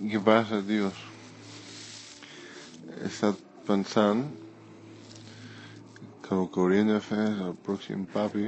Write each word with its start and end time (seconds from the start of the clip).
Què 0.00 0.16
passa, 0.24 0.62
tios? 0.64 0.96
He 2.88 3.04
estat 3.04 3.40
pensant 3.66 4.22
que 6.24 6.38
el 6.38 6.46
que 6.48 6.62
hauríem 6.62 6.88
de 6.88 7.00
fer 7.04 7.18
és 7.26 7.42
el 7.44 7.52
pròxim 7.66 8.06
papi 8.14 8.46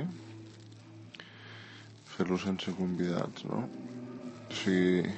fer-lo 2.15 2.39
sense 2.41 2.73
convidats, 2.79 3.45
no? 3.51 3.59
O 3.67 4.57
sigui, 4.63 5.13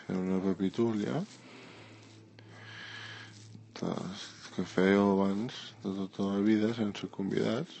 fer 0.00 0.18
una 0.18 0.40
papitúlia 0.48 1.22
de- 3.78 3.94
que 4.56 4.66
fèieu 4.72 5.12
abans 5.12 5.62
de 5.84 5.94
tota 6.00 6.28
la 6.32 6.42
vida 6.50 6.72
sense 6.74 7.06
convidats 7.14 7.78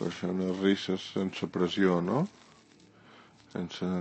per 0.00 0.08
fer 0.22 0.32
unes 0.32 0.56
risses 0.64 1.12
sense 1.12 1.52
pressió, 1.58 2.00
no? 2.00 2.24
Sense 3.52 3.92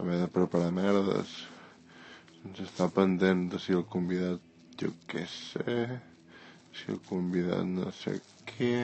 haver 0.00 0.20
de 0.22 0.28
preparar 0.32 0.72
merdes 0.72 1.32
sense 2.40 2.64
estar 2.64 2.88
pendent 2.96 3.50
de 3.52 3.58
si 3.60 3.74
el 3.76 3.84
convidat 3.84 4.40
jo 4.80 4.88
què 5.10 5.26
sé 5.28 5.74
si 6.72 6.92
el 6.92 7.00
convidat 7.08 7.66
no 7.68 7.90
sé 7.92 8.14
què. 8.48 8.76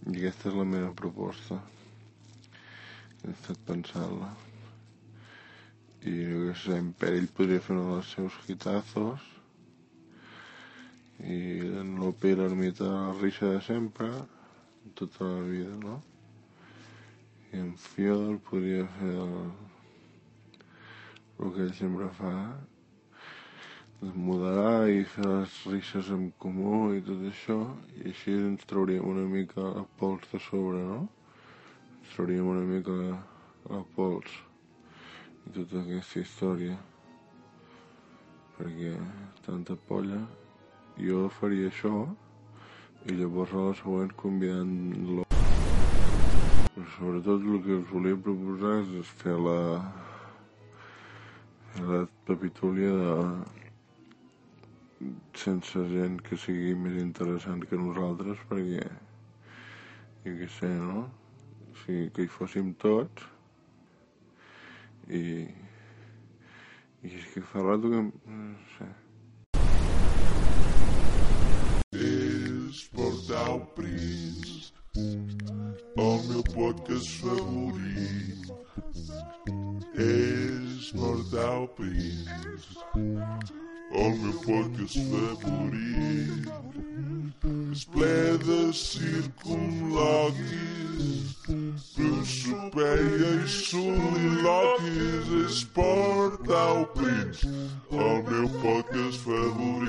I 0.00 0.14
aquesta 0.16 0.50
és 0.50 0.56
la 0.56 0.66
meva 0.66 0.90
proposta. 0.96 1.60
He 3.20 3.30
estat 3.30 3.60
pensant-la. 3.68 4.32
I 6.08 6.14
jo 6.16 6.44
què 6.48 6.54
sé, 6.64 6.78
en 6.80 6.92
Perill 6.98 7.28
podria 7.36 7.62
fer 7.62 7.76
un 7.76 7.92
dels 7.92 8.14
seus 8.16 8.38
hitazos. 8.48 9.26
I 11.20 11.40
en 11.84 11.98
Lope 12.00 12.32
i 12.32 12.38
l'ermita 12.38 12.88
la 12.88 13.18
risa 13.20 13.54
de 13.54 13.60
sempre 13.66 14.08
tota 14.96 15.28
la 15.28 15.42
vida, 15.44 15.76
no? 15.84 16.00
En 17.52 17.72
Fiodor 17.76 18.36
podria 18.46 18.84
fer 18.98 19.14
el, 19.24 19.32
el 21.42 21.54
que 21.54 21.64
ell 21.64 21.72
sempre 21.74 22.06
fa 22.18 22.34
moderar 24.00 24.88
i 24.88 25.00
fer 25.14 25.26
les 25.26 25.56
risses 25.72 26.10
en 26.14 26.28
comú 26.42 26.92
i 26.96 27.02
tot 27.04 27.24
això 27.30 27.56
i 27.98 28.04
així 28.12 28.36
ens 28.38 28.68
trauríem 28.70 29.08
una 29.12 29.26
mica 29.32 29.64
el 29.82 29.88
pols 30.00 30.30
de 30.32 30.40
sobre, 30.46 30.84
no? 30.92 31.00
Ens 31.98 32.14
trauríem 32.14 32.48
una 32.54 32.62
mica 32.68 32.96
el 33.76 33.84
pols 33.96 34.36
i 35.48 35.56
tota 35.58 35.82
aquesta 35.82 36.22
història 36.22 36.78
perquè 38.60 38.94
tanta 39.48 39.76
polla 39.90 40.22
jo 41.00 41.26
faria 41.40 41.72
això 41.72 41.96
i 43.08 43.18
llavors 43.18 43.56
a 43.56 43.66
la 43.66 43.74
següent 43.82 44.14
convidant-lo 44.22 45.29
sobretot 46.96 47.40
el 47.42 47.62
que 47.64 47.74
us 47.80 47.88
volia 47.90 48.18
proposar 48.26 48.76
és 49.00 49.10
fer 49.22 49.36
la 49.38 49.58
la 51.78 52.00
papitúlia 52.26 52.90
de 53.00 53.14
sense 55.42 55.84
gent 55.92 56.18
que 56.26 56.36
sigui 56.36 56.74
més 56.74 56.96
interessant 57.02 57.62
que 57.70 57.78
nosaltres 57.78 58.42
perquè 58.50 58.84
jo 60.24 60.34
què 60.40 60.48
sé, 60.58 60.70
no? 60.90 61.06
O 61.70 61.76
sigui, 61.84 62.10
que 62.16 62.26
hi 62.26 62.32
fóssim 62.38 62.74
tots 62.84 63.28
i 65.08 65.22
i 67.00 67.14
és 67.16 67.30
que 67.32 67.40
fa 67.52 67.62
rato 67.64 67.88
que 67.94 68.02
no 68.02 68.50
sé 68.74 68.90
És 72.00 72.82
Portal 72.94 73.64
Prince, 76.00 76.08
el 76.08 76.22
meu 76.28 76.42
podcast 76.42 77.08
favorit. 77.20 78.52
És 79.94 80.92
Portal 80.92 81.68
Prince, 81.76 82.76
el 83.92 84.18
meu 84.18 84.32
podcast 84.46 84.98
favorit. 85.10 86.48
És 87.72 87.84
ple 87.84 88.38
de 88.46 88.72
circunloquis, 88.72 89.68
prosopeia 91.96 93.30
i 93.36 93.48
soliloquis. 93.48 95.26
És 95.44 95.64
Portal 95.76 96.78
Prince, 96.96 97.40
el 97.90 98.16
meu 98.30 98.48
podcast 98.62 99.18
favorit. 99.26 99.79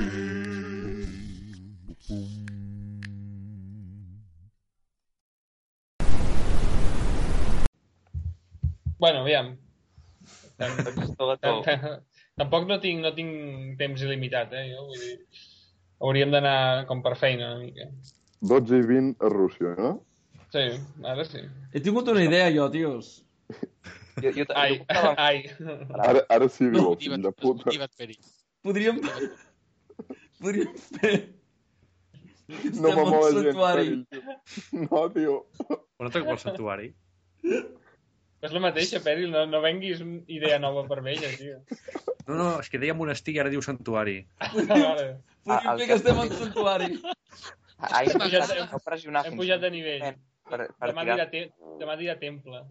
Bueno, 9.21 9.55
aviam. 10.61 11.97
Tampoc 12.37 12.67
no 12.69 12.77
tinc, 12.81 13.01
no 13.03 13.11
tinc 13.15 13.77
temps 13.79 14.01
il·limitat, 14.05 14.53
eh? 14.55 14.67
Jo, 14.71 14.85
vull 14.87 15.01
dir, 15.01 15.17
hauríem 16.01 16.31
d'anar 16.33 16.85
com 16.89 17.01
per 17.05 17.15
feina 17.19 17.51
una 17.55 17.63
mica. 17.65 17.87
12 18.41 18.79
i 18.81 18.85
20 18.89 19.25
a 19.25 19.29
Rússia, 19.33 19.73
no? 19.77 19.91
Sí, 20.51 20.63
ara 21.07 21.25
sí. 21.27 21.41
He 21.73 21.79
tingut 21.83 22.07
una 22.11 22.23
idea, 22.23 22.47
jo, 22.55 22.69
tios. 22.73 23.11
Jo, 24.21 24.31
jo, 24.35 24.45
Ai, 24.55 24.79
jo 24.79 24.85
portava- 24.85 25.13
ai. 25.17 25.43
Ara, 26.07 26.23
ara 26.37 26.49
sí 26.51 26.65
viu 26.67 26.79
el 26.81 26.87
Motiva't, 26.87 27.21
fill 27.21 27.27
de 27.27 27.31
puta. 27.43 27.67
motiva't, 27.69 27.93
Peri. 27.97 28.17
Podríem... 28.65 28.99
Podríem 30.41 30.73
fer... 30.97 31.13
No 32.75 32.89
Estem 32.91 33.45
santuari. 33.45 33.85
perill, 33.85 34.01
tio. 34.11 34.21
No, 34.89 35.05
tio. 35.13 35.35
On 36.01 36.09
et 36.09 36.17
pel 36.17 36.37
santuari? 36.41 36.89
És 38.41 38.53
la 38.55 38.59
mateixa, 38.63 38.99
Peril, 39.05 39.29
no, 39.33 39.43
no 39.45 39.59
venguis 39.61 39.99
una 40.01 40.21
idea 40.33 40.57
nova 40.59 40.81
per 40.89 40.99
ella, 41.05 41.29
tio. 41.37 41.59
No, 42.27 42.35
no, 42.37 42.47
és 42.63 42.69
que 42.73 42.79
deia 42.81 42.95
monestir 42.97 43.35
i 43.35 43.39
ara 43.43 43.51
diu 43.53 43.61
santuari. 43.61 44.19
Vale. 44.71 45.07
Podríem 45.45 45.77
fer 45.77 45.87
que 45.87 45.97
estem 45.99 46.21
dit. 46.23 46.33
santuari. 46.39 46.89
Ai, 47.81 48.05
Hem 48.09 48.21
pujat- 48.21 48.55
no 48.71 48.79
pressionar 48.85 49.23
Hem 49.27 49.37
pujat 49.37 49.61
de 49.61 49.71
nivell. 49.73 50.07
per, 50.49 50.67
per 50.77 50.89
Demà 50.91 51.03
tirar... 51.05 51.17
dirà, 51.17 51.29
te 51.31 51.77
demà 51.81 51.95
dirà 52.01 52.15
temple. 52.21 52.63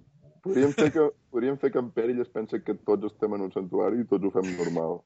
Podríem 0.43 0.73
fer, 0.73 0.89
que, 0.95 1.07
podríem 1.31 1.57
fer 1.61 1.71
que 1.75 1.79
en 1.83 1.91
Perill 1.95 2.21
es 2.23 2.29
pensa 2.33 2.59
que 2.65 2.75
tots 2.75 3.11
estem 3.11 3.35
en 3.37 3.43
un 3.47 3.51
santuari 3.53 4.01
i 4.03 4.07
tots 4.09 4.25
ho 4.25 4.31
fem 4.35 4.47
normal. 4.57 4.99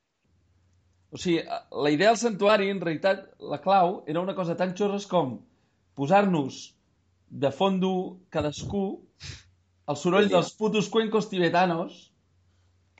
O 1.14 1.18
sigui, 1.20 1.40
la 1.44 1.90
idea 1.94 2.08
del 2.12 2.20
santuari, 2.20 2.68
en 2.70 2.80
realitat, 2.82 3.24
la 3.40 3.60
clau 3.64 4.00
era 4.10 4.20
una 4.22 4.34
cosa 4.34 4.56
tan 4.58 4.72
xorres 4.78 5.06
com 5.10 5.36
posar-nos 5.98 6.60
de 7.30 7.50
fondo 7.54 7.90
cadascú 8.30 8.84
el 9.88 10.00
soroll 10.00 10.30
dels 10.32 10.52
putos 10.58 10.88
cuencos 10.92 11.28
tibetanos 11.30 11.98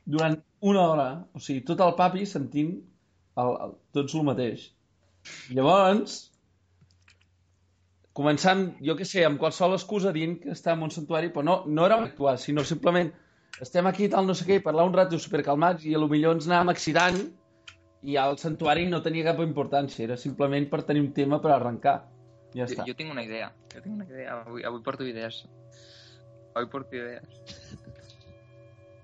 durant 0.05 0.37
una 0.61 0.85
hora. 0.91 1.09
O 1.33 1.41
sigui, 1.41 1.65
tot 1.65 1.81
el 1.85 1.95
papi 1.99 2.27
sentint 2.29 2.77
el, 3.41 3.51
el, 3.67 3.75
tots 3.97 4.15
el 4.15 4.25
mateix. 4.29 4.69
Llavors, 5.57 6.19
començant, 8.15 8.67
jo 8.85 8.97
què 8.99 9.07
sé, 9.09 9.25
amb 9.27 9.41
qualsevol 9.41 9.79
excusa 9.79 10.13
dient 10.15 10.37
que 10.43 10.53
està 10.55 10.75
en 10.77 10.85
un 10.87 10.93
santuari, 10.95 11.33
però 11.33 11.47
no, 11.47 11.57
no 11.67 11.87
era 11.89 12.03
actuar, 12.05 12.37
sinó 12.39 12.65
simplement 12.69 13.11
estem 13.63 13.87
aquí 13.87 14.09
tal 14.11 14.27
no 14.27 14.35
sé 14.35 14.47
què, 14.49 14.59
parlar 14.63 14.87
un 14.89 14.95
rato 14.95 15.19
supercalmats 15.23 15.85
i 15.87 15.95
a 15.95 16.01
lo 16.03 16.09
millor 16.11 16.37
ens 16.37 16.49
anàvem 16.49 16.73
excitant 16.75 17.21
i 18.05 18.17
al 18.21 18.37
santuari 18.39 18.87
no 18.91 19.01
tenia 19.03 19.25
cap 19.31 19.41
importància, 19.45 20.05
era 20.05 20.17
simplement 20.21 20.67
per 20.71 20.83
tenir 20.89 21.05
un 21.05 21.13
tema 21.17 21.41
per 21.41 21.55
arrencar. 21.55 22.01
Ja 22.55 22.65
Jo, 22.65 22.67
està. 22.67 22.85
jo 22.87 22.95
tinc 22.99 23.11
una 23.11 23.23
idea. 23.25 23.49
Jo 23.73 23.81
tinc 23.81 23.95
una 23.95 24.05
idea. 24.07 24.41
Avui, 24.45 24.63
avui 24.67 24.83
porto 24.85 25.07
idees. 25.09 25.45
Avui 26.55 26.69
porto 26.71 26.95
idees. 26.97 27.23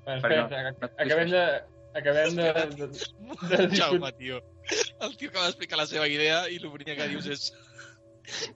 Bueno, 0.04 0.20
Perquè 0.22 0.38
espera, 0.44 0.70
no- 0.70 0.90
acabem 1.04 1.30
de... 1.34 1.42
Acabem 2.00 2.36
de... 2.36 2.52
de, 2.54 2.86
de, 2.86 3.66
de 3.66 3.76
Jaume, 3.76 4.12
tio. 4.18 4.38
El 5.02 5.16
tio 5.18 5.30
acaba 5.32 5.48
d'explicar 5.48 5.80
la 5.80 5.86
seva 5.90 6.06
idea 6.08 6.44
i 6.48 6.60
l'únic 6.62 6.92
que 6.94 7.08
dius 7.10 7.26
és... 7.34 7.48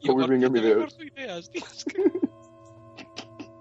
Avui 0.06 0.28
vinc 0.31 0.47
amb 0.47 0.60
idees. 0.60 0.78
porto 0.84 1.03
idees, 1.09 1.50
tio. 1.50 1.66
És 1.66 1.84
que... 1.91 2.06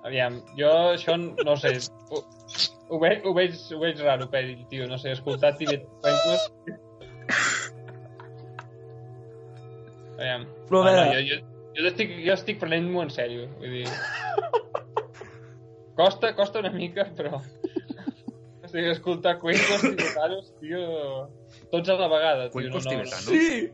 Aviam, 0.03 0.37
jo 0.59 0.69
això 0.93 1.15
no 1.17 1.55
sé. 1.57 1.71
Ho, 2.11 2.19
ho, 2.91 2.99
veig, 3.01 3.23
ho, 3.25 3.31
veig, 3.37 3.55
ho 3.71 3.79
veig 3.81 4.01
raro, 4.03 4.27
Peri, 4.29 4.57
tio. 4.69 4.85
No 4.91 4.97
sé, 5.01 5.15
escoltar 5.17 5.55
Tibet 5.57 5.87
Cuencos... 6.03 6.49
Aviam. 10.19 10.45
Però 10.69 10.83
a 10.83 10.91
Ah, 10.91 10.95
no, 10.99 11.05
jo, 11.15 11.21
jo, 11.31 11.37
jo, 11.79 11.87
estic, 11.89 12.11
jo 12.27 12.33
estic 12.37 12.59
prenent-m'ho 12.61 13.01
en 13.07 13.13
sèrio. 13.15 13.47
Vull 13.59 13.79
dir... 13.79 13.87
Costa, 15.95 16.33
costa 16.35 16.59
una 16.63 16.71
mica, 16.73 17.05
però... 17.17 17.39
O 18.63 18.67
sigui, 18.67 18.89
escoltar 18.89 19.37
cuencos 19.39 19.81
tibetanos, 19.81 20.53
tio... 20.59 20.81
Tots 21.73 21.89
a 21.89 21.97
la 21.99 22.09
vegada, 22.09 22.49
tio. 22.49 22.55
Cuencos 22.57 22.85
no, 22.85 22.91
no, 22.91 22.97
tibetanos? 22.97 23.29
Sí! 23.29 23.71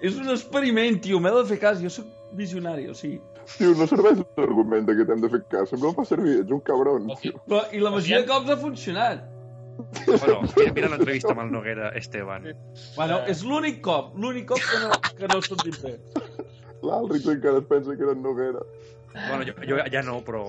És 0.00 0.16
un 0.16 0.30
experiment, 0.32 1.00
tio, 1.04 1.18
m'he 1.20 1.32
de 1.34 1.42
fer 1.50 1.58
cas, 1.60 1.82
jo 1.82 1.90
sóc 1.92 2.06
visionari, 2.38 2.86
o 2.88 2.94
sigui... 2.94 3.18
Tio, 3.56 3.72
no 3.74 3.88
serveix 3.90 4.22
l'argument 4.38 4.86
que 4.86 5.04
t'hem 5.08 5.24
de 5.24 5.28
fer 5.32 5.42
cas. 5.50 5.72
Sempre 5.72 5.90
el 5.90 5.96
fa 5.96 6.06
servir, 6.06 6.38
ets 6.44 6.54
un 6.54 6.62
cabron, 6.64 7.10
tio. 7.20 7.40
Però, 7.48 7.64
I 7.74 7.82
la 7.82 7.90
majoria 7.96 8.22
de 8.22 8.28
cops 8.30 8.54
ha 8.54 8.58
funcionat. 8.60 9.26
Bueno, 10.06 10.42
mira, 10.56 10.72
mira 10.76 10.88
l'entrevista 10.92 11.32
amb 11.32 11.42
el 11.46 11.50
Noguera 11.54 11.90
Esteban. 11.98 12.46
Bueno, 12.96 13.20
és 13.32 13.42
l'únic 13.46 13.80
cop, 13.84 14.12
l'únic 14.20 14.46
cop 14.52 14.60
que 14.60 14.80
no, 14.82 14.90
que 15.18 15.30
no 15.30 15.40
ho 15.40 15.44
sortim 15.46 15.76
bé. 15.82 15.94
L'Àlrix 16.84 17.28
encara 17.32 17.60
es 17.62 17.68
pensa 17.68 17.96
que 17.96 18.06
era 18.06 18.14
en 18.16 18.22
Noguera. 18.24 18.62
Bueno, 19.12 19.42
jo, 19.42 19.54
jo 19.66 19.78
ja 19.90 20.02
no, 20.06 20.20
però... 20.26 20.42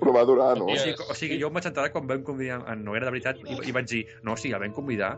Però 0.00 0.14
va 0.14 0.24
durar, 0.28 0.52
no? 0.58 0.68
O 0.70 0.76
sigui, 0.78 0.94
o 1.02 1.16
sigui 1.18 1.38
jo 1.40 1.50
em 1.50 1.56
vaig 1.58 1.68
entrar 1.70 1.88
quan 1.94 2.06
vam 2.10 2.22
convidar 2.26 2.60
en 2.70 2.84
Noguera, 2.86 3.08
de 3.08 3.14
veritat, 3.16 3.42
i, 3.42 3.58
i 3.68 3.74
vaig 3.74 3.88
dir, 3.90 4.02
no, 4.26 4.36
sí, 4.38 4.52
el 4.54 4.62
vam 4.62 4.74
convidar. 4.76 5.16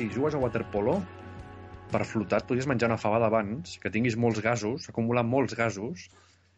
si 0.00 0.08
jugues 0.08 0.32
a 0.32 0.40
waterpolo, 0.40 0.94
per 1.92 2.06
flotar 2.08 2.40
podries 2.48 2.68
menjar 2.70 2.88
una 2.88 3.00
fabada 3.00 3.28
abans, 3.28 3.74
que 3.82 3.90
tinguis 3.92 4.16
molts 4.16 4.40
gasos, 4.40 4.86
acumular 4.88 5.26
molts 5.28 5.52
gasos, 5.58 6.06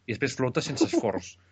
i 0.07 0.13
després 0.13 0.37
flotes 0.39 0.71
sense 0.71 0.87
esforç. 0.91 1.33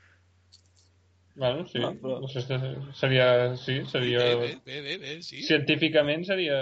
Bueno, 1.41 1.63
sí. 1.65 1.79
Ah, 1.79 1.93
però... 1.95 2.17
no 2.19 2.27
sé, 2.27 2.41
seria... 2.43 3.25
Sí, 3.57 3.77
seria... 3.87 4.19
Bé, 4.35 4.49
bé, 4.67 4.81
bé, 4.83 4.97
bé, 4.99 5.13
sí. 5.23 5.39
Científicament 5.47 6.25
seria... 6.27 6.57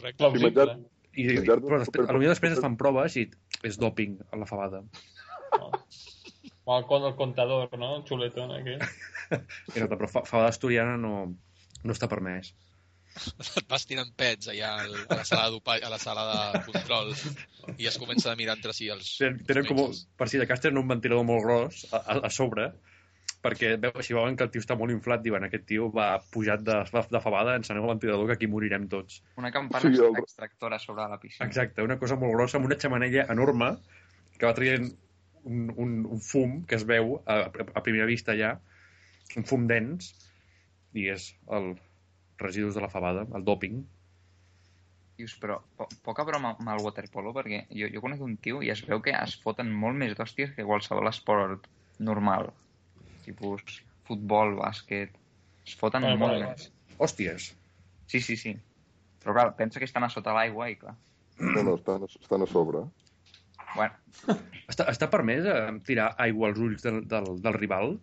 Correcte. 0.00 0.30
Sí, 0.32 0.48
I, 1.12 1.26
i, 1.28 1.42
però 1.44 1.76
després, 1.78 2.08
potser 2.08 2.30
després 2.32 2.54
es 2.56 2.62
fan 2.64 2.78
proves 2.80 3.18
i 3.20 3.26
és 3.68 3.76
doping 3.78 4.16
a 4.32 4.40
la 4.40 4.48
fabada. 4.48 4.80
Oh. 5.60 5.68
O 6.64 6.78
el, 6.80 6.88
el 7.10 7.14
contador, 7.20 7.68
no? 7.78 7.92
El 8.00 8.08
xuletón 8.08 8.56
aquell. 8.56 8.80
Exacte, 9.74 9.92
però 9.92 10.08
fa, 10.08 10.24
fabada 10.24 10.48
asturiana 10.50 10.96
no, 10.98 11.14
no 11.84 11.94
està 11.94 12.08
permès. 12.10 12.54
Et 13.14 13.68
vas 13.70 13.84
tirant 13.86 14.08
pets 14.18 14.48
allà 14.50 14.72
al- 14.82 14.96
a 15.08 15.18
la 15.20 15.24
sala, 15.28 15.60
a 15.86 15.90
la 15.92 15.98
sala 16.02 16.24
de 16.30 16.62
control 16.72 17.12
i 17.78 17.86
es 17.90 17.98
comença 17.98 18.32
a 18.32 18.36
mirar 18.38 18.56
entre 18.58 18.72
si 18.74 18.88
els... 18.90 19.12
Tenen, 19.20 19.38
tenen 19.46 19.68
com, 19.68 19.84
per 20.18 20.26
si 20.30 20.40
de 20.40 20.46
cas 20.50 20.60
tenen 20.64 20.80
un 20.82 20.88
ventilador 20.90 21.24
molt 21.28 21.44
gros 21.46 21.84
a, 21.92 22.00
a, 22.02 22.16
a 22.26 22.30
sobre, 22.34 22.66
perquè 23.44 23.74
veu, 23.80 24.02
si 24.02 24.16
veuen 24.16 24.34
que 24.36 24.44
el 24.46 24.50
tio 24.50 24.62
està 24.64 24.76
molt 24.80 24.92
inflat, 24.94 25.22
diuen 25.22 25.46
aquest 25.46 25.66
tio 25.68 25.90
va 25.94 26.08
pujat 26.32 26.64
de, 26.66 26.80
de 27.14 27.20
fabada, 27.22 27.54
enceneu 27.60 27.86
el 27.86 27.92
ventilador 27.94 28.26
que 28.30 28.36
aquí 28.38 28.48
morirem 28.50 28.88
tots. 28.90 29.20
Una 29.40 29.52
campana 29.54 29.86
Sí, 29.92 30.00
el- 30.00 30.20
extractora 30.24 30.78
sobre 30.82 31.06
la 31.14 31.20
piscina. 31.22 31.46
Exacte, 31.48 31.84
una 31.86 31.98
cosa 32.02 32.16
molt 32.20 32.34
grossa, 32.34 32.58
amb 32.58 32.66
una 32.70 32.78
xamanella 32.80 33.26
enorme, 33.34 33.74
que 34.38 34.46
va 34.48 34.54
traient 34.58 34.90
un, 35.44 35.66
un, 35.76 35.96
un 36.16 36.20
fum 36.24 36.62
que 36.66 36.78
es 36.80 36.86
veu 36.88 37.18
a, 37.28 37.40
a 37.52 37.82
primera 37.84 38.06
vista 38.10 38.34
ja, 38.38 38.56
un 39.36 39.44
fum 39.46 39.68
dens, 39.70 40.14
i 40.96 41.08
és 41.12 41.30
el 41.52 41.74
residus 42.44 42.76
de 42.76 42.82
la 42.84 42.90
fabada, 42.92 43.24
el 43.36 43.44
doping. 43.46 43.80
Dius, 45.18 45.36
però 45.38 45.60
po 45.78 45.86
poca 46.06 46.24
broma 46.26 46.54
amb 46.58 46.70
el 46.74 46.82
waterpolo, 46.82 47.32
perquè 47.36 47.64
jo, 47.70 47.88
jo 47.92 48.02
conec 48.02 48.22
un 48.26 48.36
tio 48.44 48.62
i 48.66 48.70
es 48.74 48.82
veu 48.86 49.02
que 49.02 49.14
es 49.14 49.36
foten 49.42 49.70
molt 49.84 49.98
més 50.00 50.16
d'hòsties 50.18 50.54
que 50.56 50.66
qualsevol 50.66 51.10
esport 51.10 51.68
normal. 52.02 52.50
Tipus 53.26 53.80
futbol, 54.08 54.58
bàsquet... 54.60 55.14
Es 55.64 55.78
foten 55.80 56.04
Bueno, 56.04 56.18
molt 56.20 56.34
bueno, 56.34 56.50
més. 56.50 56.68
Hòsties! 56.98 57.52
Sí, 58.10 58.20
sí, 58.20 58.36
sí. 58.36 58.52
Però 59.22 59.32
clar, 59.32 59.46
pensa 59.56 59.80
que 59.80 59.88
estan 59.88 60.04
a 60.04 60.10
sota 60.12 60.34
l'aigua 60.36 60.68
i 60.68 60.76
clar... 60.76 60.92
No, 61.40 61.62
no, 61.64 61.78
estan, 61.78 62.04
estan 62.04 62.44
a 62.44 62.50
sobre. 62.50 62.82
Bueno, 63.74 63.96
Està, 64.70 64.86
està 64.90 65.08
permès 65.12 65.46
eh, 65.50 65.62
tirar 65.86 66.12
aigua 66.24 66.50
als 66.50 66.60
ulls 66.62 66.84
del, 66.84 67.02
del, 67.08 67.26
del 67.44 67.56
rival? 67.56 67.96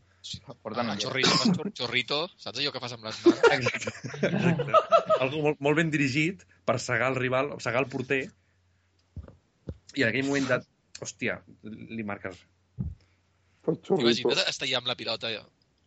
Porten 0.62 0.86
El 0.86 0.92
allò. 0.94 1.02
xorrito, 1.08 1.70
xorrito, 1.78 2.20
saps 2.38 2.60
allò 2.62 2.74
que 2.76 2.82
fas 2.84 2.94
amb 2.98 3.08
les 3.08 3.22
mans? 3.26 3.42
Exacte. 3.56 3.94
Exacte. 4.30 4.84
Algo 5.20 5.42
molt, 5.48 5.62
molt 5.68 5.80
ben 5.82 5.90
dirigit 5.94 6.46
per 6.66 6.78
cegar 6.84 7.10
el 7.14 7.18
rival, 7.20 7.56
cegar 7.64 7.82
el 7.84 7.90
porter, 7.92 8.22
i 9.96 10.04
en 10.04 10.12
aquell 10.12 10.28
moment 10.30 10.52
de... 10.54 10.62
Hòstia, 11.02 11.40
li 11.66 12.04
marques. 12.06 12.38
Imagina't 13.66 14.44
estar 14.52 14.68
allà 14.68 14.78
amb 14.78 14.90
la 14.92 14.96
pilota, 15.00 15.32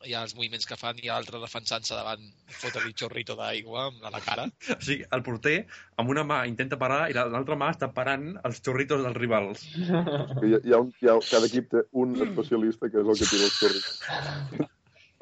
hi 0.06 0.14
ha 0.14 0.22
els 0.26 0.34
moviments 0.36 0.66
que 0.68 0.76
fan 0.76 0.98
i 1.02 1.08
l'altre 1.08 1.40
defensant-se 1.42 1.94
davant, 1.96 2.22
fotre-li 2.60 2.92
xorrito 2.96 3.34
d'aigua 3.38 3.86
a 4.02 4.10
la 4.14 4.20
cara. 4.24 4.44
O 4.74 4.78
sigui, 4.80 5.04
el 5.16 5.22
porter 5.26 5.56
amb 5.96 6.10
una 6.14 6.24
mà 6.28 6.42
intenta 6.50 6.78
parar 6.80 7.08
i 7.10 7.16
la- 7.16 7.26
l'altra 7.32 7.56
mà 7.56 7.70
està 7.74 7.88
parant 7.92 8.28
els 8.44 8.60
xorritos 8.62 9.02
dels 9.04 9.16
rivals. 9.16 9.64
Que 9.74 10.46
Hi 10.50 10.54
ha, 10.58 10.60
hi 10.64 10.72
ha 10.76 10.80
un, 10.84 10.92
hi 11.00 11.08
ha, 11.12 11.18
cada 11.30 11.46
equip 11.50 11.70
té 11.72 11.84
un 11.92 12.14
especialista 12.28 12.90
que 12.90 13.00
és 13.02 13.08
el 13.14 13.18
que 13.22 13.30
tira 13.32 13.48
els 13.48 13.58
xorritos. 13.58 14.70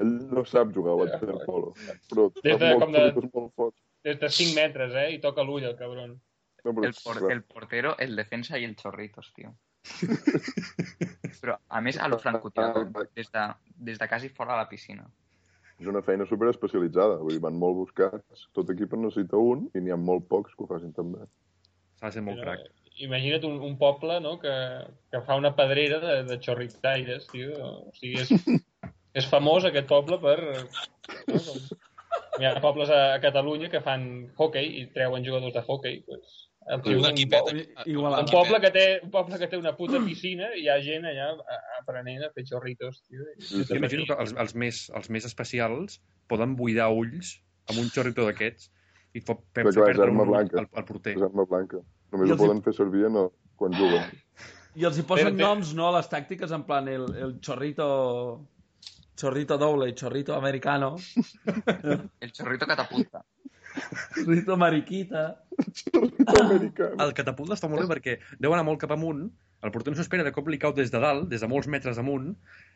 Ell 0.02 0.12
no 0.32 0.42
sap 0.48 0.72
jugar 0.74 0.92
a 0.96 1.00
waterpolo, 1.02 1.74
però 2.10 2.28
Des 2.42 2.58
de- 2.58 2.74
molts 2.74 2.92
de- 2.92 3.02
xorritos 3.12 3.30
molt 3.34 3.52
forts. 3.54 3.78
Des 4.02 4.18
de 4.18 4.28
5 4.28 4.54
metres, 4.56 4.94
eh? 4.98 5.08
I 5.14 5.18
toca 5.22 5.44
l'ull, 5.46 5.62
el 5.68 5.76
cabron. 5.78 6.16
No, 6.64 6.72
però 6.74 6.86
El, 6.86 6.94
por 7.04 7.32
el 7.32 7.42
portero, 7.42 7.96
el 7.98 8.16
defensa 8.16 8.58
i 8.58 8.64
el 8.64 8.74
chorritos, 8.76 9.32
tio. 9.34 9.54
Però, 11.42 11.56
a 11.68 11.80
més, 11.82 11.98
a 11.98 12.06
lo 12.10 12.18
francotirador, 12.22 12.86
des 13.18 13.30
de, 13.34 13.46
des 13.90 13.98
de 13.98 14.08
quasi 14.08 14.30
fora 14.30 14.54
de 14.54 14.62
la 14.62 14.68
piscina. 14.70 15.08
és 15.82 15.88
una 15.90 16.02
feina 16.06 16.26
super 16.30 16.48
especialitzada. 16.52 17.18
Vull 17.22 17.36
dir, 17.36 17.42
van 17.42 17.58
molt 17.58 17.80
buscats. 17.80 18.46
Tot 18.56 18.70
equip 18.74 18.94
en 18.94 19.06
necessita 19.06 19.40
un 19.52 19.66
i 19.74 19.82
n'hi 19.82 19.94
ha 19.94 19.98
molt 19.98 20.28
pocs 20.30 20.54
que 20.54 20.64
ho 20.64 20.70
facin 20.70 20.94
també. 20.94 21.26
S'ha 21.98 22.10
de 22.10 22.18
ser 22.18 22.24
molt 22.26 22.42
crac. 22.42 22.62
Imagina't 23.02 23.46
un, 23.48 23.56
un 23.66 23.74
poble 23.80 24.18
no? 24.22 24.36
que, 24.38 24.52
que 25.10 25.22
fa 25.26 25.38
una 25.40 25.54
pedrera 25.58 25.98
de, 26.02 26.16
de 26.28 26.38
xorritaires, 26.44 27.26
tio. 27.32 27.56
O 27.66 27.94
sigui, 27.98 28.20
és, 28.22 28.62
és 29.22 29.30
famós 29.32 29.66
aquest 29.66 29.90
poble 29.90 30.20
per... 30.22 30.38
No? 30.52 31.40
Com, 31.48 31.64
hi 32.40 32.46
ha 32.48 32.54
pobles 32.64 32.92
a, 32.92 33.02
a 33.16 33.20
Catalunya 33.24 33.70
que 33.72 33.82
fan 33.84 34.06
hockey 34.36 34.68
i 34.82 34.86
treuen 34.94 35.24
jugadors 35.26 35.56
de 35.56 35.64
hockey. 35.66 36.02
Pues, 36.64 36.86
el 36.86 36.98
Un 36.98 37.04
un, 37.04 37.10
equipet. 37.10 37.40
po- 37.40 37.84
Igualada. 37.90 38.22
un, 38.22 38.28
poble 38.30 38.60
que 38.62 38.70
té, 38.70 38.84
un 39.02 39.10
poble 39.10 39.38
que 39.38 39.48
té 39.50 39.58
una 39.58 39.72
puta 39.76 39.98
piscina 40.04 40.52
i 40.54 40.62
hi 40.62 40.68
ha 40.70 40.76
gent 40.84 41.04
allà 41.10 41.30
aprenent 41.80 42.22
a 42.24 42.30
fer 42.30 42.44
xorritos, 42.46 43.02
tio. 43.08 43.24
Sí, 43.38 43.64
imagino 43.76 44.04
que 44.06 44.14
els, 44.22 44.32
els, 44.38 44.54
més, 44.54 44.82
els 44.94 45.10
més 45.10 45.24
especials 45.26 45.98
poden 46.30 46.54
buidar 46.56 46.88
ulls 46.94 47.34
amb 47.68 47.80
un 47.82 47.90
xorrito 47.90 48.24
d'aquests 48.28 48.70
i 49.14 49.20
fa, 49.20 49.34
fer, 49.54 49.64
Però 49.66 49.84
perdre 49.88 50.06
arma 50.06 50.22
un 50.22 50.30
blanca. 50.30 50.58
al, 50.62 50.68
al 50.72 50.84
porter. 50.88 51.16
És 51.18 51.22
arma 51.26 51.44
blanca. 51.50 51.82
Només 52.12 52.30
ho 52.30 52.32
els 52.32 52.40
hi- 52.40 52.46
poden 52.46 52.62
fer 52.62 52.74
servir 52.78 53.04
en 53.10 53.16
el, 53.24 53.28
quan 53.58 53.74
juguen. 53.76 54.06
I 54.80 54.86
els 54.88 54.96
hi 54.98 55.02
posen 55.04 55.34
bé. 55.36 55.42
noms, 55.42 55.74
no, 55.76 55.90
a 55.90 55.96
les 55.98 56.08
tàctiques, 56.08 56.52
en 56.54 56.62
plan 56.64 56.88
el, 56.88 57.04
el 57.26 57.40
chorrito... 57.40 58.46
Chorrito 59.22 59.58
doble 59.60 59.90
i 59.90 59.92
chorrito 59.94 60.34
americano. 60.34 60.96
El 62.24 62.32
chorrito 62.32 62.66
catapulta. 62.66 63.20
Chorrito 64.16 64.56
mariquita. 64.60 65.22
Americà. 66.38 66.90
El 67.02 67.12
catapult 67.16 67.52
està 67.56 67.68
molt 67.70 67.84
bé 67.84 67.88
perquè 67.94 68.14
deu 68.40 68.54
anar 68.54 68.64
molt 68.66 68.80
cap 68.82 68.92
amunt, 68.94 69.24
el 69.62 69.70
porter 69.74 69.92
no 69.92 69.98
s'espera, 69.98 70.24
de 70.26 70.32
cop 70.34 70.48
li 70.50 70.58
cau 70.62 70.72
des 70.76 70.90
de 70.92 71.00
dalt, 71.02 71.28
des 71.30 71.42
de 71.44 71.48
molts 71.50 71.68
metres 71.70 71.98
amunt, 72.02 72.32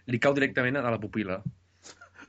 li 0.07 0.21
cau 0.23 0.35
directament 0.37 0.77
a 0.79 0.91
la 0.91 1.01
pupila. 1.03 1.41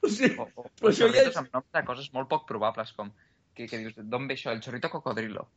O 0.02 0.10
sigui, 0.10 0.36
O, 0.40 0.46
o, 0.56 0.68
Però 0.80 0.92
això 0.92 1.08
ja 1.14 1.24
és- 1.30 1.38
amb 1.38 1.50
noms 1.54 1.68
de 1.74 1.84
coses 1.86 2.12
molt 2.14 2.30
poc 2.30 2.46
probables, 2.50 2.92
com 2.94 3.12
que, 3.58 3.66
que 3.68 3.78
dius, 3.82 3.96
d'on 3.98 4.28
ve 4.30 4.36
això? 4.38 4.52
El 4.54 4.62
chorrito 4.62 4.90
cocodrilo. 4.94 5.48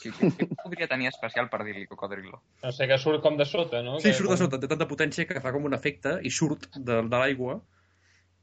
Què, 0.00 0.12
què, 0.14 0.46
podria 0.62 0.86
tenir 0.86 1.08
especial 1.10 1.48
per 1.50 1.64
dir-li 1.66 1.86
cocodrilo? 1.90 2.38
No 2.62 2.70
sé, 2.72 2.86
que 2.86 2.98
surt 3.02 3.22
com 3.24 3.36
de 3.36 3.44
sota, 3.48 3.82
no? 3.82 3.98
Sí, 3.98 4.08
que, 4.12 4.14
surt 4.14 4.30
de 4.30 4.36
com- 4.36 4.44
sota, 4.44 4.60
té 4.62 4.68
tanta 4.70 4.86
potència 4.86 5.26
que 5.26 5.40
fa 5.42 5.50
com 5.52 5.66
un 5.66 5.74
efecte 5.74 6.18
i 6.22 6.30
surt 6.30 6.68
de, 6.76 7.00
de 7.02 7.16
l'aigua. 7.18 7.58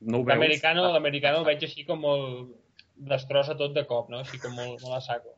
No 0.01 0.19
ho 0.19 0.23
veus. 0.27 0.35
L'americano 0.35 0.83
l'americano 0.93 1.39
el 1.41 1.45
veig 1.47 1.63
així 1.65 1.85
com 1.87 2.03
molt... 2.03 2.51
destrossa 2.97 3.55
tot 3.57 3.73
de 3.75 3.83
cop, 3.89 4.09
no? 4.09 4.19
Així 4.23 4.39
com 4.41 4.53
molt, 4.57 4.81
molt 4.83 4.95
a 4.97 5.01
saco. 5.01 5.33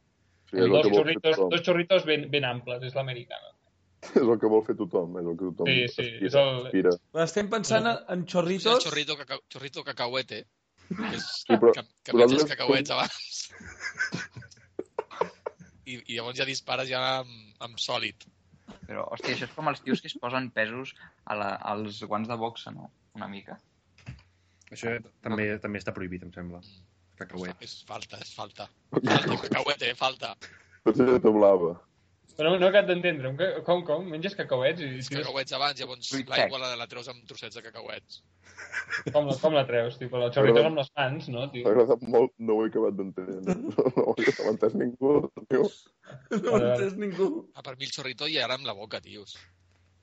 Sí, 0.50 0.58
dos, 0.66 0.88
xorritos, 0.89 1.38
dos 1.51 1.62
xorritos 1.66 2.06
ben, 2.06 2.30
ben 2.32 2.46
amples, 2.46 2.84
és 2.88 2.96
l'americano. 2.96 3.51
És 4.16 4.16
el 4.24 4.38
que 4.39 4.48
vol 4.50 4.63
fer 4.66 4.75
tothom. 4.80 5.18
És 5.20 5.28
el 5.28 5.36
que 5.38 5.50
tothom 5.51 5.68
Sí, 5.68 5.75
sí, 5.92 6.06
aspira. 6.08 6.25
és 6.30 6.36
el- 6.39 6.66
aspira. 6.70 6.94
estem 7.25 7.50
pensant 7.51 7.86
en, 7.86 7.98
en 8.08 8.20
És 8.24 8.24
el 8.24 8.25
chorritos... 8.34 8.84
xorrito, 8.88 9.18
cacau, 9.20 9.42
xorrito 9.51 9.84
cacahuete, 9.84 10.46
que, 10.88 11.10
és, 11.18 11.25
Sí, 11.44 11.54
però- 11.54 11.74
que, 11.75 11.84
que 12.04 12.13
però 12.16 12.25
menges 12.25 12.46
cacauets 12.50 12.96
abans. 12.96 13.42
I, 15.89 15.98
I 16.06 16.16
llavors 16.20 16.38
ja 16.38 16.46
dispares 16.46 16.89
ja 16.89 17.00
amb, 17.22 17.34
amb 17.66 17.80
sòlid. 17.82 18.28
Però, 18.86 19.04
hòstia, 19.13 19.34
això 19.36 19.48
és 19.50 19.54
com 19.56 19.68
els 19.72 19.82
tios 19.86 20.01
que 20.01 20.10
es 20.10 20.16
posen 20.22 20.50
pesos 20.54 20.94
a 21.25 21.36
la, 21.38 21.50
als 21.72 22.01
guants 22.06 22.30
de 22.30 22.38
boxa, 22.38 22.72
no? 22.74 22.92
Una 23.18 23.28
mica. 23.30 23.58
Això 24.70 24.96
també, 25.25 25.48
també 25.62 25.82
està 25.82 25.94
prohibit, 25.96 26.24
em 26.28 26.34
sembla. 26.34 26.62
Cacauet. 27.19 27.59
És 27.65 27.77
falta, 27.88 28.17
és 28.23 28.31
falta. 28.35 28.69
Falta, 28.95 29.38
cacauete, 29.45 29.93
falta. 29.99 30.33
Targeta 30.88 31.31
blava. 31.35 31.75
Però 32.39 32.53
no, 32.55 32.67
acabo 32.69 32.88
d'entendre. 32.88 33.33
Com, 33.67 33.81
com? 33.83 34.05
Menges 34.07 34.35
cacauets 34.39 34.79
i 34.79 34.85
Els 35.01 35.09
cacauets 35.11 35.51
abans, 35.57 35.75
llavors 35.81 36.11
l'aigua 36.29 36.61
la, 36.61 36.69
la 36.79 36.85
treus 36.88 37.09
amb 37.11 37.25
trossets 37.27 37.57
de 37.59 37.63
cacauets. 37.65 38.21
Com, 39.11 39.27
la- 39.27 39.35
com 39.41 39.53
la 39.57 39.65
treus, 39.67 39.97
tio? 39.99 40.07
Però 40.13 40.29
els 40.29 40.38
xorritos 40.38 40.69
amb 40.69 40.79
les 40.79 40.88
mans, 40.95 41.27
no, 41.33 41.41
M'ha 41.43 41.51
tio? 41.51 41.67
agradat 41.67 42.05
molt, 42.15 42.31
no 42.39 42.55
ho 42.55 42.63
he 42.63 42.69
acabat 42.71 42.95
d'entendre. 42.95 43.57
No, 43.59 43.85
no 43.97 44.05
ho 44.07 44.15
he 44.15 44.31
entès 44.53 44.77
ningú. 44.79 45.13
Tio. 45.51 45.67
No 46.39 46.53
ho 46.55 46.61
entès 46.63 46.95
ningú. 47.03 47.27
Ah, 47.59 47.61
per 47.67 47.75
mi 47.75 47.89
el 47.89 47.91
xorrito 47.97 48.31
ja 48.31 48.45
era 48.47 48.55
amb 48.55 48.67
la 48.71 48.77
boca, 48.79 49.01
tios. 49.03 49.35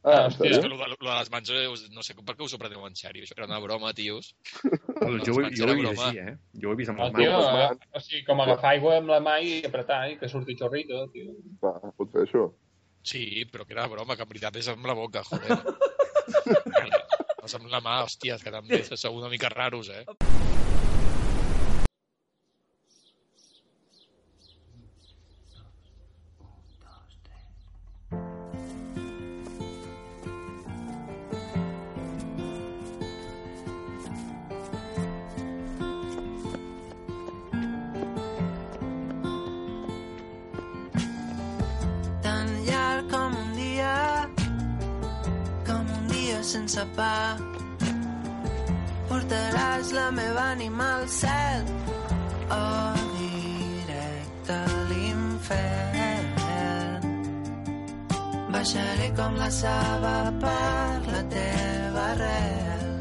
Ah, 0.05 0.11
Ah, 0.11 0.19
en 0.27 0.31
hòstia. 0.31 0.51
És 0.51 0.65
lo 0.65 0.77
de, 0.79 0.87
lo 0.93 0.97
de 1.01 1.15
les 1.19 1.31
mans, 1.33 1.49
eh, 1.51 1.67
no 1.95 2.03
sé 2.07 2.15
per 2.15 2.37
què 2.37 2.45
us 2.45 2.53
ho 2.55 2.59
preneu 2.59 2.85
en 2.87 2.95
sèrio. 2.95 3.25
Això 3.25 3.35
era 3.37 3.47
una 3.49 3.59
broma, 3.59 3.93
tios. 3.93 4.35
Jo, 4.63 5.17
jo, 5.25 5.33
ho 5.35 5.51
jo 5.51 5.67
ho 5.67 5.71
he 5.73 5.75
vist 5.81 5.99
així, 5.99 6.19
eh? 6.23 6.37
Jo 6.63 6.69
ho 6.69 6.73
he 6.73 6.77
vist 6.77 6.91
amb 6.93 6.99
No, 7.01 7.09
les 7.09 7.17
tio, 7.17 7.33
mans. 7.33 7.47
aga- 7.49 7.91
o 7.93 8.01
sigui, 8.05 8.25
com 8.25 8.41
agafar 8.45 8.71
aigua 8.77 8.97
amb 8.99 9.09
la 9.11 9.19
mà 9.21 9.41
i 9.43 9.65
apretar 9.67 10.11
i 10.13 10.19
que 10.21 10.29
surti 10.29 10.55
xorrito, 10.57 11.09
tio. 11.11 11.35
Va, 11.63 11.73
pot 11.97 12.13
fer 12.13 12.23
això. 12.29 12.53
Sí, 13.03 13.45
però 13.51 13.67
que 13.67 13.75
era 13.75 13.87
broma, 13.89 14.15
que 14.17 14.23
en 14.23 14.29
veritat 14.29 14.57
és 14.57 14.69
amb 14.69 14.87
la 14.87 14.95
boca, 14.95 15.23
joder. 15.27 15.59
Vas 17.43 17.55
amb 17.55 17.69
la 17.71 17.81
mà, 17.81 18.01
hòstia, 18.05 18.39
que 18.43 18.51
també 18.51 18.83
sou 18.97 19.15
una 19.19 19.29
mica 19.29 19.49
raros, 19.49 19.91
eh? 19.91 20.05
Sense 46.47 46.83
pa. 46.95 47.37
Portaràs 49.09 49.91
la 49.97 50.11
meva 50.15 50.43
ànima 50.53 50.87
al 50.99 51.07
cel 51.11 51.65
o 52.55 52.67
directe 53.19 54.55
a 54.55 54.77
l'infern. 54.91 56.37
Baixaré 58.55 59.09
com 59.19 59.35
la 59.41 59.51
saba 59.51 60.15
per 60.45 61.01
la 61.15 61.23
teva 61.35 62.05
arrel. 62.13 62.95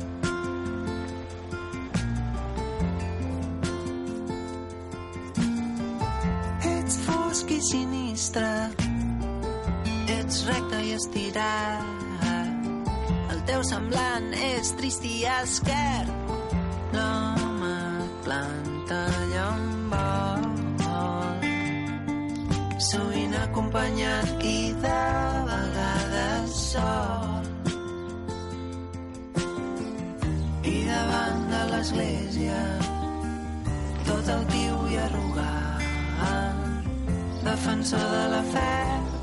Ets 6.74 6.98
fosc 7.06 7.54
i 7.54 7.62
sinistre, 7.70 8.54
ets 10.18 10.42
recte 10.50 10.82
i 10.90 10.98
estirat. 10.98 12.15
Semblant 13.66 14.34
és 14.38 14.70
trist 14.78 15.06
i 15.10 15.24
esquert. 15.26 16.12
L'home 16.94 17.78
planta 18.26 19.00
vol. 19.94 20.46
Sovint 22.90 23.34
acompanyat 23.42 24.46
i 24.46 24.60
de 24.86 25.00
vegades 25.50 26.60
sol. 26.76 27.50
I 30.76 30.78
davant 30.92 31.44
de 31.56 31.64
l'església 31.74 32.62
tot 34.06 34.34
el 34.38 34.46
tiu 34.54 34.78
i 34.94 35.02
arrogant 35.08 35.76
defensor 37.46 38.00
de 38.00 38.24
la 38.36 38.44
fe 38.54 38.72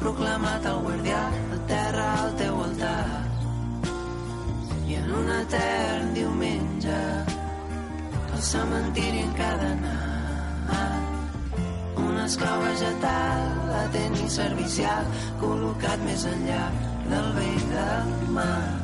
proclamat 0.02 0.66
el 0.66 0.78
guardià 0.84 1.22
de 1.50 1.58
terra 1.66 1.91
un 5.20 5.28
etern 5.38 6.14
diumenge. 6.16 7.00
Al 8.32 8.42
cementiri 8.50 9.20
encadenat 9.26 9.92
un 12.02 12.14
esclau 12.24 12.62
vegetal 12.66 13.74
atent 13.82 14.16
i 14.26 14.28
servicial 14.36 15.04
col·locat 15.42 15.98
més 16.06 16.24
enllà 16.32 16.64
del 17.10 17.28
vell 17.38 17.66
del 17.74 18.16
mar 18.38 18.81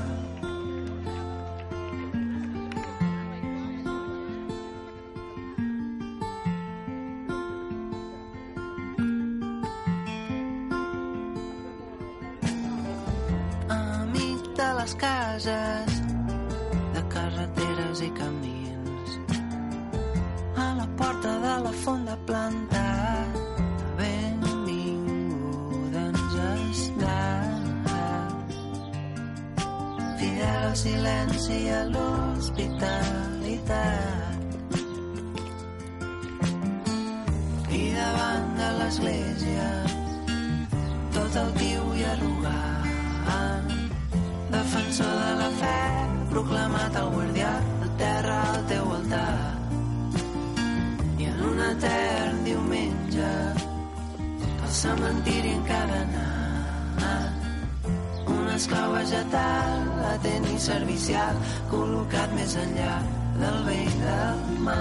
més 62.49 62.56
enllà 62.63 62.93
del 63.37 63.56
vell 63.67 63.97
del 64.00 64.61
mar 64.65 64.76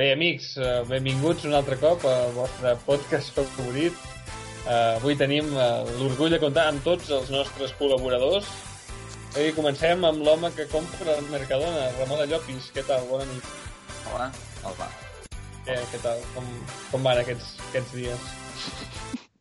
Bé, 0.00 0.06
amics, 0.14 0.54
eh, 0.56 0.70
benvinguts 0.88 1.44
un 1.44 1.52
altre 1.58 1.76
cop 1.76 2.06
al 2.08 2.32
vostre 2.32 2.72
podcast 2.86 3.36
favorit. 3.36 4.06
Eh, 4.68 4.96
avui 5.00 5.16
tenim 5.16 5.46
eh, 5.56 5.68
l'orgull 6.00 6.30
de 6.34 6.38
comptar 6.42 6.66
amb 6.70 6.82
tots 6.84 7.08
els 7.16 7.30
nostres 7.32 7.72
col·laboradors. 7.78 8.48
I 9.40 9.52
comencem 9.54 10.02
amb 10.04 10.24
l'home 10.26 10.50
que 10.56 10.66
compra 10.70 11.14
al 11.16 11.28
Mercadona, 11.30 11.86
Ramon 12.00 12.24
Llopis. 12.28 12.70
Què 12.74 12.82
tal? 12.86 13.06
Bona 13.08 13.26
nit. 13.30 13.46
Hola, 14.10 14.26
hola. 14.66 14.88
Què, 15.64 15.76
què 15.92 16.00
tal? 16.02 16.20
Com, 16.34 16.46
com 16.90 17.06
van 17.06 17.20
aquests, 17.22 17.52
aquests 17.70 17.94
dies? 17.94 18.28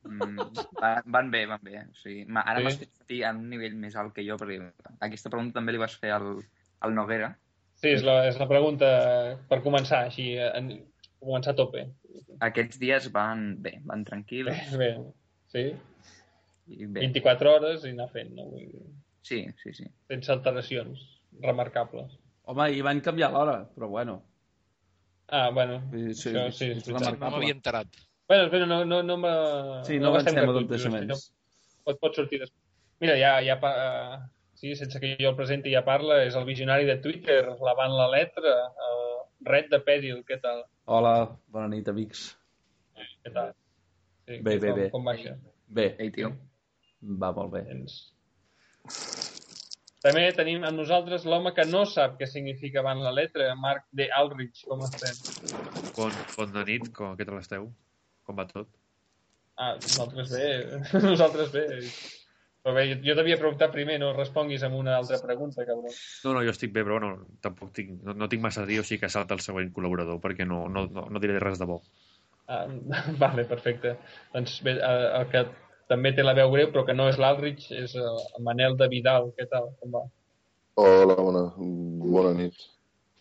Mm, 0.10 0.46
van, 0.80 1.02
van 1.18 1.32
bé, 1.34 1.44
van 1.50 1.62
bé. 1.66 1.82
O 1.90 1.98
sigui, 2.04 2.24
ma- 2.30 2.46
ara 2.48 2.62
Sí? 2.70 2.78
fet 2.86 2.94
sentir 3.02 3.24
a 3.26 3.32
un 3.36 3.50
nivell 3.50 3.76
més 3.82 3.96
alt 3.98 4.14
que 4.16 4.26
jo, 4.26 4.38
perquè 4.38 4.60
aquesta 5.06 5.30
pregunta 5.34 5.58
també 5.60 5.74
li 5.76 5.82
vas 5.82 5.96
fer 6.00 6.12
al, 6.16 6.36
al 6.86 6.94
Noguera. 6.96 7.34
Sí, 7.80 7.90
és 7.96 8.04
la, 8.04 8.22
és 8.28 8.38
la 8.40 8.48
pregunta 8.48 8.88
per 9.50 9.62
començar, 9.66 10.06
així, 10.10 10.34
en, 10.38 10.72
començar 11.24 11.54
a 11.56 11.60
tope. 11.60 11.86
Aquests 12.50 12.80
dies 12.82 13.10
van 13.14 13.54
bé, 13.62 13.78
van 13.86 14.04
Bé, 14.04 14.10
tranquils. 14.10 14.72
bé, 14.82 14.90
sí? 15.54 15.66
I 16.70 16.86
bé. 16.86 17.06
24 17.08 17.54
hores 17.56 17.86
i 17.86 17.94
anar 17.96 18.10
fent, 18.14 18.34
no? 18.38 18.48
Vull 18.54 18.66
dir, 18.72 18.88
Sí, 19.30 19.44
sí, 19.62 19.74
sí. 19.76 19.86
sense 20.10 20.32
alteracions 20.34 21.02
remarcables. 21.44 22.16
Home, 22.50 22.70
i 22.74 22.82
van 22.86 23.02
canviar 23.06 23.30
l'hora, 23.34 23.60
però 23.76 23.90
bueno. 23.92 24.22
Ah, 25.28 25.50
bueno, 25.54 25.82
Sí, 25.92 26.14
sí, 26.18 26.30
això 26.34 26.46
sí, 26.56 26.70
és 26.74 26.88
és 26.88 26.88
No 26.90 27.30
m'havia 27.30 27.54
enterat. 27.54 28.00
Bueno, 28.30 28.46
espera, 28.46 28.66
no, 28.66 28.84
no, 28.86 29.04
no 29.04 29.18
me... 29.18 29.34
Sí, 29.86 30.00
no 30.00 30.14
gastem 30.14 30.38
avancem 30.38 30.74
a 30.74 31.02
sinó 31.02 31.18
Pot, 31.86 32.00
pot 32.02 32.18
sortir 32.18 32.40
després. 32.42 32.62
Mira, 33.02 33.16
ja, 33.18 33.36
ja 33.46 33.56
pa, 33.62 33.72
eh, 33.84 34.18
sí, 34.60 34.76
sense 34.76 35.00
que 35.02 35.16
jo 35.20 35.32
el 35.32 35.38
presenti 35.38 35.72
ja 35.74 35.82
parla, 35.86 36.20
és 36.28 36.36
el 36.38 36.46
visionari 36.46 36.86
de 36.86 36.98
Twitter, 37.02 37.40
lavant 37.66 37.96
la 37.98 38.10
letra, 38.12 38.56
el 38.90 39.06
Red 39.50 39.70
de 39.72 39.80
Pèdil, 39.86 40.24
què 40.28 40.38
tal? 40.44 40.66
Hola, 40.90 41.38
bona 41.54 41.68
nit, 41.70 41.86
amics. 41.92 42.22
Què 42.98 43.30
tal? 43.30 43.52
Sí, 44.26 44.40
Bé, 44.42 44.56
bé, 44.58 44.72
com, 44.72 44.78
bé. 44.80 44.86
Com 44.96 45.04
va 45.06 45.14
això? 45.14 45.36
Bé, 45.78 45.84
Ei, 46.02 46.10
tio. 46.16 46.32
va 47.22 47.30
molt 47.36 47.52
bé. 47.54 47.62
Tens... 47.68 47.98
També 50.02 50.24
tenim 50.34 50.66
amb 50.66 50.80
nosaltres 50.82 51.28
l'home 51.30 51.52
que 51.54 51.68
no 51.70 51.84
sap 51.86 52.16
què 52.18 52.26
significa 52.32 52.82
van 52.82 53.04
la 53.06 53.12
letra, 53.14 53.52
Marc 53.60 53.86
de 54.02 54.08
Alrich, 54.18 54.64
com 54.66 54.82
estem? 54.88 55.22
Bon, 55.94 56.18
bona 56.40 56.66
nit, 56.72 56.90
com, 56.98 57.14
què 57.20 57.28
tal 57.30 57.38
esteu? 57.38 57.70
Com 58.26 58.42
va 58.42 58.48
tot? 58.50 58.72
Ah, 59.62 59.76
nosaltres 59.76 60.34
bé, 60.34 60.50
nosaltres 61.12 61.54
bé. 61.54 61.68
Però 62.64 62.76
bé, 62.76 62.84
jo, 62.90 62.98
jo 63.06 63.16
t'havia 63.16 63.38
preguntat 63.40 63.72
primer, 63.72 63.96
no 64.02 64.12
responguis 64.16 64.64
amb 64.68 64.76
una 64.76 64.98
altra 64.98 65.20
pregunta, 65.24 65.64
cabró. 65.68 65.94
No, 66.26 66.34
no, 66.36 66.44
jo 66.44 66.52
estic 66.52 66.74
bé, 66.76 66.84
però 66.84 67.00
no, 67.00 67.14
tampoc 67.46 67.72
tinc, 67.76 67.94
no, 68.04 68.16
no 68.20 68.28
tinc 68.32 68.44
massa 68.44 68.66
a 68.66 68.68
dir, 68.68 68.82
o 68.82 68.88
sigui 68.88 69.06
que 69.06 69.12
salta 69.14 69.38
el 69.38 69.44
següent 69.46 69.72
col·laborador, 69.76 70.20
perquè 70.24 70.48
no, 70.48 70.66
no, 70.68 70.84
no, 70.92 71.06
no 71.08 71.22
diré 71.24 71.40
res 71.40 71.62
de 71.62 71.70
bo. 71.70 71.80
Ah, 72.52 72.66
vale, 73.24 73.46
perfecte. 73.48 73.96
Doncs 74.34 74.58
bé, 74.66 74.76
eh, 74.76 75.08
el 75.22 75.30
que 75.32 75.46
també 75.90 76.12
té 76.16 76.26
la 76.26 76.36
veu 76.38 76.52
greu, 76.52 76.74
però 76.74 76.84
que 76.86 76.98
no 76.98 77.08
és 77.10 77.22
l'Alrich, 77.22 77.70
és 77.72 77.96
el 77.96 78.20
Manel 78.46 78.76
de 78.78 78.90
Vidal. 78.92 79.32
Què 79.38 79.48
tal? 79.54 79.72
Com 79.80 79.96
va? 79.96 80.04
Hola, 80.80 81.16
bona, 81.16 81.46
bona 81.58 82.36
nit. 82.36 82.60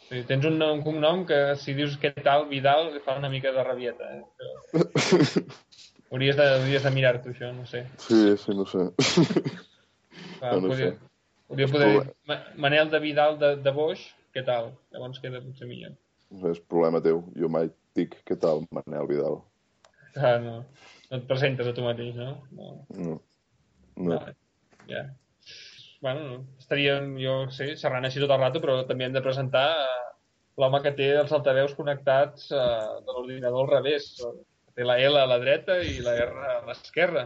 Sí, 0.09 0.23
tens 0.29 0.47
un, 0.49 0.59
nom, 0.61 0.79
un 0.79 0.85
cognom 0.85 1.25
que 1.29 1.39
si 1.61 1.75
dius 1.77 1.99
què 2.01 2.15
tal, 2.25 2.47
Vidal, 2.51 2.95
fa 3.05 3.19
una 3.21 3.31
mica 3.33 3.53
de 3.55 3.65
rabieta. 3.65 4.11
Eh? 4.19 4.23
Però 4.41 5.47
hauries 6.11 6.37
de, 6.39 6.47
hauries 6.61 6.83
de 6.87 6.91
mirar-t'ho, 6.95 7.33
això, 7.35 7.51
no 7.57 7.67
sé. 7.69 7.85
Sí, 8.05 8.21
sí, 8.41 8.55
no 8.57 8.65
sé. 8.69 8.89
Va, 10.43 10.53
No, 10.55 10.61
no 10.61 10.69
podria, 10.71 10.93
sé. 10.93 10.99
podria 11.51 11.69
poder 11.73 11.89
dir 11.93 12.03
Ma- 12.31 12.43
Manel 12.57 12.91
de 12.93 13.01
Vidal 13.03 13.39
de, 13.41 13.55
de 13.65 13.73
Boix, 13.75 14.03
què 14.35 14.45
tal? 14.47 14.73
Llavors 14.95 15.21
queda 15.23 15.41
potser 15.45 15.69
millor. 15.71 15.95
És 16.51 16.61
problema 16.69 17.01
teu. 17.05 17.23
Jo 17.39 17.49
mai 17.53 17.71
dic 17.97 18.19
què 18.29 18.37
tal, 18.41 18.65
Manel 18.75 19.07
Vidal. 19.11 19.41
Ah, 20.17 20.37
no. 20.43 20.59
No 21.11 21.17
et 21.21 21.25
presentes 21.29 21.67
a 21.67 21.73
tu 21.77 21.85
mateix, 21.87 22.15
no? 22.19 22.35
No. 22.53 22.75
No. 22.99 23.17
No. 23.97 24.19
Vale. 24.19 24.35
Ja. 24.91 25.07
Bueno, 26.05 26.21
no. 26.31 26.37
estaríem, 26.61 27.15
jo 27.19 27.33
sé, 27.51 27.73
xerrant 27.81 28.05
així 28.07 28.21
tot 28.23 28.31
el 28.31 28.39
rato, 28.43 28.61
però 28.63 28.83
també 28.87 29.07
hem 29.09 29.15
de 29.17 29.23
presentar 29.25 29.65
eh, 29.75 30.05
l'home 30.61 30.79
que 30.85 30.93
té 30.99 31.09
els 31.19 31.33
altaveus 31.35 31.75
connectats 31.79 32.51
eh, 32.53 33.01
de 33.07 33.15
l'ordinador 33.17 33.65
al 33.65 33.73
revés. 33.79 34.13
Té 34.79 34.87
la 34.87 34.95
L 35.03 35.19
a 35.19 35.27
la 35.27 35.41
dreta 35.43 35.81
i 35.83 35.99
la 36.05 36.13
R 36.23 36.45
a 36.53 36.57
l'esquerra. 36.69 37.25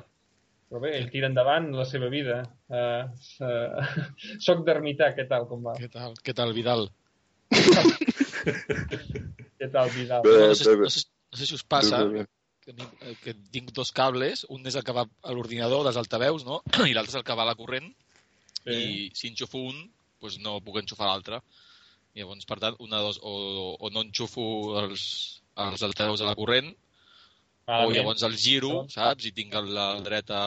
Però 0.72 0.80
bé, 0.80 0.94
ell 0.96 1.10
tira 1.12 1.28
endavant 1.28 1.66
la 1.76 1.84
seva 1.84 2.08
vida. 2.08 2.38
Uh, 2.72 3.02
uh, 3.44 4.06
soc 4.40 4.62
d'ermità, 4.66 5.10
què 5.12 5.26
tal, 5.28 5.44
com 5.50 5.66
va? 5.68 5.74
Què 5.76 5.90
tal, 5.92 6.14
què 6.24 6.32
tal 6.38 6.54
Vidal? 6.56 6.86
Què 9.60 9.68
tal, 9.68 9.90
Vidal? 9.92 10.22
Bé, 10.24 10.36
no, 10.48 10.54
sé, 10.56 10.70
bé, 10.70 10.76
bé. 10.80 10.86
no, 10.88 10.94
sé, 10.94 11.04
no 11.28 11.38
sé 11.38 11.48
si 11.50 11.58
us 11.58 11.64
passa 11.68 12.00
Bé, 12.06 12.22
bé, 12.22 12.22
bé. 12.22 12.30
que, 12.64 12.72
eh, 13.10 13.12
que 13.22 13.34
tinc 13.54 13.68
dos 13.76 13.92
cables, 13.94 14.46
un 14.48 14.64
és 14.66 14.78
el 14.80 14.86
que 14.86 14.94
va 14.96 15.04
a 15.04 15.34
l'ordinador 15.36 15.84
dels 15.86 15.98
altaveus, 16.00 16.46
no? 16.48 16.62
I 16.88 16.96
l'altre 16.96 17.12
és 17.12 17.18
el 17.20 17.26
que 17.28 17.36
va 17.36 17.44
a 17.44 17.50
la 17.52 17.58
corrent, 17.58 17.92
Sí. 18.62 18.74
i 18.78 19.10
si 19.18 19.26
enxufo 19.28 19.58
un, 19.68 19.78
doncs 20.22 20.36
no 20.40 20.60
puc 20.62 20.76
enxufar 20.78 21.08
l'altre. 21.10 21.40
Llavors, 22.14 22.46
per 22.46 22.60
tant, 22.62 22.76
una 22.84 23.00
dos, 23.02 23.18
o, 23.26 23.32
o 23.74 23.90
no 23.90 24.04
enxufo 24.06 24.44
els, 24.78 25.04
els 25.64 25.82
altaveus 25.82 26.22
a 26.22 26.28
la 26.28 26.36
corrent, 26.38 26.68
o 27.66 27.70
Malament. 27.72 27.96
llavors 27.96 28.22
el 28.26 28.36
giro, 28.36 28.72
saps? 28.90 29.24
I 29.26 29.32
tinc 29.32 29.54
el- 29.54 29.72
la 29.74 30.00
dreta 30.02 30.40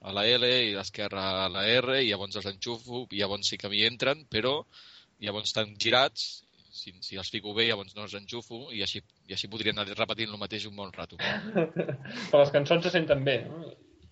a 0.00 0.12
la 0.12 0.24
L 0.26 0.46
i 0.70 0.74
l'esquerra 0.74 1.44
a 1.44 1.48
la 1.48 1.64
R, 1.68 2.02
i 2.04 2.08
llavors 2.10 2.36
els 2.36 2.46
enxufo, 2.46 3.06
i 3.10 3.18
llavors 3.22 3.48
sí 3.48 3.56
que 3.58 3.68
m'hi 3.70 3.84
entren, 3.86 4.26
però 4.30 4.64
llavors 5.20 5.48
estan 5.50 5.74
girats, 5.78 6.44
si, 6.70 6.92
si 7.02 7.16
els 7.16 7.30
fico 7.30 7.54
bé, 7.54 7.66
llavors 7.68 7.94
no 7.96 8.02
els 8.04 8.14
enxufo, 8.14 8.68
i 8.72 8.82
així, 8.82 9.02
i 9.26 9.32
així 9.34 9.48
podria 9.50 9.72
anar 9.74 9.86
repetint 9.88 10.30
el 10.30 10.38
mateix 10.38 10.66
un 10.66 10.76
bon 10.76 10.92
rato. 10.92 11.16
Però 12.30 12.40
les 12.42 12.52
cançons 12.54 12.84
se 12.86 12.90
senten 12.94 13.24
bé, 13.24 13.40
no? 13.48 13.64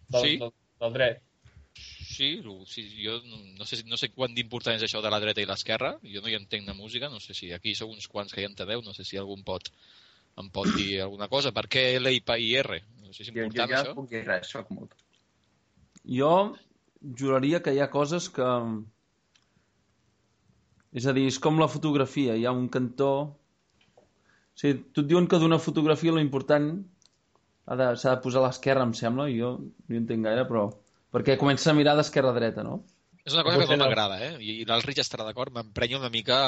Del, 0.08 0.22
Sí. 0.22 0.36
del, 0.38 0.50
del 0.80 0.92
dret. 0.92 1.22
Sí, 1.76 2.40
sí 2.66 2.82
jo 3.04 3.20
no, 3.58 3.64
sé, 3.68 3.82
no 3.84 3.96
sé 4.00 4.08
quant 4.08 4.32
d'important 4.34 4.76
és 4.78 4.82
això 4.86 5.02
de 5.04 5.10
la 5.12 5.20
dreta 5.20 5.42
i 5.42 5.46
l'esquerra, 5.46 5.98
jo 6.02 6.22
no 6.22 6.28
hi 6.30 6.34
entenc 6.38 6.66
de 6.66 6.74
música, 6.74 7.10
no 7.12 7.20
sé 7.20 7.34
si 7.34 7.52
aquí 7.52 7.74
sou 7.74 7.90
uns 7.92 8.08
quants 8.08 8.32
que 8.32 8.40
hi 8.40 8.46
enteneu, 8.48 8.80
no 8.82 8.94
sé 8.96 9.04
si 9.04 9.18
algú 9.20 9.36
em 9.36 9.42
pot, 9.44 9.68
em 10.40 10.50
pot 10.52 10.68
dir 10.76 11.00
alguna 11.04 11.28
cosa. 11.32 11.52
Per 11.56 11.66
què 11.72 11.84
L 12.00 12.12
i 12.12 12.20
P 12.20 12.36
i 12.44 12.50
R? 12.62 12.80
No 13.04 13.12
sé 13.12 13.24
si 13.24 13.30
és 13.30 13.34
Jo, 13.36 13.46
jo 13.48 13.66
ja 13.70 13.80
això. 13.82 13.94
puc 13.96 14.08
dir 14.10 14.24
res, 14.26 14.50
soc 14.52 14.70
molt. 14.74 14.92
Jo 16.18 16.32
juraria 17.20 17.62
que 17.62 17.72
hi 17.74 17.80
ha 17.80 17.90
coses 17.90 18.28
que... 18.30 18.46
És 20.96 21.06
a 21.06 21.12
dir, 21.16 21.26
és 21.28 21.38
com 21.42 21.58
la 21.60 21.68
fotografia. 21.68 22.36
Hi 22.36 22.46
ha 22.48 22.52
un 22.56 22.68
cantó... 22.72 23.10
O 23.26 24.58
sigui, 24.60 24.78
tu 24.96 25.02
et 25.04 25.08
diuen 25.10 25.26
que 25.28 25.36
d'una 25.42 25.58
fotografia 25.60 26.12
lo 26.16 26.22
important 26.24 26.70
ha 27.66 27.76
de- 27.76 27.88
s'ha 28.00 28.14
de, 28.14 28.20
posar 28.24 28.40
a 28.40 28.46
l'esquerra, 28.46 28.84
em 28.88 28.94
sembla, 28.96 29.26
i 29.28 29.36
jo 29.40 29.50
no 29.60 29.92
hi 29.94 29.98
entenc 30.00 30.24
gaire, 30.24 30.46
però... 30.48 30.68
Perquè 31.12 31.36
comença 31.40 31.70
a 31.70 31.74
mirar 31.76 31.94
d'esquerra 31.96 32.30
a 32.32 32.36
dreta, 32.36 32.62
no? 32.66 32.78
És 33.24 33.32
una 33.34 33.42
cosa 33.44 33.56
que 33.56 33.64
Potser 33.64 33.76
no 33.76 33.84
no. 33.84 33.88
m'agrada, 33.88 34.16
eh? 34.22 34.32
I, 34.40 34.54
i 34.62 34.64
l'Alri 34.68 34.94
ja 34.96 35.04
estarà 35.04 35.24
d'acord, 35.26 35.52
m'emprenya 35.54 35.98
una 36.00 36.10
mica 36.12 36.38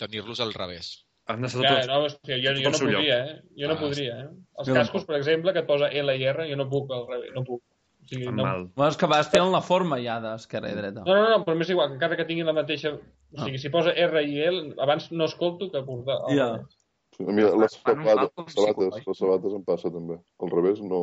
tenir-los 0.00 0.40
al 0.44 0.52
revés. 0.56 0.88
Han 1.32 1.44
d'estar 1.44 1.62
Ja, 1.64 1.74
tots... 1.76 1.86
no, 1.88 2.00
hòstia, 2.04 2.36
jo, 2.42 2.50
tot 2.56 2.64
jo 2.64 2.70
no 2.72 2.80
podria, 2.82 3.14
eh? 3.24 3.36
Jo 3.60 3.68
no 3.70 3.76
Ah, 3.78 3.80
podria, 3.80 4.16
eh? 4.24 4.28
Els 4.60 4.72
cascos, 4.76 5.06
per 5.08 5.16
exemple, 5.16 5.54
que 5.56 5.62
et 5.64 5.68
posa 5.70 5.88
L 5.88 6.16
i 6.20 6.26
R, 6.32 6.48
jo 6.50 6.58
no 6.60 6.66
puc 6.68 6.92
al 6.92 7.06
revés, 7.08 7.32
no 7.36 7.44
puc. 7.46 7.62
O 8.04 8.08
sigui, 8.10 8.26
Fan 8.28 8.36
no... 8.36 8.44
mal. 8.44 8.64
Bueno, 8.76 8.90
és 8.92 8.98
que 9.00 9.08
vas 9.08 9.30
fent 9.32 9.48
la 9.52 9.62
forma 9.64 9.96
ja 10.04 10.18
d'esquerra 10.20 10.68
i 10.68 10.76
dreta. 10.76 11.06
No, 11.06 11.14
no, 11.16 11.28
no, 11.32 11.38
però 11.46 11.56
m'és 11.56 11.70
igual, 11.72 11.88
que 11.88 11.96
encara 11.96 12.18
que 12.20 12.26
tinguin 12.28 12.50
la 12.50 12.56
mateixa... 12.56 12.92
O 13.34 13.46
sigui, 13.46 13.58
si 13.62 13.72
posa 13.72 13.94
R 13.96 14.22
i 14.28 14.36
L, 14.50 14.60
abans 14.84 15.08
no 15.16 15.24
escolto 15.30 15.70
que 15.72 15.80
portar... 15.86 16.18
Ja. 16.36 16.50
revés. 16.58 16.76
A 17.24 17.30
mi 17.30 17.44
les 17.46 17.76
sabates, 17.78 18.10
sabates, 18.10 18.52
psicològics. 18.52 19.06
les 19.06 19.18
sabates 19.22 19.52
em 19.56 19.64
passa 19.64 19.90
també. 19.94 20.18
Al 20.42 20.50
revés 20.52 20.80
no... 20.84 21.00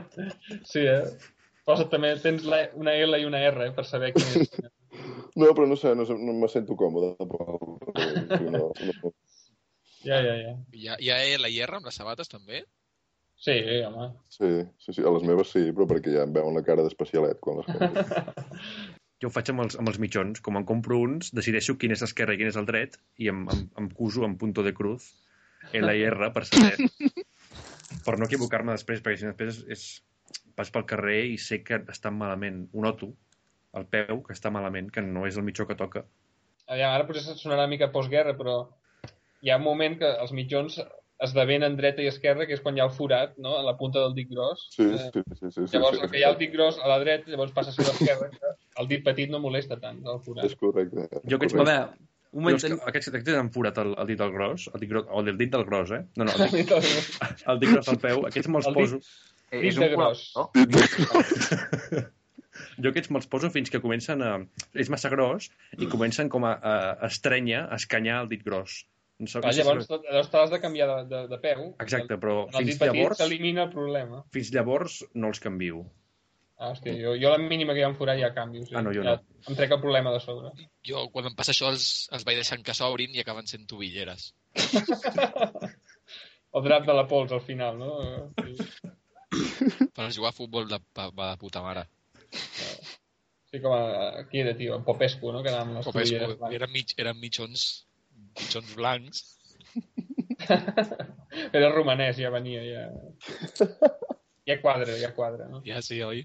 Sí, 0.70 0.84
eh? 0.84 1.02
Posa 1.66 1.86
també, 1.90 2.12
tens 2.22 2.44
la, 2.46 2.62
una 2.78 2.94
L 2.94 3.18
i 3.20 3.26
una 3.26 3.40
R, 3.48 3.66
eh, 3.66 3.74
per 3.74 3.86
saber 3.88 4.12
quin 4.14 4.44
és. 4.44 4.54
No, 5.38 5.52
però 5.54 5.64
no 5.70 5.76
sé, 5.78 5.92
no, 5.94 6.04
sé, 6.04 6.16
no 6.18 6.32
me 6.34 6.48
sento 6.50 6.74
còmode. 6.76 7.12
Al 7.22 7.28
revés, 7.30 7.60
o 7.64 8.36
sigui, 8.36 8.50
no, 8.50 8.70
no. 8.74 9.12
Ja, 10.06 10.20
ja, 10.24 10.36
ja. 10.40 10.52
Hi 10.72 10.88
ha, 10.88 10.98
hi 11.00 11.10
ha 11.12 11.18
L 11.36 11.50
i 11.52 11.58
R 11.64 11.76
amb 11.78 11.88
les 11.88 11.98
sabates, 12.00 12.30
també? 12.32 12.62
Sí, 13.40 13.56
home. 13.86 14.10
Sí, 14.32 14.48
sí, 14.84 14.92
sí, 14.92 15.04
a 15.04 15.12
les 15.14 15.24
meves 15.24 15.52
sí, 15.52 15.62
però 15.76 15.86
perquè 15.88 16.12
ja 16.12 16.26
em 16.26 16.32
veuen 16.36 16.56
la 16.56 16.64
cara 16.64 16.84
d'especialet 16.84 17.40
quan 17.40 17.60
les 17.60 17.70
compro. 17.70 18.04
Jo 19.20 19.28
ho 19.28 19.32
faig 19.32 19.50
amb 19.52 19.60
els, 19.66 19.74
amb 19.76 19.90
els 19.90 19.98
mitjons. 20.00 20.40
Com 20.44 20.56
en 20.56 20.64
compro 20.68 20.96
uns, 21.04 21.28
decideixo 21.36 21.74
quin 21.80 21.92
és 21.92 22.00
l'esquerra 22.00 22.32
i 22.32 22.38
quin 22.40 22.48
és 22.48 22.56
el 22.56 22.68
dret 22.68 22.96
i 23.20 23.28
em, 23.28 23.42
em, 23.52 23.66
em 23.76 23.88
cuso 23.96 24.24
en 24.24 24.38
punto 24.40 24.64
de 24.64 24.72
cruz 24.72 25.10
L 25.76 25.92
i 25.92 26.06
R 26.08 26.30
per 26.32 26.46
saber 26.48 26.70
per 28.06 28.16
no 28.16 28.28
equivocar-me 28.28 28.72
després, 28.72 29.02
perquè 29.04 29.20
si 29.20 29.28
no 29.28 29.34
després 29.34 29.58
és, 29.58 29.66
és, 29.76 30.40
vaig 30.56 30.72
pel 30.72 30.86
carrer 30.88 31.18
i 31.34 31.36
sé 31.36 31.60
que 31.66 31.82
està 31.92 32.12
malament. 32.14 32.62
Ho 32.72 32.84
noto, 32.86 33.10
al 33.76 33.84
peu, 33.92 34.22
que 34.24 34.36
està 34.36 34.52
malament, 34.54 34.88
que 34.94 35.04
no 35.04 35.26
és 35.28 35.36
el 35.36 35.44
mitjó 35.46 35.68
que 35.68 35.76
toca. 35.76 36.06
Aviam, 36.70 36.94
ara 36.94 37.06
potser 37.06 37.36
sonarà 37.36 37.66
una 37.66 37.72
mica 37.74 37.90
postguerra, 37.92 38.32
però 38.38 38.56
hi 39.42 39.50
ha 39.50 39.56
un 39.60 39.64
moment 39.64 39.98
que 39.98 40.08
els 40.20 40.32
mitjons 40.36 40.80
esdevenen 41.20 41.74
dreta 41.76 42.00
i 42.00 42.06
esquerra, 42.08 42.46
que 42.48 42.54
és 42.56 42.62
quan 42.64 42.76
hi 42.76 42.80
ha 42.80 42.86
el 42.88 42.94
forat, 42.96 43.34
no?, 43.36 43.56
a 43.58 43.62
la 43.66 43.74
punta 43.76 44.00
del 44.00 44.14
dit 44.16 44.28
gros. 44.30 44.66
Sí, 44.72 44.84
Eh, 44.88 45.10
sí, 45.12 45.20
sí, 45.36 45.50
sí. 45.50 45.66
sí, 45.66 45.76
Llavors, 45.76 45.98
sí, 45.98 46.04
el 46.06 46.10
que 46.10 46.18
hi 46.18 46.22
ha 46.24 46.30
el 46.30 46.38
dit 46.40 46.52
gros 46.54 46.78
a 46.80 46.88
la 46.88 46.98
dreta, 47.02 47.28
llavors 47.30 47.52
passa 47.52 47.70
a 47.70 47.76
ser 47.76 47.84
l'esquerra, 47.88 48.30
que 48.30 48.54
el 48.82 48.88
dit 48.88 49.04
petit 49.04 49.28
no 49.30 49.38
molesta 49.42 49.76
tant, 49.80 49.98
el 50.06 50.20
forat. 50.24 50.46
És 50.48 50.56
correcte. 50.56 51.08
Jo 51.28 51.36
aquests 51.36 51.54
A 51.54 51.58
correcte. 51.58 51.74
veure, 51.74 52.08
un 52.32 52.40
Jo, 52.40 52.44
moment... 52.46 52.56
és 52.56 52.62
que 52.64 52.70
ten- 52.72 52.88
aquests, 52.88 53.08
aquests 53.12 53.34
han 53.42 53.50
forat 53.52 53.78
el, 53.84 53.92
el 54.00 54.06
dit 54.14 54.18
del 54.22 54.32
gros, 54.32 54.68
el 54.72 54.80
dit 54.80 54.90
gros, 54.94 55.04
o 55.10 55.20
el 55.20 55.36
dit 55.36 55.50
del 55.52 55.64
gros, 55.68 55.90
eh? 55.90 56.00
No, 56.16 56.24
no, 56.24 56.32
el 56.32 56.50
dit, 56.60 56.72
El 56.72 57.60
dit 57.60 57.70
gros 57.74 57.86
del 57.92 57.98
peu, 58.06 58.24
aquests 58.30 58.48
me'ls 58.48 58.66
El 58.70 58.74
dit- 58.74 58.80
poso... 58.96 59.02
Eh, 59.50 59.60
Dit 59.60 59.72
és 59.72 59.76
un 59.76 59.82
de 59.82 59.88
gros. 59.96 60.20
col·lector. 60.36 62.04
Jo 62.80 62.90
aquests 62.92 63.10
me'ls 63.12 63.26
poso 63.30 63.50
fins 63.52 63.70
que 63.72 63.80
comencen 63.82 64.22
a... 64.24 64.30
És 64.78 64.88
massa 64.92 65.10
gros 65.12 65.50
i 65.78 65.86
comencen 65.90 66.28
com 66.32 66.44
a, 66.48 66.52
a, 66.56 66.74
a 67.02 67.08
estrènyer, 67.10 67.62
a 67.68 67.76
escanyar 67.76 68.22
el 68.24 68.28
dit 68.32 68.42
gros. 68.46 68.86
No 69.20 69.28
sé, 69.28 69.38
Ah, 69.38 69.46
no 69.46 69.52
sé 69.52 69.58
si- 69.60 69.60
llavors, 69.62 69.86
tot- 69.90 70.04
llavors 70.08 70.30
t'has 70.32 70.50
de 70.54 70.58
canviar 70.62 70.86
de, 70.90 70.98
de, 71.14 71.22
de 71.28 71.38
peu. 71.42 71.64
Exacte, 71.84 72.16
però 72.16 72.46
el 72.48 72.54
fins 72.64 72.80
llavors, 72.80 73.18
s'elimina 73.20 73.66
el 73.68 73.70
problema. 73.74 74.22
fins 74.32 74.50
llavors 74.54 75.02
no 75.14 75.28
els 75.28 75.40
canvio. 75.44 75.82
Ah, 76.60 76.70
hòstia, 76.74 76.92
jo, 77.00 77.14
jo 77.16 77.30
la 77.32 77.38
mínima 77.40 77.72
que 77.72 77.80
hi 77.80 77.84
ha 77.84 77.88
un 77.88 77.96
forat 77.96 78.18
ja 78.20 78.32
canvio. 78.36 78.64
Sí. 78.68 78.74
Ah, 78.76 78.82
no, 78.84 78.92
jo 78.92 79.02
ja 79.04 79.14
no. 79.16 79.42
Em 79.48 79.56
trec 79.56 79.70
el 79.72 79.80
problema 79.80 80.10
de 80.12 80.20
sobre. 80.20 80.50
Jo, 80.84 81.06
quan 81.12 81.28
em 81.30 81.34
passa 81.36 81.52
això, 81.54 81.68
els, 81.72 82.08
els 82.12 82.24
vaig 82.28 82.36
deixant 82.40 82.62
que 82.64 82.74
s'obrin 82.76 83.14
i 83.16 83.20
acaben 83.22 83.46
sent 83.48 83.66
tobilleres. 83.68 84.34
El 86.52 86.64
drap 86.66 86.86
de 86.86 86.94
la 86.96 87.04
pols 87.06 87.30
al 87.32 87.40
final, 87.46 87.76
no? 87.78 87.90
Sí, 88.42 88.56
Per 89.94 90.08
jugar 90.12 90.32
a 90.32 90.36
futbol 90.36 90.66
de, 90.68 90.80
va 91.14 91.28
de 91.30 91.36
puta 91.38 91.62
mare. 91.62 91.84
sí 93.50 93.60
com 93.62 93.72
a, 93.74 94.18
aquí 94.22 94.40
era, 94.40 94.56
tio, 94.58 94.74
en 94.76 94.84
Popescu, 94.84 95.30
no? 95.32 95.42
Que 95.44 95.50
anàvem 95.52 95.76
amb 95.76 95.78
les 95.78 96.18
blanques. 96.18 96.56
eren, 96.58 96.72
mig, 96.74 96.94
eren 96.98 97.18
mitjons, 97.22 97.66
mitjons 98.38 98.74
blancs. 98.78 99.24
Era 101.56 101.70
romanès, 101.74 102.18
ja 102.18 102.30
venia, 102.34 102.62
ja... 102.66 102.86
Ja 104.48 104.56
quadra, 104.58 104.96
ja 104.98 105.12
quadra, 105.14 105.46
no? 105.46 105.60
Ja 105.62 105.82
sí, 105.84 106.00
oi? 106.02 106.24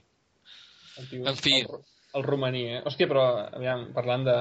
El, 0.98 1.10
tio, 1.10 1.26
En 1.30 1.36
fi. 1.38 1.60
El, 1.62 1.84
el 2.15 2.24
romaní, 2.24 2.63
eh? 2.78 2.80
Hòstia, 2.88 3.10
però, 3.12 3.26
aviam, 3.58 3.89
parlant 3.94 4.24
de, 4.26 4.38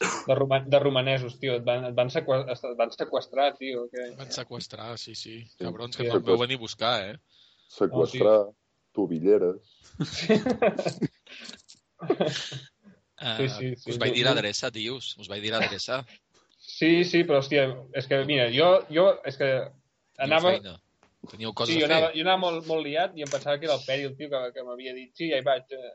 de, 0.00 0.36
roma, 0.38 0.60
de 0.66 0.80
romanesos, 0.82 1.36
tio, 1.42 1.58
et 1.60 1.66
van, 1.66 1.84
et 1.90 1.96
van, 1.96 2.10
seqüestrar, 2.10 2.72
et 2.72 2.80
van 2.80 2.94
seqüestrar, 2.96 3.50
tio. 3.58 3.84
Que... 3.92 4.08
Van 4.18 4.32
sequestrar, 4.34 4.88
sí, 4.98 5.14
sí. 5.14 5.36
Sí. 5.44 5.60
Cabrons, 5.60 5.94
Sí, 5.94 6.02
que 6.02 6.08
no 6.08 6.22
em 6.22 6.26
veu 6.30 6.40
venir 6.40 6.58
a 6.58 6.64
buscar, 6.64 6.94
eh? 7.10 7.44
Sequestrar 7.70 8.38
tobilleres. 8.96 9.76
Uh, 12.00 12.16
Sí, 13.20 13.48
sí, 13.52 13.66
sí. 13.76 13.90
Us 13.92 13.98
vaig 14.00 14.14
dir 14.16 14.22
l'adreça, 14.24 14.70
tios. 14.72 15.10
Us 15.20 15.28
vaig 15.28 15.42
dir 15.44 15.50
l'adreça. 15.52 15.98
Sí, 16.80 17.04
sí, 17.04 17.24
però, 17.28 17.42
hòstia, 17.42 17.66
és 17.98 18.06
que, 18.08 18.22
mira, 18.28 18.46
jo, 18.54 18.70
jo 18.88 19.10
és 19.28 19.36
que 19.36 19.50
anava... 20.26 20.54
Feina. 20.56 20.78
Teníeu 21.28 21.52
coses 21.52 21.74
Sí, 21.74 21.80
jo 21.82 21.84
a 21.84 21.90
fer. 21.90 21.96
anava, 21.98 22.12
jo 22.16 22.22
anava 22.24 22.40
molt, 22.40 22.62
molt 22.64 22.86
liat 22.86 23.18
i 23.18 23.24
em 23.26 23.28
pensava 23.28 23.58
que 23.60 23.66
era 23.68 23.74
el 23.76 23.82
Peri, 23.84 24.06
el 24.08 24.14
tio, 24.16 24.30
que, 24.32 24.38
que 24.54 24.62
m'havia 24.64 24.94
dit, 24.96 25.10
sí, 25.18 25.28
ja 25.28 25.36
hi 25.36 25.44
vaig. 25.44 25.74
Eh, 25.76 25.90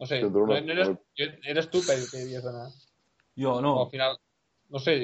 no 0.00 0.08
sé, 0.08 0.20
no, 0.24 0.46
no 0.48 0.56
eres, 0.56 0.94
jo, 1.20 1.26
eres 1.52 1.68
tu, 1.68 1.82
Peri, 1.84 2.06
que 2.08 2.22
hi 2.22 2.24
havies 2.24 2.46
d'anar. 2.46 2.70
Jo, 3.42 3.58
no. 3.64 3.74
O 3.76 3.82
al 3.84 3.90
final, 3.90 4.16
no 4.72 4.80
sé, 4.80 4.94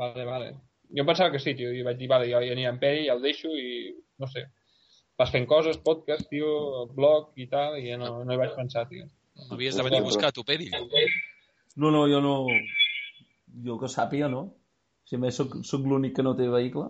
vale, 0.00 0.24
vale. 0.24 0.48
Jo 0.88 1.04
em 1.04 1.10
pensava 1.10 1.34
que 1.34 1.42
sí, 1.42 1.52
tio, 1.58 1.74
i 1.76 1.84
vaig 1.84 2.00
dir, 2.00 2.08
vale, 2.08 2.30
jo 2.30 2.40
ja 2.40 2.56
aniré 2.56 2.70
amb 2.70 2.80
Peri, 2.80 3.04
ja 3.10 3.18
el 3.18 3.22
deixo 3.24 3.52
i, 3.52 3.92
no 4.24 4.30
sé, 4.32 4.46
vas 5.20 5.34
fent 5.34 5.44
coses, 5.50 5.76
podcast, 5.84 6.24
tio, 6.32 6.86
blog 6.96 7.36
i 7.36 7.46
tal, 7.52 7.76
i 7.76 7.90
ja 7.90 8.00
no, 8.00 8.22
no 8.24 8.32
hi 8.32 8.40
vaig 8.40 8.56
pensar, 8.56 8.86
tio. 8.88 9.04
M'havies 9.50 9.76
de 9.76 9.84
venir 9.84 10.00
a 10.00 10.08
buscar, 10.08 10.32
tu, 10.32 10.48
Peri. 10.48 10.70
No, 11.76 11.90
no, 11.90 12.06
jo 12.08 12.24
no... 12.24 12.38
Jo 13.62 13.78
que 13.78 13.88
sàpiga, 13.92 14.28
no. 14.32 14.46
Si 15.06 15.16
a 15.16 15.20
més 15.22 15.36
soc, 15.36 15.58
soc 15.68 15.84
l'únic 15.86 16.14
que 16.16 16.22
no 16.26 16.32
té 16.38 16.48
vehicle. 16.50 16.88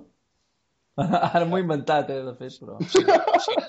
Ara 1.34 1.44
m'ho 1.50 1.58
he 1.58 1.64
inventat, 1.64 2.10
eh, 2.14 2.20
de 2.22 2.34
fet, 2.38 2.54
però... 2.62 2.76
O 2.78 2.86
sigui, 2.86 3.10
o 3.10 3.40
sigui, 3.42 3.62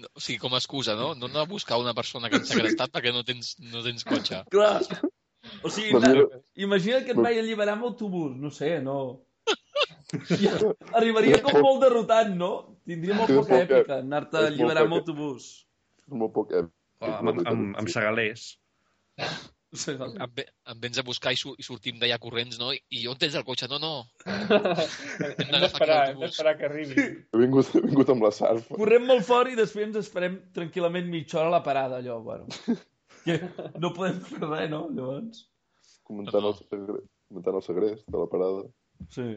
no, 0.00 0.08
o 0.16 0.20
sigui, 0.24 0.38
com 0.40 0.54
a 0.56 0.60
excusa, 0.62 0.94
no? 0.96 1.10
No 1.14 1.28
anar 1.28 1.42
a 1.44 1.50
buscar 1.50 1.78
una 1.82 1.92
persona 1.94 2.30
que 2.32 2.40
han 2.40 2.46
segrestat 2.48 2.90
perquè 2.94 3.12
no 3.12 3.20
tens, 3.28 3.54
no 3.60 3.82
tens 3.84 4.06
cotxe. 4.08 4.40
Clar! 4.54 4.78
O 5.64 5.68
sigui, 5.72 5.92
Doncs 5.92 6.08
mira- 6.08 6.40
imagina't 6.66 7.04
que 7.04 7.12
et 7.12 7.20
vaig 7.20 7.38
alliberar 7.42 7.74
amb 7.76 7.84
autobús, 7.90 8.32
no 8.40 8.50
sé, 8.50 8.78
no... 8.84 8.96
Ja, 10.42 10.56
arribaria 10.98 11.36
com 11.44 11.60
molt 11.62 11.84
derrotat, 11.84 12.32
no? 12.34 12.48
Tindria 12.88 13.14
molt 13.14 13.30
Sí, 13.30 13.36
poca 13.38 13.60
èpica 13.62 14.00
anar-te 14.02 14.40
a 14.40 14.48
alliberar 14.48 14.82
amb 14.88 14.96
poca- 14.96 15.04
autobús. 15.04 15.46
És 16.02 16.16
molt 16.24 16.32
poc 16.34 16.56
èpic. 16.58 16.72
O 17.00 17.12
amb, 17.12 17.30
amb, 17.30 17.44
amb, 17.52 17.76
amb 17.84 17.92
segalers. 17.92 18.48
Sí, 19.72 19.92
no. 19.94 20.08
Em, 20.10 20.30
ve, 20.34 20.44
em 20.72 20.78
vens 20.82 20.98
a 20.98 21.04
buscar 21.06 21.30
i, 21.30 21.36
sur 21.38 21.52
i 21.60 21.62
sortim 21.62 22.00
d'allà 22.00 22.16
corrents, 22.22 22.56
no? 22.58 22.72
I, 22.74 22.80
I 22.98 23.04
on 23.10 23.18
tens 23.20 23.36
el 23.38 23.44
cotxe? 23.46 23.68
No, 23.70 23.78
no. 23.78 23.92
hem 24.26 25.52
d'esperar, 25.62 25.98
hem 26.10 26.24
d'esperar 26.24 26.56
que 26.58 26.66
arribi. 26.66 27.04
He 27.30 27.42
vingut, 27.42 27.70
he 27.78 27.84
vingut 27.84 28.10
amb 28.10 28.26
la 28.26 28.32
sarfa. 28.34 28.74
Correm 28.74 29.06
molt 29.06 29.22
fort 29.28 29.52
i 29.52 29.58
després 29.58 29.86
ens 29.86 30.00
esperem 30.02 30.40
tranquil·lament 30.56 31.06
mitja 31.12 31.38
hora 31.38 31.52
a 31.52 31.54
la 31.58 31.62
parada, 31.66 32.00
allò, 32.02 32.18
bueno. 32.24 32.50
Que 33.20 33.36
no 33.78 33.92
podem 33.94 34.18
fer 34.26 34.42
res, 34.42 34.66
no? 34.72 34.88
Llavors... 34.96 35.46
Comentant 36.10 36.50
el, 36.50 36.54
segre... 36.58 36.98
comentant 37.30 37.60
el 37.60 37.62
segrest 37.62 38.06
de 38.10 38.18
la 38.18 38.26
parada. 38.32 38.66
Sí. 39.14 39.28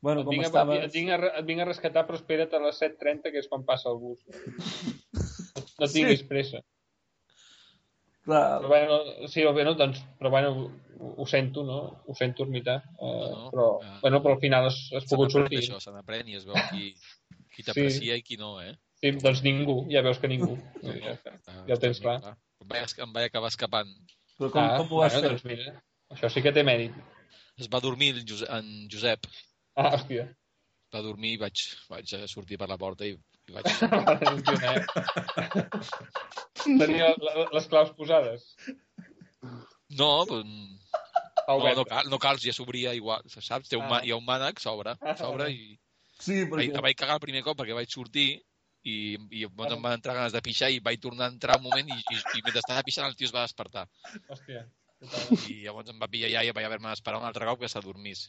Bueno, 0.00 0.22
Et 0.22 0.30
com 0.30 0.32
vinc, 0.32 0.46
a, 0.46 0.48
estaves... 0.48 0.84
et, 0.86 0.94
vinc 0.94 1.12
a, 1.12 1.18
et 1.42 1.44
vinc 1.44 1.60
a 1.60 1.68
rescatar, 1.68 2.06
però 2.08 2.16
espera't 2.16 2.56
a 2.56 2.62
les 2.62 2.80
7.30, 2.80 3.34
que 3.34 3.42
és 3.42 3.50
quan 3.50 3.68
passa 3.68 3.92
el 3.92 4.00
bus. 4.00 4.24
No 5.78 5.86
tinguis 5.86 6.24
pressa. 6.26 6.58
Clar, 8.28 8.58
Però 8.60 8.68
bueno, 8.68 8.96
sí, 9.32 9.44
bueno, 9.46 9.72
doncs, 9.78 10.02
però 10.18 10.28
bueno, 10.34 10.50
ho, 10.98 11.14
ho 11.22 11.26
sento, 11.26 11.62
no? 11.64 11.78
Ho 12.06 12.14
sento, 12.18 12.44
ermità. 12.44 12.74
Uh, 12.98 13.30
No, 13.32 13.46
però, 13.54 13.68
ja. 13.84 13.94
bueno, 14.02 14.20
però 14.24 14.34
al 14.36 14.42
final 14.42 14.66
has, 14.68 14.76
has 14.98 15.06
pogut 15.08 15.32
sortir. 15.32 15.62
això, 15.62 15.78
se 15.80 15.94
n'aprèn 15.94 16.28
i 16.28 16.36
es 16.36 16.44
veu 16.44 16.58
qui, 16.68 16.90
qui 17.54 17.64
t'aprecia 17.64 18.18
i 18.20 18.24
qui 18.26 18.36
no, 18.40 18.58
eh? 18.60 18.74
Sí, 19.00 19.12
doncs 19.22 19.40
ningú, 19.46 19.78
ja 19.92 20.02
veus 20.04 20.18
que 20.20 20.28
ningú. 20.28 20.58
Ja, 20.82 21.14
està. 21.14 21.36
ja 21.70 21.76
ho 21.76 21.80
tens 21.80 22.00
clar. 22.04 22.18
Em 22.60 22.68
vaig, 22.68 22.94
em 23.06 23.12
vaig 23.14 23.28
acabar 23.30 23.48
escapant. 23.54 23.94
però 24.38 24.50
com, 24.52 24.68
com 24.82 24.92
ho 24.92 25.00
vas 25.04 25.14
bueno, 25.16 25.22
fer? 25.22 25.30
doncs 25.32 25.44
mira, 25.48 25.72
això 26.14 26.28
sí 26.34 26.42
que 26.44 26.52
té 26.52 26.62
mèrit. 26.66 26.92
Es 27.58 27.70
va 27.72 27.80
dormir 27.82 28.12
en 28.18 28.68
Josep 28.92 29.24
Ah, 29.78 29.94
hòstia. 29.96 30.28
va 30.94 31.00
dormir 31.02 31.32
i 31.36 31.40
vaig, 31.40 31.64
vaig 31.88 32.12
sortir 32.30 32.58
per 32.58 32.68
la 32.68 32.76
porta 32.78 33.06
i, 33.06 33.16
i 33.48 33.52
vaig... 33.56 33.68
Tenia 36.64 37.12
la- 37.22 37.46
les 37.54 37.66
claus 37.70 37.90
posades. 37.96 38.44
No, 39.98 40.08
Està 40.28 40.42
no, 41.48 41.74
no, 41.78 41.84
cal, 41.88 42.08
no 42.12 42.18
cal, 42.20 42.36
ja 42.42 42.52
s'obria 42.52 42.90
igual, 42.96 43.22
saps? 43.32 43.68
Té 43.70 43.76
un, 43.78 43.86
Ah. 43.88 44.00
hi 44.04 44.10
ha 44.12 44.16
un 44.18 44.26
mànec, 44.26 44.60
s'obre, 44.60 44.96
s'obre 45.16 45.46
i... 45.54 45.78
Sí, 46.18 46.42
Vaig, 46.44 46.50
perquè... 46.72 46.82
vaig 46.82 46.96
cagar 46.98 47.14
el 47.16 47.22
primer 47.22 47.42
cop 47.46 47.56
perquè 47.60 47.74
vaig 47.78 47.88
sortir 47.94 48.26
i, 48.82 48.94
i 49.30 49.44
em 49.46 49.54
van 49.54 49.92
entrar 49.94 50.16
ganes 50.16 50.32
de 50.34 50.42
pixar 50.42 50.68
i 50.74 50.80
vaig 50.82 50.98
tornar 51.00 51.28
a 51.28 51.32
entrar 51.32 51.56
un 51.60 51.64
moment 51.68 51.86
i, 51.94 51.94
i, 51.94 52.16
i 52.18 52.42
mentre 52.42 52.58
estava 52.58 52.82
pixant 52.82 53.06
el 53.06 53.14
tio 53.16 53.28
es 53.30 53.34
va 53.34 53.44
despertar. 53.46 53.86
Hòstia. 54.28 54.64
I 55.46 55.60
llavors 55.62 55.88
em 55.94 55.98
va 56.02 56.08
pillar 56.10 56.32
ja 56.34 56.42
i 56.42 56.50
vaig 56.50 56.66
haver-me 56.66 56.90
d'esperar 56.90 57.20
un 57.22 57.26
altre 57.28 57.46
cop 57.46 57.60
que 57.62 57.70
s'adormís. 57.70 58.26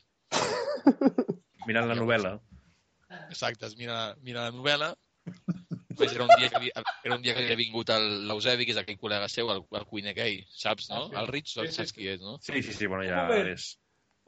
Mirant 1.65 1.89
la 1.89 1.97
novel·la. 1.97 2.35
Exacte, 3.33 3.65
es 3.65 3.73
mira, 3.75 4.13
mira 4.21 4.45
la 4.47 4.53
novel·la. 4.55 4.93
Pues 5.99 6.13
era 6.13 6.23
un 6.23 6.31
dia 6.37 6.49
que 6.49 6.55
havia, 6.55 6.83
era 7.03 7.15
un 7.15 7.21
dia 7.21 7.33
que 7.35 7.43
havia 7.43 7.57
vingut 7.59 7.89
l'Eusebi, 8.29 8.65
que 8.65 8.71
és 8.75 8.79
aquell 8.79 8.97
col·lega 9.01 9.27
seu, 9.31 9.49
el, 9.51 9.63
el 9.79 9.85
cuiner 9.89 10.13
aquell, 10.13 10.45
saps, 10.55 10.89
no? 10.91 11.03
Ah, 11.03 11.09
sí. 11.09 11.17
El 11.21 11.27
Rich, 11.33 11.53
Sí, 11.53 11.65
sí, 11.67 11.73
saps 11.75 11.93
qui 11.97 12.07
és, 12.13 12.21
no? 12.23 12.37
Sí, 12.45 12.61
sí, 12.63 12.73
sí, 12.73 12.87
bueno, 12.87 13.03
ja 13.07 13.25
Un 13.25 13.33
moment. 13.33 13.49
és... 13.55 13.69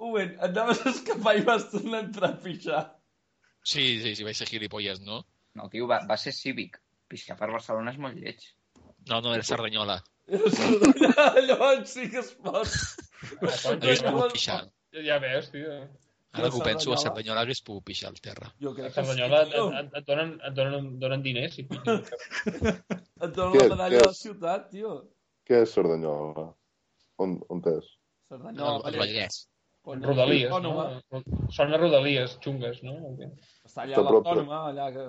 Un 0.02 0.10
moment, 0.12 0.32
et 0.36 0.44
anaves 0.50 0.82
a 0.86 0.92
escapar 0.92 1.36
i 1.40 1.46
vas 1.48 1.68
tornar 1.72 2.02
a 2.02 2.06
entrar 2.08 2.32
a 2.34 2.40
pixar. 2.44 2.82
Sí, 3.64 3.86
sí, 4.04 4.16
sí, 4.18 4.26
vaig 4.28 4.36
ser 4.36 4.50
gilipolles, 4.50 5.00
no? 5.06 5.22
No, 5.56 5.70
tio, 5.70 5.88
va, 5.88 6.02
va 6.10 6.18
ser 6.18 6.34
cívic. 6.34 6.80
Pixar 7.12 7.38
per 7.40 7.52
Barcelona 7.54 7.92
és 7.94 8.00
molt 8.02 8.18
lleig. 8.18 8.44
No, 9.10 9.22
no, 9.22 9.34
era 9.36 9.44
Cerdanyola. 9.46 10.00
Llavors 11.48 11.92
sí 11.94 12.08
que 12.10 12.22
es 12.22 12.32
pot. 12.42 12.72
Hagués 13.42 14.04
pogut 14.06 14.34
pixar. 14.36 14.64
Ja, 14.96 15.04
ja 15.08 15.18
veus, 15.24 15.50
tio. 15.54 15.76
Ara 16.34 16.50
que 16.50 16.56
ho 16.58 16.64
penso, 16.64 16.94
a 16.94 16.98
Cerdanyola? 16.98 17.02
Cerdanyola 17.04 17.42
hagués 17.46 17.62
pogut 17.68 17.84
pixar 17.90 18.10
al 18.10 18.20
terra. 18.24 18.48
Jo 18.64 18.72
A 18.72 18.76
crec 18.76 18.94
que 18.94 19.04
Cerdanyola 19.04 19.42
et, 19.44 19.50
sí. 19.52 19.64
et, 19.82 19.96
et, 20.00 20.06
donen, 20.08 20.30
et, 20.48 20.54
donen, 20.56 20.86
donen 21.00 21.24
diners. 21.26 21.56
Si 21.58 21.64
pitges. 21.68 22.12
Et 23.22 23.34
donen 23.36 23.54
Què- 23.54 23.66
la 23.68 23.76
medalla 23.76 23.98
de 24.00 24.06
la 24.08 24.14
ciutat, 24.18 24.70
tio. 24.72 24.94
Què 25.46 25.60
és 25.66 25.74
Cerdanyola? 25.76 26.46
On, 27.22 27.36
on 27.54 27.60
és? 27.74 27.90
Cerdanyola, 28.32 28.78
el, 28.80 28.94
el 28.94 29.00
Vallès. 29.04 29.42
Rodalies, 29.84 30.52
no? 30.62 30.72
Són 31.52 31.72
les 31.74 31.82
rodalies 31.82 32.38
xungues, 32.44 32.80
no? 32.86 32.96
Està 33.66 33.84
allà 33.84 33.98
a 34.00 34.04
l'autònoma, 34.08 34.60
allà 34.72 34.88
que... 34.96 35.06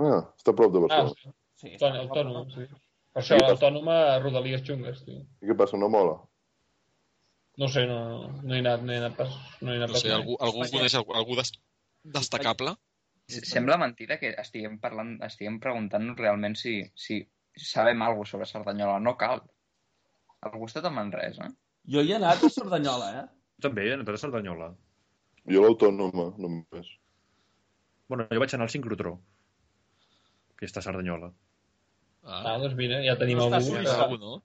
Ah, 0.00 0.20
està 0.38 0.50
a 0.54 0.56
prop 0.56 0.72
de 0.74 0.80
Ah, 0.80 0.86
Barcelona. 0.88 1.34
Sí, 1.60 1.74
autònoma, 1.76 2.02
autònoma, 2.08 2.44
sí. 2.54 2.66
Per 3.12 3.20
això, 3.22 3.38
autònoma, 3.50 3.96
rodalies 4.24 4.62
xungues, 4.66 5.02
tio. 5.04 5.20
I 5.44 5.50
què 5.50 5.56
passa, 5.60 5.76
no 5.80 5.88
mola? 5.92 6.14
No 7.60 7.68
sé, 7.68 7.82
no, 7.88 7.96
no 8.42 8.54
he 8.56 8.60
anat, 8.62 8.82
no 8.86 8.92
he 8.94 8.98
anat 9.02 9.16
pas, 9.18 9.32
no 9.60 9.72
he 9.72 9.76
anat 9.76 9.90
No 9.90 9.96
pas 9.98 10.02
sé, 10.04 10.08
mai. 10.08 10.16
algú, 10.20 10.36
algú 10.40 10.62
coneix 10.72 10.94
algú, 10.96 11.12
algú 11.18 11.36
des, 11.36 11.50
destacable? 12.16 12.72
Sembla 13.30 13.76
mentida 13.78 14.16
que 14.18 14.30
estiguem 14.42 14.78
parlant, 14.82 15.18
estiguem 15.26 15.58
preguntant-nos 15.62 16.16
realment 16.18 16.56
si, 16.58 16.78
si 16.98 17.20
sabem 17.54 18.00
alguna 18.02 18.26
sobre 18.30 18.48
Cerdanyola. 18.48 18.96
No 19.04 19.12
cal. 19.20 19.42
Algú 20.48 20.66
està 20.70 20.80
a 20.88 20.90
Manresa. 20.94 21.50
Jo 21.86 22.02
hi 22.02 22.10
he 22.14 22.16
anat 22.16 22.42
a 22.42 22.50
Cerdanyola, 22.50 23.10
eh? 23.20 23.26
També, 23.62 23.84
he 23.86 23.92
anat 23.98 24.08
a 24.08 24.16
Cerdanyola. 24.24 24.70
Jo 25.52 25.62
l'autònoma, 25.62 26.30
només. 26.40 26.90
Bueno, 28.10 28.26
jo 28.32 28.40
vaig 28.42 28.54
anar 28.56 28.66
al 28.66 28.72
sincrotró, 28.72 29.14
que 30.58 30.66
està 30.66 30.80
a 30.82 30.86
Cerdanyola. 30.88 31.30
Ah, 32.24 32.40
Ah, 32.54 32.58
doncs 32.60 32.74
mira, 32.76 32.98
ja 33.04 33.14
tenim 33.20 33.38
No 33.38 33.46
algú. 33.46 33.68
Suïssa. 33.68 34.00
algú, 34.06 34.18
no? 34.20 34.42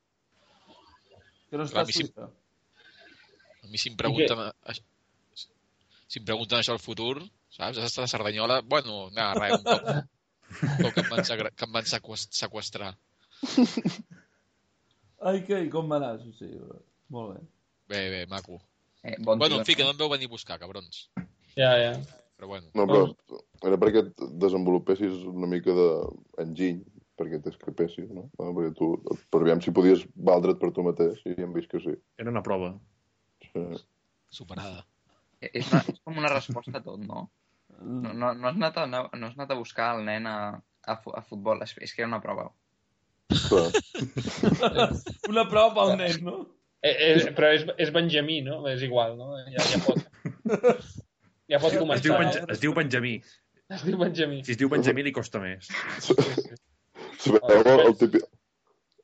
Que 1.49 1.57
no 1.57 1.65
està 1.65 1.81
Clar, 1.81 1.87
a. 1.89 1.95
Suïssa. 1.95 2.29
A 3.65 3.69
mi 3.71 3.81
si 3.81 3.89
em 3.91 3.97
pregunten... 3.97 4.37
aix- 4.69 4.83
Si 6.07 6.19
em 6.21 6.25
pregunten 6.27 6.59
això 6.61 6.75
al 6.75 6.79
futur, 6.83 7.17
saps? 7.49 7.79
Has 7.81 7.87
estat 7.89 8.05
a 8.05 8.11
Cerdanyola? 8.11 8.59
Bueno, 8.61 9.07
no, 9.09 9.23
res, 9.39 9.55
un 9.57 9.65
cop, 9.65 9.87
un 10.61 10.75
cop 10.83 10.93
que 10.93 11.01
em 11.01 11.09
van, 11.09 11.23
que 11.57 11.65
em 11.65 11.71
van 11.73 11.87
seqüestrar. 11.89 12.91
Ai, 15.25 15.41
que, 15.47 15.57
i 15.65 15.71
com 15.73 15.89
va 15.89 15.97
anar? 15.97 16.11
Sí, 16.21 16.31
sí, 16.37 16.49
molt 17.13 17.33
bé. 17.33 17.41
Bé, 17.89 18.01
bé, 18.13 18.21
maco. 18.29 18.59
Eh, 19.01 19.15
bon 19.19 19.39
Bueno, 19.41 19.57
en 19.61 19.65
fi, 19.65 19.75
que 19.77 19.85
no 19.85 19.93
em 19.95 19.99
veu 19.99 20.09
venir 20.13 20.29
a 20.29 20.33
buscar, 20.35 20.59
cabrons. 20.61 21.07
Ja, 21.57 21.73
ja. 21.81 21.93
Però 22.35 22.49
bueno, 22.51 22.67
No, 22.75 22.83
però 22.85 23.05
era 23.69 23.77
perquè 23.79 24.01
et 24.05 24.23
desenvolupessis 24.43 25.21
una 25.31 25.47
mica 25.47 25.71
d'enginy, 25.77 26.81
perquè 27.17 27.39
t'escapessis, 27.45 28.09
no? 28.11 28.25
no? 28.37 28.49
Perquè 28.57 28.73
tu, 28.77 28.89
per 29.31 29.39
aviam 29.41 29.61
si 29.63 29.71
podies 29.73 30.03
valdre't 30.15 30.59
per 30.59 30.73
tu 30.75 30.83
mateix, 30.83 31.21
i 31.31 31.37
hem 31.39 31.53
vist 31.55 31.71
que 31.71 31.79
sí. 31.79 31.93
Era 32.19 32.33
una 32.33 32.43
prova. 32.43 32.73
Sí. 33.55 33.83
superada. 34.41 34.85
Eh, 35.41 35.51
És, 35.51 35.71
una, 35.71 35.81
és 35.91 35.99
com 36.03 36.21
una 36.21 36.31
resposta 36.31 36.79
a 36.79 36.83
tot, 36.83 37.01
no? 37.03 37.27
No, 37.81 38.13
no, 38.13 38.33
no, 38.33 38.49
has, 38.49 38.55
anat 38.55 38.77
a, 38.79 38.85
no, 38.87 39.03
has 39.11 39.35
anat 39.35 39.51
a 39.51 39.59
buscar 39.59 39.95
el 39.97 40.05
nen 40.07 40.27
a, 40.29 40.37
a, 40.87 40.95
a 40.95 41.23
futbol. 41.27 41.61
És, 41.65 41.75
és 41.83 41.93
que 41.93 42.05
era 42.05 42.11
una 42.11 42.23
prova. 42.23 42.47
Una 45.31 45.47
prova 45.49 45.73
pel 45.73 45.95
nen, 45.99 46.19
no? 46.23 46.35
Eh, 46.85 46.93
eh, 46.93 47.31
però 47.33 47.49
és, 47.55 47.65
és 47.81 47.89
Benjamí, 47.93 48.41
no? 48.45 48.59
És 48.69 48.83
igual, 48.85 49.15
no? 49.17 49.33
Ja, 49.49 49.65
ja 49.71 49.79
pot... 49.81 49.97
Ja 51.49 51.59
pot 51.61 51.73
Es 51.73 51.75
diu, 51.75 51.83
començar. 51.83 52.19
Benja, 52.21 52.45
es 52.53 52.61
diu 52.61 52.73
Benjamí. 52.77 53.15
Es 53.75 53.83
diu 53.85 53.97
Benjamí. 54.01 54.39
Si 54.45 54.53
es 54.53 54.59
diu 54.61 54.69
Benjamí 54.69 55.05
li 55.05 55.13
costa 55.13 55.41
més. 55.41 55.69
Sabeu 57.21 57.41
el, 57.49 57.81
el 57.87 57.95
típic... 57.99 58.25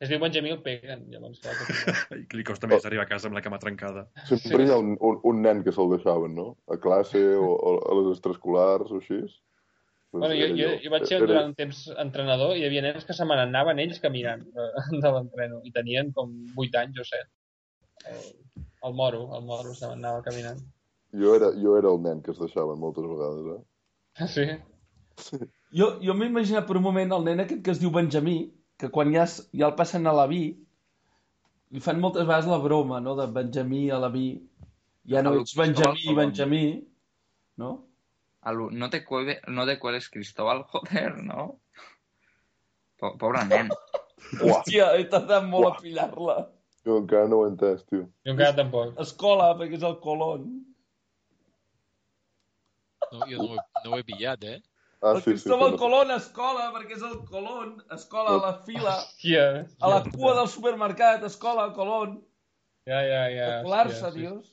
Es 0.01 0.09
diu 0.09 0.17
Benjamí 0.21 0.49
el 0.49 0.61
peguen, 0.65 1.03
llavors. 1.13 1.37
Clar, 1.43 1.53
que... 1.59 2.17
I 2.21 2.37
Li 2.39 2.43
costa 2.47 2.65
més 2.69 2.85
arribar 2.89 3.03
a 3.05 3.09
casa 3.11 3.29
amb 3.29 3.37
la 3.37 3.43
cama 3.45 3.59
trencada. 3.61 4.07
Sempre 4.31 4.63
hi 4.65 4.71
ha 4.73 4.79
un, 4.81 4.95
un, 4.97 5.19
un 5.29 5.41
nen 5.45 5.61
que 5.65 5.73
se'l 5.75 5.91
deixaven, 5.93 6.33
no? 6.37 6.47
A 6.73 6.79
classe 6.81 7.21
o, 7.37 7.51
o 7.53 7.73
a 7.85 7.97
les 7.99 8.09
extraescolars 8.15 8.89
o 8.89 8.97
així. 9.01 9.19
Doncs 9.21 10.25
Bueno, 10.25 10.33
jo, 10.35 10.47
jo, 10.57 10.69
jo 10.83 10.89
vaig 10.91 11.05
ser 11.07 11.19
Era- 11.21 11.27
durant 11.29 11.51
un 11.51 11.55
temps 11.55 11.83
entrenador 12.01 12.55
i 12.57 12.63
hi 12.63 12.65
havia 12.67 12.81
nens 12.83 13.05
que 13.07 13.13
se 13.15 13.23
me 13.29 13.37
n'anaven 13.39 13.79
ells 13.79 14.01
caminant 14.03 14.41
de, 14.57 14.65
de 15.05 15.11
l'entreno 15.13 15.61
i 15.63 15.71
tenien 15.77 16.09
com 16.17 16.33
8 16.59 16.81
anys 16.81 16.99
o 16.99 17.05
7. 17.07 17.29
El, 18.11 18.25
el 18.89 18.97
moro, 18.97 19.21
el 19.37 19.45
moro 19.47 19.71
se 19.77 19.87
m'anava 19.87 20.23
caminant. 20.25 20.59
Jo 21.21 21.37
era, 21.37 21.53
jo 21.61 21.77
era 21.77 21.93
el 21.93 22.01
nen 22.03 22.19
que 22.25 22.33
es 22.33 22.41
deixaven 22.41 22.81
moltes 22.81 23.05
vegades, 23.13 23.53
eh? 23.53 24.25
Sí? 24.35 25.37
Jo, 25.77 25.87
jo 26.03 26.13
m'he 26.17 26.27
imaginat 26.31 26.65
per 26.67 26.75
un 26.79 26.83
moment 26.89 27.11
el 27.15 27.23
nen 27.29 27.45
aquest 27.45 27.61
que 27.63 27.71
es 27.75 27.79
diu 27.79 27.91
Benjamí, 27.95 28.35
que 28.81 28.89
quan 28.89 29.11
ja, 29.13 29.23
es, 29.29 29.37
ja 29.53 29.67
el 29.69 29.75
passen 29.77 30.09
a 30.09 30.13
l'aví, 30.17 30.41
li 31.71 31.81
fan 31.85 32.01
moltes 32.01 32.25
vegades 32.25 32.49
la 32.49 32.57
broma, 32.63 32.99
no?, 33.03 33.13
de 33.19 33.27
Benjamí 33.35 33.83
a 33.93 33.99
l'aví. 34.01 34.25
Ja 35.11 35.21
no 35.25 35.35
ets 35.39 35.53
Benjamí. 35.57 36.15
Benjamí, 36.17 36.63
no? 37.61 37.71
No 38.73 38.89
te, 38.89 39.03
cuele, 39.05 39.37
no 39.53 39.67
te 39.69 39.77
cueles 39.77 40.09
Cristóbal, 40.09 40.63
joder, 40.73 41.19
no? 41.23 41.61
Po- 42.97 43.13
Pobre 43.21 43.45
nen. 43.45 43.69
Hòstia, 44.41 44.91
he 44.97 45.05
tardat 45.11 45.45
molt 45.45 45.67
Uah. 45.67 45.77
a 45.77 45.81
pillar-la. 45.83 46.35
jo 46.85 46.97
encara 46.97 47.27
no 47.29 47.37
ho 47.41 47.45
he 47.45 47.49
entès, 47.51 47.83
tio. 47.85 48.05
Jo 48.25 48.33
encara 48.33 48.55
tampoc. 48.57 48.95
Escola, 49.03 49.51
perquè 49.59 49.77
és 49.77 49.83
el 49.85 49.97
Colón. 50.01 50.47
No, 53.11 53.27
jo 53.29 53.37
no 53.37 53.47
ho, 53.51 53.57
he, 53.59 53.65
no 53.85 53.91
ho 53.91 53.99
he 53.99 54.05
pillat, 54.07 54.45
eh? 54.47 54.57
Ah, 55.01 55.13
el 55.15 55.17
sí, 55.17 55.23
sí. 55.23 55.29
Cristóbal 55.31 55.71
sí, 55.71 55.77
Colón, 55.81 56.11
escola, 56.13 56.67
perquè 56.75 56.93
és 56.97 57.01
el 57.07 57.15
Colón. 57.25 57.71
Escola 57.91 58.35
a 58.35 58.41
la 58.43 58.51
fila, 58.67 58.91
Hòstia. 58.99 59.45
a 59.81 59.89
la 59.89 60.03
cua 60.11 60.35
del 60.37 60.47
supermercat, 60.47 61.23
escola, 61.25 61.71
Colón. 61.73 62.19
Ja, 62.85 62.99
ja, 63.05 63.23
ja. 63.33 63.47
Per 63.47 63.63
colar-se, 63.65 63.95
hòstia, 63.97 64.11
sí. 64.13 64.19
dios. 64.19 64.51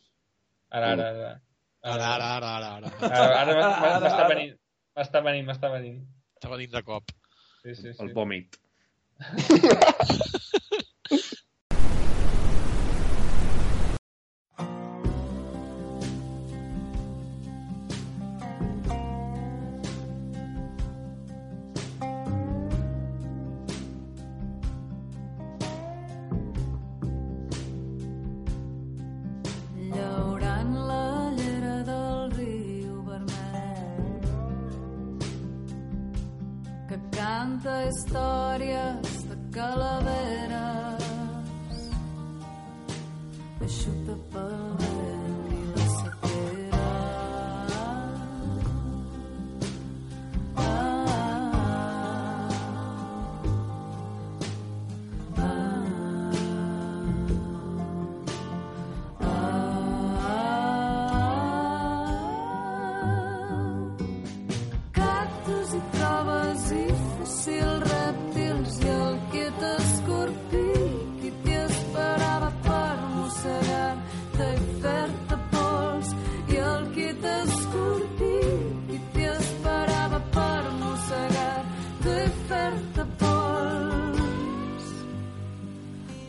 Ara, 0.71 0.93
ara, 0.95 1.09
ara. 1.11 1.35
Ara, 1.83 2.09
ara, 2.15 2.31
ara, 2.37 2.49
ara, 2.57 2.71
ara. 2.77 2.89
Ara, 3.01 3.41
ara 3.41 3.53
m'està- 3.53 3.83
Ara, 3.91 4.01
m'està 4.01 4.25
ara. 4.25 4.29
venint. 4.33 4.57
M'està 4.97 5.23
venint, 5.29 5.47
m'està 5.47 5.71
venint. 5.73 6.01
Està 6.41 6.49
venint 6.51 6.73
de 6.73 6.83
cop. 6.83 7.13
Sí, 7.63 7.75
sí, 7.75 7.93
sí. 7.93 8.03
El 8.03 8.13
vòmit. 8.17 8.57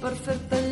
per 0.09 0.68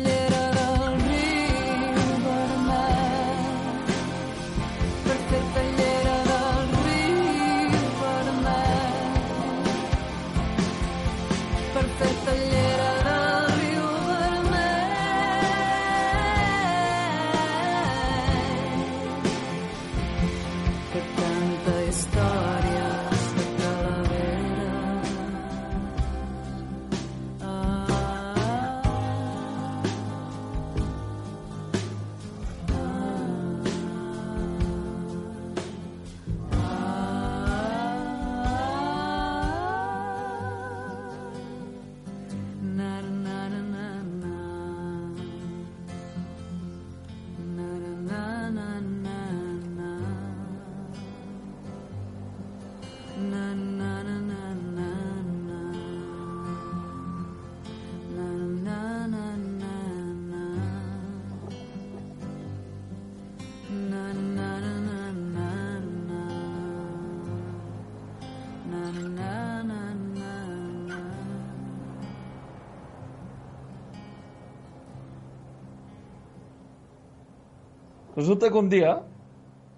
Resulta 78.18 78.50
que 78.50 78.58
un 78.58 78.68
dia 78.72 78.96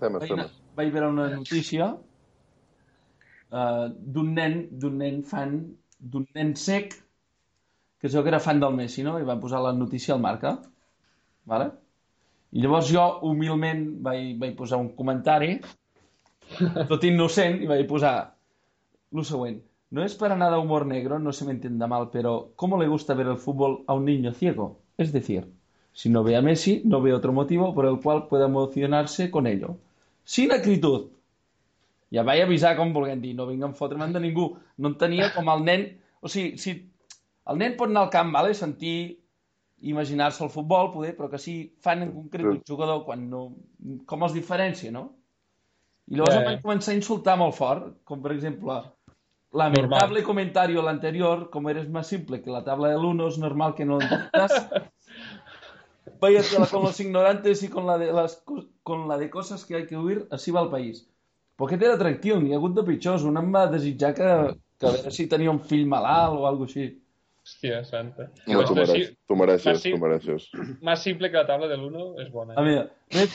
Temes, 0.00 0.22
vaig, 0.22 0.31
temes. 0.31 0.53
vaig 0.79 0.90
veure 0.94 1.09
una 1.12 1.26
notícia 1.35 1.90
uh, 3.53 3.87
d'un 3.92 4.31
nen, 4.38 4.55
d'un 4.81 4.96
nen 5.03 5.20
fan, 5.29 5.59
d'un 6.00 6.24
nen 6.38 6.55
sec 6.57 6.96
que 8.00 8.09
veu 8.09 8.24
que 8.24 8.33
era 8.33 8.40
fan 8.40 8.61
del 8.62 8.72
Messi, 8.79 9.05
no? 9.05 9.18
I 9.20 9.29
va 9.29 9.37
posar 9.40 9.61
la 9.61 9.74
notícia 9.76 10.14
al 10.14 10.22
marca. 10.24 10.55
Vale? 11.53 11.68
I 12.57 12.64
llavors 12.64 12.88
jo, 12.88 13.05
humilment, 13.29 13.85
vaig, 14.07 14.38
vaig 14.40 14.57
posar 14.57 14.81
un 14.81 14.88
comentari, 14.96 15.59
tot 16.88 17.05
innocent, 17.05 17.61
i 17.61 17.68
vaig 17.68 17.85
posar 17.90 18.14
lo 19.12 19.24
següent. 19.26 19.61
No 19.92 20.00
es 20.07 20.14
para 20.16 20.38
nada 20.38 20.59
humor 20.62 20.87
negro, 20.87 21.18
no 21.18 21.33
se 21.37 21.44
me 21.44 21.53
entienda 21.53 21.87
mal, 21.90 22.09
pero 22.11 22.53
¿cómo 22.57 22.81
le 22.81 22.88
gusta 22.88 23.14
ver 23.14 23.26
el 23.26 23.37
fútbol 23.37 23.83
a 23.87 23.94
un 23.94 24.07
niño 24.07 24.33
ciego? 24.33 24.81
Es 24.96 25.12
decir, 25.12 25.53
si 25.92 26.09
no 26.09 26.22
ve 26.24 26.37
a 26.37 26.42
Messi, 26.42 26.83
no 26.85 27.00
ve 27.00 27.12
otro 27.12 27.33
motivo 27.33 27.74
por 27.74 27.87
el 27.87 28.00
cual 28.00 28.29
pueda 28.29 28.46
emocionarse 28.46 29.31
con 29.31 29.46
ello. 29.46 29.76
Sin 30.24 30.53
acritud. 30.53 31.11
Ja 32.11 32.24
vaig 32.26 32.42
avisar 32.42 32.74
com 32.76 32.92
volguem 32.92 33.20
dir, 33.22 33.35
no 33.38 33.46
vinc 33.46 33.62
a 33.64 33.72
fotre'm 33.74 34.12
de 34.12 34.20
ningú. 34.20 34.57
No 34.79 34.94
entenia 34.94 35.33
com 35.35 35.48
el 35.50 35.64
nen... 35.64 35.88
O 36.20 36.29
sigui, 36.29 36.59
si 36.59 36.74
el 37.50 37.59
nen 37.59 37.76
pot 37.79 37.90
anar 37.90 38.07
al 38.07 38.12
camp, 38.12 38.33
vale? 38.35 38.55
sentir, 38.55 39.18
imaginar-se 39.81 40.44
el 40.44 40.50
futbol, 40.50 40.90
poder, 40.92 41.14
però 41.16 41.31
que 41.31 41.38
si 41.38 41.72
fan 41.81 42.03
en 42.03 42.12
concret 42.12 42.46
un 42.46 42.62
jugador 42.66 43.05
quan 43.07 43.29
no... 43.31 43.48
Com 44.07 44.26
els 44.26 44.37
diferència, 44.37 44.92
no? 44.92 45.09
I 46.11 46.18
llavors 46.18 46.35
Ja, 46.35 46.40
em 46.42 46.48
vaig 46.50 46.64
començar 46.64 46.92
a 46.92 46.98
insultar 46.98 47.37
molt 47.38 47.55
fort, 47.55 47.92
com 48.05 48.20
per 48.22 48.35
exemple, 48.35 48.81
lamentable 49.53 50.22
comentario 50.26 50.81
al 50.81 50.88
anterior, 50.88 51.48
como 51.50 51.70
eres 51.70 51.88
más 51.88 52.07
simple 52.07 52.42
que 52.42 52.50
la 52.50 52.64
tabla 52.64 52.88
del 52.88 53.05
1, 53.05 53.29
es 53.29 53.38
normal 53.38 53.74
que 53.74 53.85
no 53.85 53.98
lo 53.98 54.03
entiendas. 54.03 54.68
Váyatela 56.20 56.66
con 56.73 56.83
los 56.85 56.99
ignorantes 57.01 57.62
y 57.62 57.68
con 57.68 57.87
la, 57.87 57.99
de 57.99 58.12
las, 58.12 58.37
co- 58.44 58.66
con 58.83 59.07
la 59.09 59.18
de 59.18 59.31
cosas 59.31 59.64
que 59.64 59.77
hay 59.77 59.87
que 59.87 59.96
huir, 59.96 60.27
así 60.31 60.51
va 60.51 60.62
el 60.62 60.70
país. 60.70 61.07
Però 61.57 61.68
aquest 61.68 61.83
era 61.85 61.99
tranquil, 62.01 62.38
n'hi 62.40 62.55
ha 62.55 62.57
hagut 62.57 62.73
de 62.79 62.83
pitjors. 62.87 63.23
Un 63.29 63.37
em 63.37 63.51
va 63.55 63.66
desitjar 63.68 64.14
que, 64.16 64.29
que 64.81 64.87
a 64.88 64.92
veure 64.94 65.11
si 65.12 65.27
tenia 65.29 65.51
un 65.53 65.61
fill 65.61 65.87
malalt 65.87 66.38
o 66.40 66.46
alguna 66.49 66.70
així. 66.70 66.87
Hòstia, 67.44 67.83
santa. 67.85 68.31
No, 68.46 68.62
tu, 68.64 68.75
Pues, 68.75 68.88
mereixes, 68.88 69.11
tu 69.29 69.37
mereixes, 69.37 69.66
Más 69.75 69.83
sim- 69.83 69.94
tu 69.96 70.01
mereixes. 70.01 70.49
Más 70.81 71.03
simple 71.03 71.31
que 71.31 71.37
la 71.37 71.46
tabla 71.46 71.68
del 71.68 71.85
1 71.85 72.18
es 72.20 72.31
buena. 72.33 72.55
A 72.57 72.62
ver, 72.62 72.92
Red, 73.11 73.29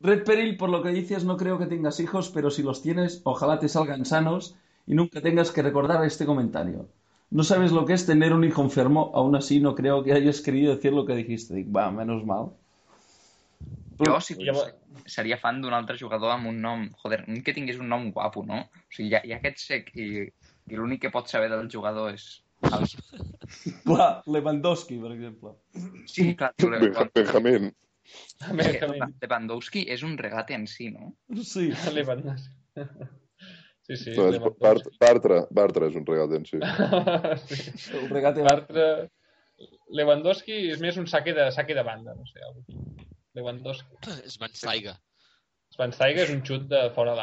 Red 0.00 0.22
Peril, 0.24 0.56
por 0.56 0.70
lo 0.70 0.82
que 0.82 0.90
dices, 0.90 1.24
no 1.24 1.36
creo 1.36 1.58
que 1.58 1.66
tengas 1.66 1.98
hijos, 1.98 2.30
pero 2.30 2.50
si 2.50 2.62
los 2.62 2.80
tienes, 2.82 3.20
ojalá 3.24 3.58
te 3.58 3.68
salgan 3.68 4.04
sanos 4.04 4.54
y 4.86 4.94
nunca 4.94 5.20
tengas 5.20 5.50
que 5.50 5.62
recordar 5.62 6.04
este 6.04 6.26
comentario. 6.26 6.86
No 7.34 7.42
sabes 7.42 7.72
lo 7.72 7.84
que 7.84 7.94
es 7.94 8.06
tener 8.06 8.32
un 8.32 8.44
hijo 8.44 8.62
enfermo, 8.62 9.10
aún 9.14 9.34
así 9.34 9.58
no 9.60 9.74
creo 9.74 10.04
que 10.04 10.12
hayas 10.12 10.40
querido 10.40 10.74
decir 10.74 10.92
lo 10.92 11.04
que 11.04 11.16
dijiste. 11.16 11.54
Dic, 11.54 11.66
va, 11.76 11.90
menos 11.90 12.24
mal. 12.24 12.52
Jo 13.98 14.20
sí, 14.20 14.34
Llavors- 14.38 14.74
seria 15.06 15.36
fan 15.42 15.60
d'un 15.62 15.74
altre 15.74 15.98
jugador 15.98 16.30
amb 16.34 16.46
un 16.50 16.60
nom... 16.62 16.84
Joder, 17.02 17.24
un 17.26 17.42
que 17.42 17.54
tingués 17.56 17.78
un 17.82 17.88
nom 17.90 18.06
guapo, 18.14 18.44
no? 18.46 18.60
O 18.70 18.94
sigui, 18.94 19.08
hi 19.10 19.16
ha, 19.18 19.22
hi 19.26 19.34
ha 19.34 19.38
aquest 19.40 19.58
sec 19.64 19.90
i, 19.98 20.06
i 20.70 20.78
l'únic 20.78 21.02
que 21.04 21.10
pot 21.14 21.30
saber 21.30 21.50
del 21.50 21.66
jugador 21.74 22.14
és... 22.14 22.28
El... 22.70 22.86
Clar, 23.88 24.08
Lewandowski, 24.30 25.00
per 25.02 25.12
exemple. 25.16 25.56
Sí, 26.06 26.30
clar, 26.38 26.52
tu, 26.56 26.70
Benja- 26.70 27.08
Benjamín. 27.18 27.72
és 28.62 28.78
que 28.78 28.88
Lewandowski 29.26 29.86
és 29.90 30.06
un 30.06 30.14
regate 30.22 30.54
en 30.54 30.66
si, 30.70 30.90
no? 30.94 31.10
Sí. 31.42 31.70
Lewandowski. 31.98 32.54
Sí, 33.84 33.96
sí. 34.00 34.14
No, 34.16 34.28
és. 34.32 34.40
Bart, 34.60 34.86
Bartra, 35.00 35.40
Bartra 35.52 35.88
és 35.90 35.96
un 36.00 36.06
regal 36.08 36.32
en 36.38 36.46
si. 36.48 36.58
sí. 37.48 37.96
El 38.00 38.08
regate 38.12 38.44
Bartra... 38.46 38.86
Lewandowski 39.94 40.54
és 40.72 40.80
més 40.82 40.96
un 40.98 41.04
saque 41.06 41.34
de, 41.36 41.44
saque 41.54 41.76
de 41.76 41.82
banda, 41.86 42.14
no 42.18 42.24
sé. 42.26 42.40
així. 42.42 42.78
Lewandowski. 43.38 44.00
Schweinsteiger. 44.32 44.96
Schweinsteiger 45.74 46.24
és 46.24 46.32
un 46.34 46.40
xut 46.46 46.66
de 46.70 46.80
fora 46.94 47.14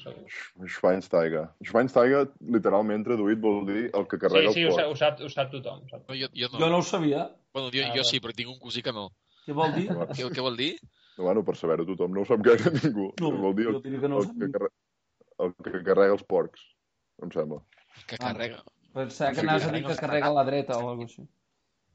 segur. 0.00 0.24
Schweinsteiger. 0.68 1.44
Schweinsteiger, 1.64 2.26
literalment 2.56 3.04
traduït, 3.06 3.40
vol 3.40 3.62
dir 3.68 3.86
el 3.92 4.06
que 4.08 4.16
Sí, 4.18 4.22
carrega 4.26 4.52
sí, 4.52 4.64
el 4.64 4.72
ho, 4.72 4.76
sa- 4.76 4.84
porc. 4.88 4.92
ho, 4.92 4.96
sap, 5.02 5.20
ho 5.24 5.30
sap 5.32 5.52
tothom. 5.52 5.84
Ho 5.84 5.88
sap. 5.92 6.04
No, 6.08 6.14
jo, 6.16 6.28
jo 6.36 6.50
no. 6.52 6.58
Jo 6.62 6.70
no 6.72 6.78
ho 6.78 6.82
sabia. 6.82 7.28
Bueno, 7.52 7.70
jo, 7.74 7.84
Ah, 7.84 7.94
jo 7.96 8.04
sí, 8.04 8.20
però 8.20 8.34
tinc 8.36 8.50
un 8.52 8.58
cosí 8.60 8.82
que 8.82 8.92
no. 8.92 9.10
Què 9.46 9.56
vol 9.56 9.72
dir? 9.76 9.88
Què, 9.88 10.28
què 10.36 10.44
vol 10.44 10.56
dir? 10.56 10.74
No, 11.18 11.24
bueno, 11.24 11.44
per 11.44 11.56
saber-ho 11.56 11.84
tothom, 11.88 12.12
no 12.14 12.22
ho 12.22 12.28
sap 12.28 12.44
gaire 12.44 12.70
ningú. 12.76 13.12
No, 13.20 13.30
vol 13.40 13.54
dir 13.56 13.66
el, 13.68 13.74
jo 13.74 13.80
diria 13.80 14.00
que 14.00 14.08
no 14.08 14.20
ho 14.20 14.22
el, 14.22 14.28
que 14.36 14.52
carrega, 14.52 14.74
el 15.44 15.54
que 15.62 15.82
carrega 15.84 16.12
els 16.16 16.24
porcs, 16.24 16.60
em 17.22 17.30
sembla. 17.34 17.60
Que 18.06 18.16
Ah. 18.20 18.32
carrega. 18.32 18.62
Pensava 18.94 19.30
que 19.34 19.40
Sí, 19.40 19.46
anaves 19.46 19.64
a 19.66 19.70
que 19.70 19.76
dir 19.78 19.86
que 19.86 19.96
carrega 19.96 20.26
a 20.28 20.32
la 20.34 20.44
dreta 20.44 20.76
o 20.78 20.88
alguna 20.88 21.06
cosa 21.06 21.22
així. 21.22 21.28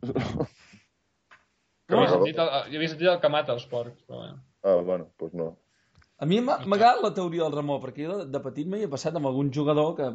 Jo 1.90 1.98
havia 1.98 2.08
Carregador. 2.08 2.24
sentit 2.24 2.40
el, 2.40 2.50
jo 2.72 2.78
havia 2.80 2.90
sentit 2.92 3.08
el 3.12 3.20
que 3.24 3.30
mata 3.30 3.54
els 3.54 3.66
porcs, 3.68 4.04
però 4.08 4.20
bueno. 4.22 4.38
Ah, 4.64 4.76
bueno, 4.88 5.04
doncs 5.06 5.18
pues 5.20 5.34
no. 5.36 5.48
A 6.24 6.26
mi 6.26 6.38
agradat 6.40 7.02
la 7.04 7.14
teoria 7.14 7.44
del 7.44 7.52
Ramó, 7.58 7.80
perquè 7.84 8.06
jo 8.08 8.18
de, 8.22 8.26
de 8.32 8.40
petit 8.46 8.68
m'hi 8.70 8.84
he 8.86 8.88
passat 8.88 9.16
amb 9.20 9.28
algun 9.28 9.52
jugador 9.52 9.96
que... 9.98 10.08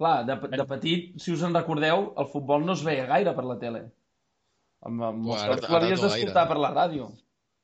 Clar, 0.00 0.24
de, 0.26 0.34
de 0.56 0.64
petit, 0.66 1.10
si 1.20 1.32
us 1.34 1.42
en 1.44 1.54
recordeu, 1.54 2.06
el 2.18 2.26
futbol 2.32 2.64
no 2.64 2.72
es 2.72 2.82
veia 2.84 3.04
gaire 3.06 3.34
per 3.36 3.44
la 3.44 3.58
tele. 3.60 3.82
Amb, 4.82 5.02
amb 5.04 5.26
Bueno, 5.26 5.42
ara- 5.44 5.60
L'havies 5.60 6.00
ara 6.00 6.08
no 6.08 6.08
d'escoltar 6.08 6.44
per 6.48 6.56
la 6.58 6.70
ràdio. 6.74 7.10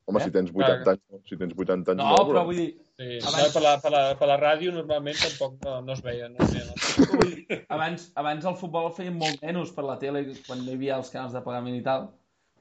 Home, 0.07 0.19
Eh? 0.21 0.23
si 0.23 0.31
tens 0.31 0.51
80 0.53 0.91
anys, 0.93 1.23
si 1.27 1.37
tens 1.37 1.53
80 1.57 1.91
anys... 1.95 2.03
No, 2.03 2.19
però 2.29 2.43
vull 2.45 2.55
dir, 2.61 2.67
Sí, 2.97 3.19
Abans- 3.21 3.43
no, 3.43 3.49
per, 3.53 3.61
la, 3.61 3.71
per, 3.81 3.91
la, 3.93 3.99
per 4.17 4.27
la 4.31 4.37
ràdio 4.41 4.71
normalment 4.73 5.17
tampoc 5.21 5.59
no, 5.65 5.75
no 5.85 5.93
es 5.93 5.99
veia. 6.01 6.29
No 6.33 6.41
no. 6.41 7.19
Ui, 7.21 7.45
abans, 7.69 8.07
abans 8.17 8.47
el 8.49 8.55
futbol 8.57 8.87
el 8.89 8.95
feien 8.97 9.19
molt 9.19 9.43
menys 9.45 9.69
per 9.75 9.85
la 9.85 9.99
tele, 10.01 10.23
quan 10.47 10.63
no 10.63 10.71
hi 10.71 10.79
havia 10.79 10.97
els 10.97 11.11
canals 11.13 11.35
de 11.37 11.43
pagament 11.45 11.77
i 11.77 11.83
tal. 11.85 12.07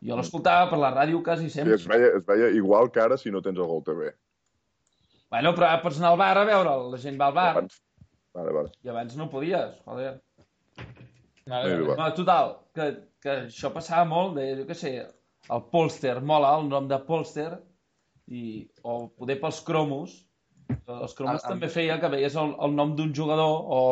Jo 0.04 0.18
l'escoltava 0.18 0.68
per 0.68 0.76
la 0.82 0.90
ràdio 0.92 1.22
quasi 1.24 1.48
Sí, 1.48 1.54
sempre. 1.56 1.78
es, 1.80 1.86
veia, 1.88 2.10
es 2.18 2.26
veia 2.28 2.50
igual 2.52 2.90
que 2.92 3.00
ara 3.00 3.16
si 3.16 3.32
no 3.32 3.40
tens 3.40 3.56
el 3.56 3.64
Gol 3.70 3.80
TV. 3.86 4.10
Bueno, 5.32 5.54
però 5.56 5.70
pots 5.82 5.96
anar 6.02 6.12
al 6.12 6.18
bar 6.20 6.36
a 6.36 6.44
veure'l. 6.44 6.90
La 6.92 7.00
gent 7.00 7.16
va 7.20 7.30
al 7.32 7.36
bar 7.40 7.48
Abans... 7.54 7.80
Vale, 8.36 8.52
vale. 8.52 8.70
i 8.84 8.90
abans 8.92 9.16
no 9.16 9.30
podies. 9.32 9.72
Joder. 9.88 10.18
Vale, 11.46 11.70
Molt 11.70 11.80
bé, 11.80 11.86
va. 11.88 11.96
No, 11.96 12.10
total, 12.18 12.52
que, 12.76 12.90
que 13.24 13.32
això 13.46 13.70
passava 13.72 14.04
molt 14.04 14.36
de, 14.36 14.50
jo 14.60 14.66
què 14.68 14.76
sé, 14.76 14.92
el 15.56 15.62
Polster, 15.72 16.18
mola 16.20 16.52
el 16.58 16.68
nom 16.68 16.88
de 16.90 16.98
Polster, 17.08 17.54
i, 18.28 18.68
o 18.82 19.08
poder 19.16 19.38
pels 19.42 19.60
cromos. 19.66 20.16
Els 20.68 21.14
cromos 21.14 21.42
El- 21.44 21.44
el- 21.44 21.50
també 21.54 21.68
feia 21.70 22.00
que 22.02 22.08
veies 22.10 22.34
el, 22.36 22.54
el 22.66 22.74
nom 22.74 22.96
d'un 22.98 23.12
jugador 23.14 23.52
o, 23.62 23.82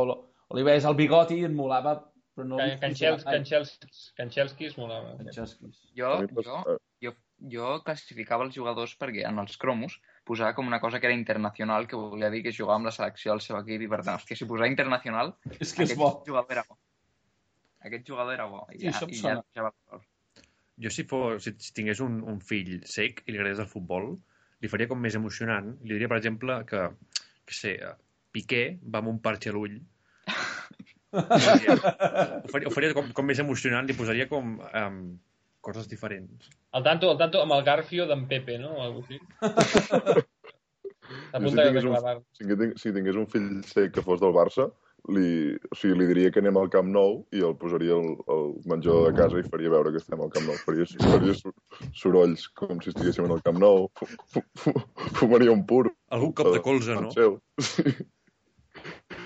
o 0.49 0.57
li 0.59 0.65
veies 0.67 0.85
el 0.89 0.97
bigoti 0.99 1.39
i 1.41 1.45
et 1.49 1.55
molava, 1.55 1.93
però 2.35 2.47
no... 2.49 2.57
Can, 2.59 2.79
Canxels, 2.83 3.23
Canxels, 3.29 3.77
Canxelski 4.19 4.67
es 4.73 4.75
molava. 4.79 5.15
Canxelskis. 5.21 5.85
Jo, 5.97 6.17
jo, 6.43 6.57
jo, 7.05 7.13
jo 7.55 7.69
classificava 7.87 8.47
els 8.49 8.57
jugadors 8.59 8.97
perquè 8.99 9.23
en 9.29 9.39
els 9.43 9.55
cromos 9.61 10.01
posava 10.27 10.55
com 10.57 10.67
una 10.67 10.81
cosa 10.83 10.99
que 10.99 11.07
era 11.07 11.15
internacional, 11.15 11.87
que 11.87 11.97
volia 12.01 12.31
dir 12.33 12.43
que 12.43 12.53
jugava 12.57 12.81
amb 12.81 12.89
la 12.91 12.95
selecció 12.97 13.33
del 13.35 13.43
seu 13.45 13.59
equip 13.61 13.85
i 13.87 13.91
per 13.93 14.01
tant, 14.03 14.17
hòstia, 14.19 14.39
si 14.41 14.49
posava 14.51 14.71
internacional, 14.73 15.35
És 15.61 15.71
que 15.77 15.85
és 15.87 15.93
aquest 15.93 16.01
bo. 16.01 16.11
jugador 16.27 16.59
era 16.59 16.67
bo. 16.69 16.79
Aquest 17.85 18.07
jugador 18.09 18.35
era 18.35 18.47
bo. 18.51 18.65
I 18.73 18.81
Sí, 18.81 18.91
ja, 18.91 19.07
i 19.07 19.21
ja, 19.21 19.37
ja 19.55 19.69
va 19.69 19.75
Jo, 20.83 20.91
si, 20.91 21.05
fos, 21.11 21.45
si, 21.45 21.55
si 21.63 21.75
tingués 21.77 22.01
un, 22.03 22.19
un 22.31 22.41
fill 22.43 22.81
sec 22.91 23.23
i 23.27 23.33
li 23.33 23.39
agradés 23.39 23.63
el 23.63 23.71
futbol, 23.71 24.15
li 24.63 24.71
faria 24.71 24.91
com 24.91 25.01
més 25.01 25.15
emocionant. 25.19 25.75
Li 25.85 25.95
diria, 25.97 26.11
per 26.11 26.19
exemple, 26.19 26.59
que, 26.69 26.89
que 27.47 27.57
sé, 27.57 27.77
Piqué 28.35 28.65
va 28.83 29.03
amb 29.03 29.13
un 29.13 29.21
parxe 29.23 29.53
a 29.53 29.55
l'ull. 29.55 29.77
ho 31.15 31.39
faria, 31.39 32.67
ho 32.67 32.75
faria 32.75 32.95
com, 32.97 33.13
com 33.15 33.29
més 33.31 33.43
emocionant, 33.45 33.87
li 33.87 33.95
posaria 33.99 34.27
com 34.31 34.57
um, 34.59 35.01
coses 35.65 35.87
diferents. 35.91 36.51
El 36.75 36.87
tanto, 36.87 37.13
el 37.15 37.21
tanto 37.21 37.43
amb 37.45 37.55
el 37.57 37.63
Garfio 37.67 38.09
d'en 38.11 38.27
Pepe, 38.31 38.59
no? 38.59 38.75
O 38.79 38.87
alguna 38.89 39.07
cosa 39.07 39.15
així. 39.15 40.25
Si 41.05 41.51
tingués, 41.53 41.85
un, 41.85 41.93
clavar. 41.93 42.15
si, 42.33 42.47
tingués, 42.47 42.71
si 42.81 42.91
tingués 42.97 43.17
un 43.21 43.27
fill 43.29 43.49
sec 43.69 43.91
que 43.93 44.03
fos 44.03 44.23
del 44.23 44.33
Barça, 44.33 44.65
li, 45.13 45.53
o 45.71 45.77
sigui, 45.77 45.99
li 46.01 46.07
diria 46.09 46.31
que 46.33 46.41
anem 46.41 46.57
al 46.57 46.71
Camp 46.73 46.89
Nou 46.89 47.19
i 47.37 47.43
el 47.45 47.57
posaria 47.61 47.93
al, 47.97 48.15
al 48.33 48.47
menjador 48.71 49.11
de 49.11 49.19
casa 49.19 49.39
i 49.43 49.45
faria 49.49 49.73
veure 49.75 49.93
que 49.93 50.01
estem 50.01 50.21
al 50.25 50.31
Camp 50.33 50.47
Nou. 50.49 50.57
Faria, 50.65 50.87
faria 51.03 51.35
sorolls 51.93 52.47
com 52.57 52.81
si 52.81 52.93
estiguéssim 52.95 53.27
en 53.29 53.37
el 53.37 53.43
Camp 53.45 53.61
Nou. 53.61 53.89
Fu, 53.99 54.09
fu, 54.33 54.45
fu, 54.63 54.75
fumaria 55.21 55.53
un 55.53 55.65
pur. 55.69 55.89
Algun 56.15 56.33
cop 56.33 56.53
de 56.55 56.63
colze, 56.65 56.97
no? 56.97 57.13
Seu. 57.15 57.39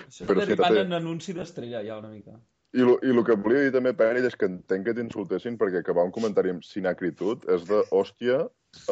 Això 0.08 0.24
sí 0.24 0.26
que 0.26 0.34
derivant 0.40 0.74
té- 0.74 0.84
en 0.86 0.92
anunci 0.98 1.34
d'estrella, 1.36 1.82
ja, 1.84 1.98
una 2.00 2.10
mica. 2.12 2.38
I, 2.76 2.82
el 2.84 3.22
que 3.24 3.36
volia 3.40 3.62
dir 3.64 3.72
també, 3.72 3.94
Pèrit, 3.96 4.26
és 4.28 4.34
que 4.36 4.44
entenc 4.50 4.84
que 4.84 4.92
t'insultessin 4.96 5.56
perquè 5.60 5.80
acabar 5.80 6.04
un 6.04 6.12
comentari 6.12 6.50
amb 6.52 6.64
sinacritud 6.66 7.46
és 7.54 7.64
de 7.68 7.78
hòstia 7.96 8.42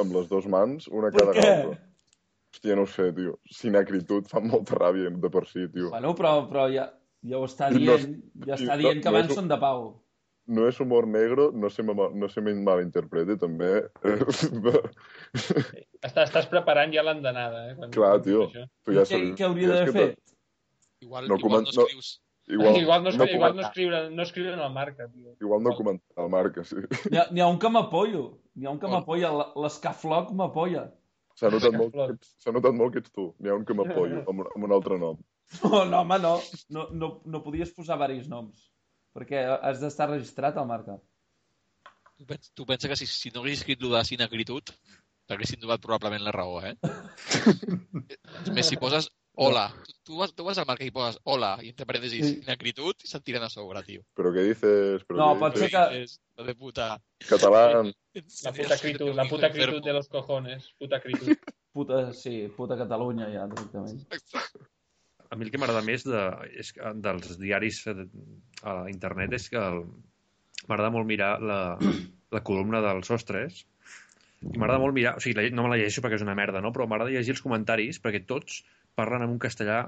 amb 0.01 0.15
les 0.17 0.31
dues 0.31 0.47
mans, 0.49 0.87
una 0.89 1.11
cada 1.13 1.35
què? 1.37 1.77
Hòstia, 2.57 2.75
no 2.79 2.83
ho 2.87 2.89
sé, 2.89 3.11
tio. 3.13 3.35
Sinacritud 3.53 4.29
fa 4.31 4.41
molta 4.41 4.79
ràbia 4.81 5.11
de 5.13 5.29
per 5.31 5.45
si, 5.47 5.67
tio. 5.69 5.91
Bueno, 5.93 6.15
però, 6.17 6.33
però 6.49 6.67
ja, 6.73 6.87
ja 7.23 7.37
ho 7.39 7.45
està 7.45 7.69
No 7.71 7.79
dient, 7.79 8.15
és- 8.17 8.47
ja 8.49 8.55
està 8.57 8.73
no- 8.77 8.83
dient 8.83 9.03
que 9.03 9.11
no 9.11 9.17
abans 9.17 9.31
un- 9.31 9.37
són 9.43 9.49
de 9.49 9.59
pau. 9.61 10.03
No 10.49 10.69
és 10.69 10.79
humor 10.81 11.07
negre, 11.11 11.51
no 11.53 11.69
se, 11.69 11.83
no 11.83 12.29
se 12.29 12.41
me 12.41 12.55
malinterpreti, 12.55 13.37
també. 13.37 13.91
Està, 16.07 16.23
estàs 16.25 16.47
preparant 16.49 16.93
ja 16.95 17.03
l'andanada, 17.03 17.65
eh? 17.71 17.75
Quan, 17.77 17.91
Clar, 17.91 18.21
tio. 18.23 18.47
Tu 18.87 18.95
ja 18.95 19.03
què, 19.11 19.19
què 19.37 19.45
hauria 19.45 19.69
d'haver 19.73 19.93
fet? 19.93 20.21
Igual 21.03 21.27
No 21.29 21.35
no, 21.35 21.41
igual 21.41 21.63
no 21.65 21.73
no- 21.75 21.83
escrius... 21.87 22.21
Igual, 22.49 22.77
igual 22.85 23.03
no, 23.03 23.11
no, 23.11 23.25
igual 23.27 23.57
no, 23.57 23.63
escriure, 23.67 24.11
no 24.11 24.23
escriure 24.23 24.53
en 24.55 24.61
el 24.61 24.73
marca, 24.73 25.09
tio. 25.09 25.35
igual 25.41 25.63
no 25.65 25.75
comentar 25.75 26.25
el 26.25 26.31
marca, 26.31 26.63
sí. 26.65 26.77
N'hi 27.11 27.41
ha, 27.41 27.45
ha 27.45 27.49
un 27.51 27.59
que 27.59 27.69
m'apoyo. 27.69 28.39
N'hi 28.55 28.67
ha 28.67 28.71
un 28.71 28.79
que 28.79 28.87
m'apoya. 28.87 29.33
L'escafloc 29.57 30.31
m'apoya. 30.33 30.87
S'ha 31.37 31.51
notat, 31.53 31.75
molt, 31.77 31.93
que 31.93 32.07
ets- 32.15 32.47
notat 32.57 32.75
molt 32.77 32.95
que 32.95 33.03
ets 33.05 33.13
tu. 33.13 33.27
N'hi 33.41 33.51
ha 33.53 33.57
un 33.59 33.65
que 33.69 33.75
m'apoyo, 33.77 34.23
amb, 34.31 34.41
un- 34.45 34.53
amb 34.55 34.65
un 34.69 34.73
altre 34.73 34.97
nom. 34.99 35.19
No, 35.63 35.83
no, 35.85 35.99
home, 36.01 36.17
no. 36.23 36.35
No, 36.73 36.87
no, 36.97 37.11
no 37.25 37.43
podies 37.45 37.75
posar 37.77 37.99
diversos 38.01 38.31
noms. 38.33 38.63
Perquè 39.17 39.43
has 39.61 39.81
d'estar 39.81 40.09
registrat 40.11 40.57
al 40.61 40.67
marca. 40.69 40.97
Tu, 42.17 42.25
pens, 42.25 42.51
tu 42.57 42.65
pensa 42.69 42.89
que 42.89 42.97
si, 42.97 43.07
si 43.07 43.31
no 43.35 43.43
haguessis 43.43 43.61
escrit 43.61 43.83
lo 43.85 43.91
de 43.93 44.01
sinacritud, 44.09 44.73
t'haguessin 45.29 45.61
donat 45.61 45.81
probablement 45.85 46.25
la 46.25 46.33
raó, 46.33 46.63
eh? 46.65 46.75
És 48.47 48.51
més, 48.57 48.67
si 48.71 48.77
poses 48.81 49.11
hola, 49.37 49.67
tu, 49.85 49.93
tu, 50.11 50.19
vas, 50.21 50.33
tu 50.35 50.45
vas 50.47 50.59
al 50.59 50.67
marca 50.69 50.85
i 50.87 50.91
poses 50.95 51.19
hola, 51.25 51.55
i 51.63 51.71
entre 51.73 51.87
parèntesis 51.89 52.25
Sí. 52.25 52.35
sinacritud, 52.43 52.97
i 53.05 53.09
se't 53.11 53.25
tiren 53.27 53.45
a 53.45 53.51
sobre, 53.53 53.83
tio. 53.85 54.03
Però 54.17 54.33
què 54.35 54.45
dices? 54.49 55.05
Però 55.09 55.19
No, 55.21 55.29
què 55.35 55.41
pot 55.45 55.55
dices? 55.55 55.71
ser 55.71 55.75
que- 55.77 56.03
És 56.03 56.47
de 56.47 56.55
puta... 56.55 56.89
Català, 57.29 57.63
La 57.85 58.53
puta 58.57 58.75
acritud, 58.75 59.11
la 59.15 59.27
puta 59.29 59.47
acritud 59.51 59.83
de 59.85 59.93
los 59.93 60.09
cojones. 60.09 60.71
Puta 60.79 60.97
acritud. 60.97 61.37
Puta, 61.77 61.99
sí, 62.17 62.49
puta 62.57 62.73
Catalunya 62.81 63.27
ja, 63.29 63.43
directament. 63.47 63.99
A 65.29 65.37
mi 65.37 65.45
el 65.45 65.51
que 65.53 65.59
m'agrada 65.61 65.83
més 65.85 66.07
de, 66.09 66.23
és 66.57 66.71
que, 66.73 66.81
dels 67.05 67.35
diaris 67.37 67.83
a 67.93 68.77
internet 68.89 69.35
és 69.37 69.51
que 69.53 69.61
m'agrada 70.71 70.89
molt 70.95 71.05
mirar 71.11 71.35
la, 71.43 71.59
la 72.33 72.41
columna 72.47 72.81
dels 72.81 73.11
sostres 73.13 73.67
i 74.41 74.57
m'agrada 74.57 74.81
molt 74.81 74.97
mirar, 74.97 75.17
o 75.19 75.21
sigui, 75.21 75.51
no 75.53 75.67
me 75.67 75.75
la 75.75 75.77
llegeixo 75.77 76.01
perquè 76.01 76.17
és 76.17 76.25
una 76.25 76.35
merda, 76.39 76.63
no? 76.65 76.73
però 76.73 76.87
m'agrada 76.89 77.13
llegir 77.13 77.35
els 77.37 77.45
comentaris 77.45 78.01
perquè 78.01 78.25
tots 78.25 78.63
parlen 78.97 79.23
en 79.27 79.31
un 79.37 79.39
castellà 79.39 79.85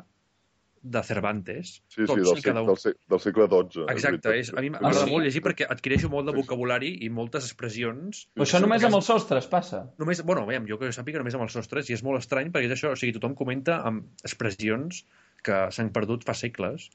de 0.81 1.01
Cervantes. 1.03 1.73
sí, 1.91 2.05
sí, 2.07 2.15
del, 2.15 2.39
cada 2.45 2.61
un. 2.63 2.69
del, 2.71 2.77
segle, 2.79 3.01
del 3.11 3.21
segle 3.21 3.47
XII. 3.51 3.87
Exacte, 3.91 4.35
és, 4.39 4.53
a 4.55 4.61
mi 4.63 4.69
Ah, 4.71 4.77
m'agrada 4.77 5.05
sí? 5.09 5.11
molt 5.11 5.25
llegir 5.27 5.43
perquè 5.43 5.67
adquireixo 5.69 6.09
molt 6.13 6.29
de 6.31 6.35
vocabulari 6.37 6.93
i 7.03 7.09
moltes 7.11 7.49
expressions. 7.49 8.21
Però 8.37 8.47
això 8.47 8.61
només 8.63 8.85
amb 8.87 8.95
els 9.01 9.09
sostres 9.11 9.49
passa. 9.51 9.81
Només, 9.99 10.23
bueno, 10.23 10.47
veiem, 10.47 10.69
jo 10.71 10.79
que 10.79 10.93
sàpiga 10.95 11.19
només 11.19 11.35
amb 11.35 11.49
els 11.49 11.57
sostres 11.59 11.91
i 11.91 11.97
és 11.99 12.05
molt 12.07 12.23
estrany 12.23 12.53
perquè 12.55 12.71
és 12.71 12.77
això, 12.79 12.93
o 12.95 12.97
sigui, 12.97 13.17
tothom 13.19 13.35
comenta 13.35 13.81
amb 13.91 14.07
expressions 14.23 15.03
que 15.43 15.65
s'han 15.75 15.91
perdut 15.91 16.23
fa 16.25 16.35
segles. 16.39 16.89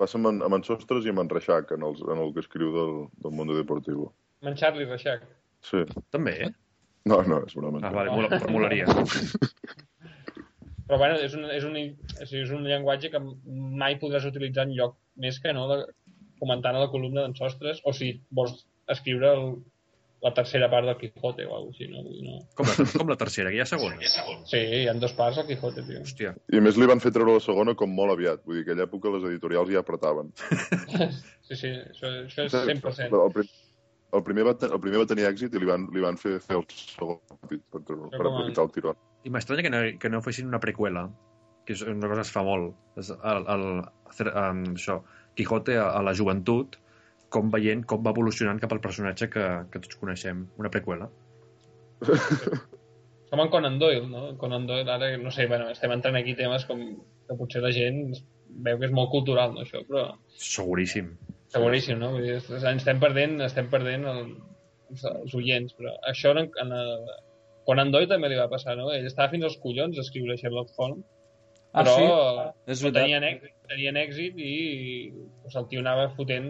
Passa 0.00 0.16
amb, 0.20 0.28
en- 0.34 0.42
amb 0.42 0.54
en 0.60 0.62
Sostres 0.64 1.04
i 1.04 1.10
amb 1.12 1.20
en 1.24 1.28
Reixac, 1.32 1.72
en, 1.76 1.82
els, 1.84 2.00
en 2.00 2.18
el 2.20 2.30
que 2.36 2.40
escriu 2.44 2.70
del, 2.76 2.94
del 3.24 3.32
Mundo 3.36 3.56
Deportivo. 3.56 4.12
En 4.42 4.54
Charlie 4.56 4.86
Reixac. 4.88 5.24
Sí. 5.64 5.82
També, 6.10 6.36
eh? 6.46 6.52
No, 7.04 7.22
no, 7.24 7.42
és 7.46 7.52
broma. 7.56 7.80
Ah, 7.84 7.90
vale, 7.92 8.10
mola, 8.12 8.38
molaria. 8.52 8.86
Però 10.90 10.98
bueno, 10.98 11.20
és 11.22 11.34
un, 11.38 11.44
és, 11.54 11.62
un, 11.62 11.76
és 11.78 12.50
un 12.50 12.64
llenguatge 12.66 13.12
que 13.12 13.20
mai 13.22 13.94
podràs 14.02 14.24
utilitzar 14.26 14.64
en 14.66 14.72
lloc 14.74 14.96
més 15.22 15.36
que 15.38 15.52
no 15.54 15.68
de, 15.70 15.84
comentant 16.42 16.74
a 16.74 16.80
la 16.82 16.88
columna 16.90 17.22
d'en 17.22 17.36
Sostres, 17.38 17.78
o 17.86 17.92
si 17.94 18.08
vols 18.34 18.64
escriure 18.90 19.28
el, 19.36 19.44
la 20.24 20.32
tercera 20.34 20.66
part 20.72 20.88
del 20.88 20.96
Quijote 20.98 21.46
o 21.46 21.54
alguna 21.54 21.70
cosa 21.70 21.84
així, 21.84 21.90
no? 21.92 22.02
Vull 22.02 22.16
dir, 22.16 22.24
no. 22.26 22.40
Com 22.58 22.66
la, 22.66 22.88
com 23.04 23.12
la 23.12 23.16
tercera, 23.20 23.52
que 23.52 23.60
hi 23.60 23.62
ha 23.62 23.68
segona. 23.70 24.00
Sí, 24.50 24.58
hi 24.80 24.82
ha 24.90 24.96
dos 24.98 25.14
parts 25.20 25.38
al 25.38 25.46
Quijote, 25.46 25.84
tio. 25.86 26.02
Hòstia, 26.02 26.34
I 26.50 26.58
a 26.58 26.64
més 26.66 26.80
li 26.80 26.88
van 26.90 27.00
fer 27.04 27.12
treure 27.14 27.36
la 27.38 27.44
segona 27.44 27.76
com 27.78 27.94
molt 27.94 28.16
aviat. 28.16 28.42
Vull 28.48 28.58
dir, 28.58 28.64
que 28.66 28.74
a 28.74 28.74
aquella 28.74 28.88
època 28.90 29.14
les 29.14 29.28
editorials 29.30 29.70
ja 29.76 29.84
apretaven. 29.84 30.34
Sí, 31.50 31.56
sí, 31.58 31.70
això, 31.74 32.10
això 32.28 32.44
és 32.46 32.52
100%. 32.54 33.10
El, 33.10 33.32
prim, 33.34 33.48
el, 34.14 34.20
primer 34.26 34.44
va, 34.46 34.52
el 34.68 34.78
primer 34.82 35.00
va 35.00 35.06
tenir 35.10 35.24
èxit 35.26 35.54
i 35.54 35.62
li 35.62 35.66
van, 35.66 35.88
li 35.90 36.02
van 36.04 36.18
fer 36.20 36.36
fer 36.44 36.60
el 36.60 36.66
segon 36.70 37.16
ràpid 37.32 37.64
per, 37.74 37.80
per 37.88 37.96
a- 37.96 38.20
aprofitar 38.20 38.66
el 38.68 38.70
tiró. 38.76 38.92
I 39.24 39.32
m'estranya 39.32 39.64
que, 39.66 39.72
no, 39.72 39.80
que 40.00 40.10
no 40.12 40.22
fessin 40.24 40.48
una 40.48 40.60
preqüela, 40.62 41.08
que 41.66 41.74
és 41.76 41.82
una 41.86 42.08
cosa 42.08 42.22
que 42.22 42.28
es 42.28 42.34
fa 42.34 42.44
molt. 42.46 42.76
És 43.00 43.10
el, 43.14 43.42
el, 43.54 43.66
el, 44.20 44.62
això, 44.74 45.00
Quijote 45.38 45.76
a, 45.78 45.86
a 45.94 46.00
la 46.02 46.14
joventut, 46.16 46.76
com 47.30 47.52
veient 47.54 47.84
com 47.88 48.02
va 48.02 48.12
evolucionant 48.14 48.58
cap 48.62 48.72
al 48.74 48.82
personatge 48.82 49.28
que, 49.30 49.46
que 49.70 49.82
tots 49.84 50.00
coneixem. 50.00 50.42
Una 50.58 50.72
preqüela. 50.74 51.06
Com 53.30 53.44
en 53.44 53.50
Conan 53.52 53.78
Doyle, 53.78 54.08
no? 54.10 54.24
Conan 54.40 54.66
Doyle, 54.66 54.90
ara, 54.90 55.12
no 55.22 55.30
sé, 55.30 55.46
bueno, 55.46 55.68
estem 55.70 55.92
entrant 55.94 56.18
aquí 56.18 56.34
temes 56.34 56.64
com 56.66 56.80
que 57.28 57.36
potser 57.38 57.62
la 57.62 57.70
gent 57.70 58.00
veu 58.66 58.80
que 58.80 58.88
és 58.88 58.94
molt 58.94 59.12
cultural, 59.12 59.52
no, 59.54 59.62
això, 59.62 59.84
però 59.86 60.08
Seguríssim. 60.34 61.12
seguríssim, 61.54 62.00
no? 62.00 62.10
Vull 62.16 62.26
dir, 62.26 62.38
estem 62.58 62.98
perdent, 63.02 63.36
estem 63.46 63.68
perdent 63.70 64.08
el, 64.10 64.24
els, 64.90 65.04
els 65.12 65.36
oients, 65.38 65.76
però 65.78 65.94
això 66.10 66.34
en, 66.34 66.50
en 66.64 66.74
el, 66.80 66.90
Conan 67.70 67.92
Doyle 67.94 68.10
també 68.10 68.28
li 68.32 68.38
va 68.40 68.48
passar, 68.50 68.74
no? 68.78 68.90
Ell 68.92 69.06
estava 69.06 69.30
fins 69.32 69.46
als 69.46 69.56
collons 69.62 69.94
d'escriure 69.96 70.36
Sherlock 70.40 70.74
Holmes, 70.76 71.06
Ah, 71.72 71.84
però 71.84 71.92
sí? 71.94 72.06
És 72.74 72.80
veritat. 72.82 73.04
tenien, 73.04 73.22
èxit, 73.28 73.52
tenien 73.70 73.98
èxit 74.00 74.38
i 74.42 74.54
pues, 75.44 75.54
el 75.54 75.68
tio 75.70 75.84
anava 75.84 76.08
fotent 76.16 76.48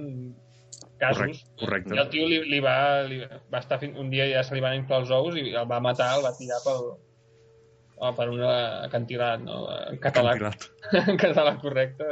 casos. 1.01 1.43
Correcte, 1.61 1.61
correcte. 1.61 1.95
I 1.97 2.01
el 2.01 2.09
tio 2.15 2.29
li, 2.31 2.39
li, 2.49 2.61
va, 2.65 2.77
li 3.05 3.19
va 3.53 3.61
estar 3.61 3.77
fins, 3.83 3.99
un 4.01 4.09
dia 4.13 4.25
ja 4.31 4.41
se 4.49 4.57
li 4.57 4.63
van 4.65 4.79
inflar 4.79 5.03
els 5.03 5.13
ous 5.13 5.37
i 5.37 5.45
el 5.53 5.69
va 5.69 5.81
matar, 5.85 6.09
el 6.17 6.25
va 6.25 6.33
tirar 6.39 6.63
pel, 6.65 6.89
oh, 8.01 8.13
per 8.17 8.29
un 8.33 8.41
acantilat, 8.49 9.45
no? 9.45 9.61
En 9.91 10.01
català, 10.01 10.33
Acantilat. 10.39 10.69
en 11.13 11.21
català 11.21 11.53
correcte, 11.61 12.09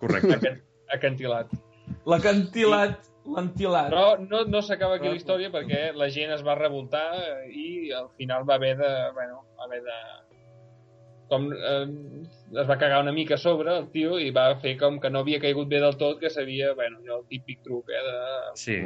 Correcte. 0.00 0.32
acan- 0.38 0.62
acantilat. 0.96 1.52
L'acantilat, 2.08 2.96
l'antilat. 3.36 3.88
Però 3.92 4.16
no, 4.20 4.44
no 4.48 4.62
s'acaba 4.62 4.96
aquí 4.98 5.08
la 5.08 5.18
història 5.18 5.50
perquè 5.54 5.92
la 5.96 6.08
gent 6.12 6.32
es 6.36 6.42
va 6.46 6.54
revoltar 6.58 7.06
i 7.50 7.90
al 7.96 8.10
final 8.18 8.44
va 8.48 8.56
haver 8.60 8.76
de, 8.80 8.92
bueno, 9.16 9.42
va 9.58 9.66
haver 9.68 9.82
de, 9.86 9.98
com 11.32 11.46
eh, 11.52 11.86
es 12.60 12.68
va 12.68 12.76
cagar 12.76 13.00
una 13.02 13.12
mica 13.16 13.34
a 13.38 13.40
sobre 13.40 13.72
el 13.78 13.86
tio 13.94 14.18
i 14.20 14.30
va 14.36 14.50
fer 14.60 14.74
com 14.80 14.98
que 15.00 15.10
no 15.10 15.22
havia 15.24 15.40
caigut 15.40 15.68
bé 15.70 15.80
del 15.80 15.96
tot, 15.96 16.18
que 16.20 16.30
sabia, 16.30 16.74
bueno, 16.76 16.98
allò, 17.00 17.20
el 17.22 17.26
típic 17.30 17.62
truc, 17.64 17.88
eh, 17.88 18.02
de, 18.08 18.56
Sí. 18.60 18.78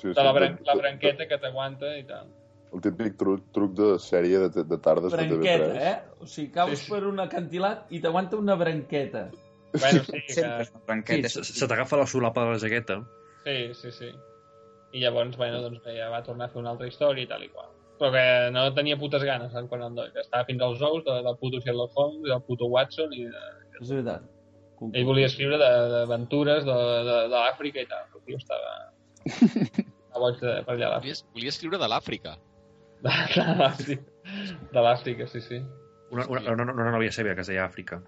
Sí, 0.00 0.08
de 0.16 0.22
la, 0.24 0.32
bran 0.32 0.54
la 0.64 0.74
branqueta 0.78 1.26
que 1.28 1.36
t'aguanta 1.36 1.90
i 1.98 2.06
tal. 2.08 2.30
El 2.72 2.80
típic 2.80 3.18
truc, 3.20 3.42
truc 3.52 3.74
de 3.76 3.88
sèrie 4.00 4.38
de, 4.46 4.62
de 4.64 4.78
tardes 4.80 5.12
de 5.12 5.18
Branqueta, 5.18 5.66
TV3. 5.74 5.88
eh? 5.90 6.22
O 6.22 6.26
sigui, 6.26 6.48
caus 6.54 6.70
Sí, 6.78 6.84
sí. 6.86 6.90
per 6.94 7.02
un 7.04 7.20
acantilat 7.20 7.90
i 7.92 8.00
t'aguanta 8.00 8.38
una 8.40 8.54
branqueta. 8.56 9.26
Bueno, 9.74 10.04
sí, 10.06 10.22
que... 10.26 10.32
Sempre 10.38 10.80
branqueta. 10.86 11.28
Se, 11.34 11.44
se 11.44 11.68
t'agafa 11.68 11.98
la 12.00 12.06
solapa 12.06 12.46
de 12.46 12.54
la 12.54 12.62
jaqueta. 12.62 12.96
Sí, 13.44 13.74
sí, 13.74 13.92
sí. 13.92 14.10
I 14.92 15.00
llavors, 15.04 15.36
bueno, 15.38 15.60
doncs 15.62 15.82
bé, 15.84 15.94
ja 15.98 16.08
va 16.10 16.22
tornar 16.26 16.48
a 16.48 16.52
fer 16.52 16.60
una 16.60 16.72
altra 16.74 16.88
història 16.90 17.24
i 17.24 17.30
tal 17.30 17.44
i 17.46 17.48
qual. 17.52 17.70
Però 18.00 18.10
que 18.14 18.24
no 18.54 18.64
tenia 18.74 18.96
putes 18.98 19.22
ganes, 19.28 19.54
el 19.54 19.68
noi, 19.68 20.10
que 20.14 20.22
estava 20.24 20.46
fins 20.48 20.62
als 20.64 20.80
ous 20.82 21.04
de, 21.04 21.16
del 21.26 21.36
puto 21.36 21.60
Sherlock 21.60 21.92
Holmes, 21.94 22.28
del 22.28 22.42
puto 22.46 22.66
Watson, 22.72 23.12
i 23.12 23.26
de... 23.28 23.42
És 23.80 23.90
veritat. 23.92 24.24
ell 24.92 25.04
volia 25.04 25.28
escriure 25.28 25.58
de- 25.60 25.88
d'aventures 25.92 26.64
de, 26.64 26.76
de, 27.08 27.16
de 27.28 27.36
l'Àfrica 27.36 27.84
i 27.84 27.88
tal. 27.90 28.06
El 28.16 28.24
tio 28.24 28.40
estava... 28.40 28.72
estava 30.14 30.22
boig 30.24 30.40
de, 30.40 30.54
per 30.64 30.74
allà 30.74 30.88
a 30.88 30.94
l'Àfrica. 30.94 31.20
Volia, 31.20 31.34
volia 31.36 31.54
escriure 31.54 31.82
de 31.82 31.90
l'Àfrica. 31.92 32.34
De, 33.04 33.12
de 33.36 33.46
l'Àfrica, 33.60 34.16
de 34.72 34.86
l'Àfrica, 34.88 35.28
sí, 35.28 35.44
sí. 35.44 35.60
Una, 36.10 36.26
una, 36.26 36.40
una, 36.40 36.64
una, 36.64 36.72
una 36.72 36.90
nòvia 36.96 37.12
seva 37.14 37.36
que 37.36 37.44
es 37.44 37.52
deia 37.52 37.68
Àfrica. 37.68 38.00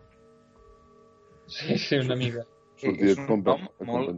Sí, 1.52 1.76
sí, 1.78 2.00
una 2.00 2.16
mica. 2.16 2.46
Sorties 2.80 3.12
És 3.12 3.26
un 3.28 3.44
nom 3.44 3.68
molt-. 3.86 4.16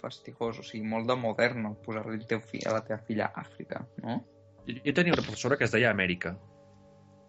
Fastigós, 0.00 0.58
o 0.60 0.64
sigui, 0.66 0.82
molt 0.88 1.06
de 1.10 1.16
moderno 1.20 1.74
posar-li 1.84 2.18
el 2.18 2.26
teu 2.30 2.40
fill 2.40 2.66
a 2.68 2.74
la 2.78 2.82
teva 2.86 3.00
filla 3.06 3.30
Àfrica, 3.36 3.84
no? 4.02 4.20
Jo, 4.66 4.92
tenia 4.96 5.14
una 5.16 5.22
professora 5.24 5.56
que 5.60 5.64
es 5.68 5.72
deia 5.74 5.90
Amèrica. 5.94 6.34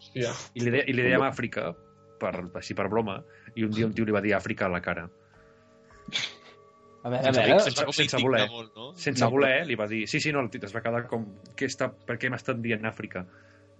Hòstia. 0.01 0.31
I 0.57 0.65
li, 0.65 0.71
de, 0.73 0.83
i 0.89 0.93
li 0.97 1.03
dèiem 1.05 1.23
Àfrica, 1.27 1.71
per, 2.21 2.33
així 2.59 2.75
per 2.77 2.87
broma, 2.91 3.19
i 3.55 3.65
un 3.67 3.73
dia 3.75 3.87
un 3.89 3.93
tio 3.97 4.05
li 4.07 4.15
va 4.15 4.21
dir 4.23 4.33
Àfrica 4.37 4.67
a 4.67 4.73
la 4.73 4.81
cara. 4.83 5.07
A 7.03 7.09
veure, 7.09 7.29
a 7.29 7.33
Sense, 7.33 7.41
veure... 7.41 7.59
sense, 7.65 7.85
sense 7.97 8.17
indignar 8.17 8.25
voler. 8.25 8.49
molt, 8.51 8.75
no? 8.77 8.89
Sense 8.93 9.23
No, 9.23 9.31
voler, 9.33 9.55
li 9.65 9.77
va 9.79 9.87
dir... 9.89 10.03
Sí, 10.07 10.19
sí, 10.21 10.31
no, 10.35 10.43
el 10.45 10.51
tio 10.53 10.61
es 10.67 10.75
va 10.75 10.83
quedar 10.85 11.07
com... 11.09 11.23
Què 11.57 11.65
està, 11.71 11.87
per 11.89 12.19
què 12.21 12.29
m'estan 12.29 12.61
dient 12.61 12.85
Àfrica? 12.85 13.23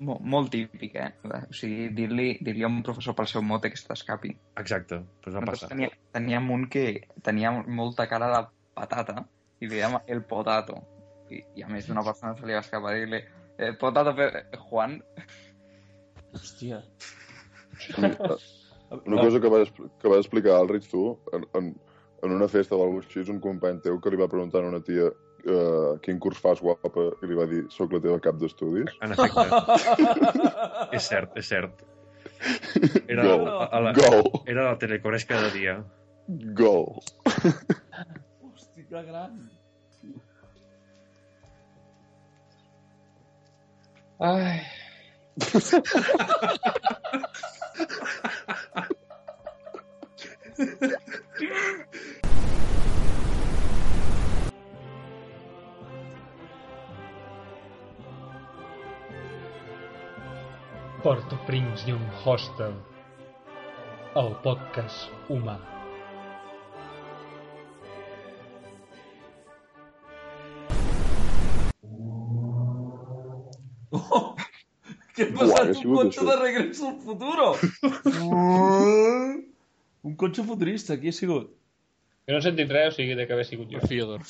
Mo 0.02 0.16
molt 0.26 0.50
típic, 0.50 0.96
eh? 0.98 1.12
O 1.30 1.54
sigui, 1.54 1.92
dir-li 1.94 2.32
dir, 2.42 2.56
a 2.66 2.70
un 2.72 2.80
professor 2.86 3.14
pel 3.14 3.28
seu 3.30 3.44
mote 3.46 3.70
que 3.70 3.78
se 3.78 3.86
t'escapi. 3.86 4.32
Exacte, 4.58 4.98
pues 5.22 5.36
va 5.36 5.44
Nosaltres 5.44 5.60
passar. 5.60 5.70
tenia, 5.76 5.92
teníem 6.18 6.50
un 6.56 6.66
que 6.74 6.86
tenia 7.22 7.52
molta 7.68 8.08
cara 8.10 8.32
de 8.34 8.40
patata 8.78 9.26
i 9.62 9.68
li 9.68 9.76
dèiem 9.76 10.00
el 10.08 10.24
potato. 10.28 10.80
I, 11.32 11.44
i 11.60 11.64
a 11.64 11.70
més 11.72 11.88
d'una 11.88 12.04
persona 12.04 12.36
se 12.36 12.48
li 12.48 12.56
va 12.58 12.64
escapar 12.64 12.96
dir-li 12.98 13.22
eh, 13.22 13.74
potato 13.80 14.14
per 14.18 14.32
Juan. 14.68 14.98
Hòstia. 16.34 16.82
Una 19.06 19.22
cosa 19.22 19.40
que 19.40 19.48
vas, 19.48 19.72
que 19.72 20.10
vas 20.12 20.20
explicar 20.20 20.58
al 20.58 20.68
Rich 20.68 20.90
tu, 20.92 21.18
en, 21.32 21.46
en, 21.56 21.70
en 22.24 22.32
una 22.32 22.48
festa 22.48 22.76
o 22.76 22.84
alguna 22.84 23.06
cosa 23.06 23.20
així, 23.22 23.32
un 23.32 23.40
company 23.40 23.80
teu 23.86 24.00
que 24.04 24.12
li 24.12 24.20
va 24.20 24.28
preguntar 24.28 24.66
a 24.66 24.68
una 24.68 24.82
tia 24.84 25.08
uh, 25.08 25.94
quin 26.04 26.20
curs 26.20 26.42
fas, 26.44 26.60
guapa, 26.60 27.06
i 27.24 27.30
li 27.30 27.38
va 27.38 27.48
dir, 27.48 27.62
soc 27.72 27.96
la 27.96 28.02
teva 28.04 28.20
cap 28.20 28.36
d'estudis. 28.42 28.92
En 29.02 29.16
efecte, 29.16 29.46
és 30.98 31.08
cert, 31.08 31.40
és 31.40 31.48
cert. 31.48 31.86
Era, 33.08 33.24
Go. 33.24 33.38
a, 33.48 33.70
a 33.70 33.82
la, 33.86 33.94
Go, 33.96 34.44
era 34.50 34.68
la 34.68 34.76
telecoreix 34.82 35.26
cada 35.30 35.48
dia. 35.56 35.80
go. 36.58 37.00
Hosti, 38.92 38.96
que 38.96 39.04
gran. 39.04 39.50
Ai, 44.20 44.62
Porto 61.02 61.38
Prince 61.48 61.90
Young 61.90 62.02
Hostel, 62.26 62.76
el 64.16 64.36
podcast 64.44 65.10
humà. 65.30 65.81
Ha 75.72 75.82
Un 75.88 76.10
això. 76.10 76.26
de 76.30 76.36
regreso 76.42 76.88
al 76.90 77.00
futuro! 77.02 77.48
un 80.04 80.16
cotxe 80.18 80.44
futurista, 80.44 80.98
qui 81.00 81.10
ha 81.12 81.16
sigut? 81.16 81.50
Jo 82.28 82.34
no 82.36 82.40
he 82.40 82.46
sentit 82.46 82.70
res, 82.72 82.94
o 82.94 82.96
sigui, 82.98 83.16
de 83.18 83.26
que 83.28 83.34
haver 83.36 83.46
sigut 83.48 83.70
jo. 83.74 83.82
Fiodor. 83.88 84.22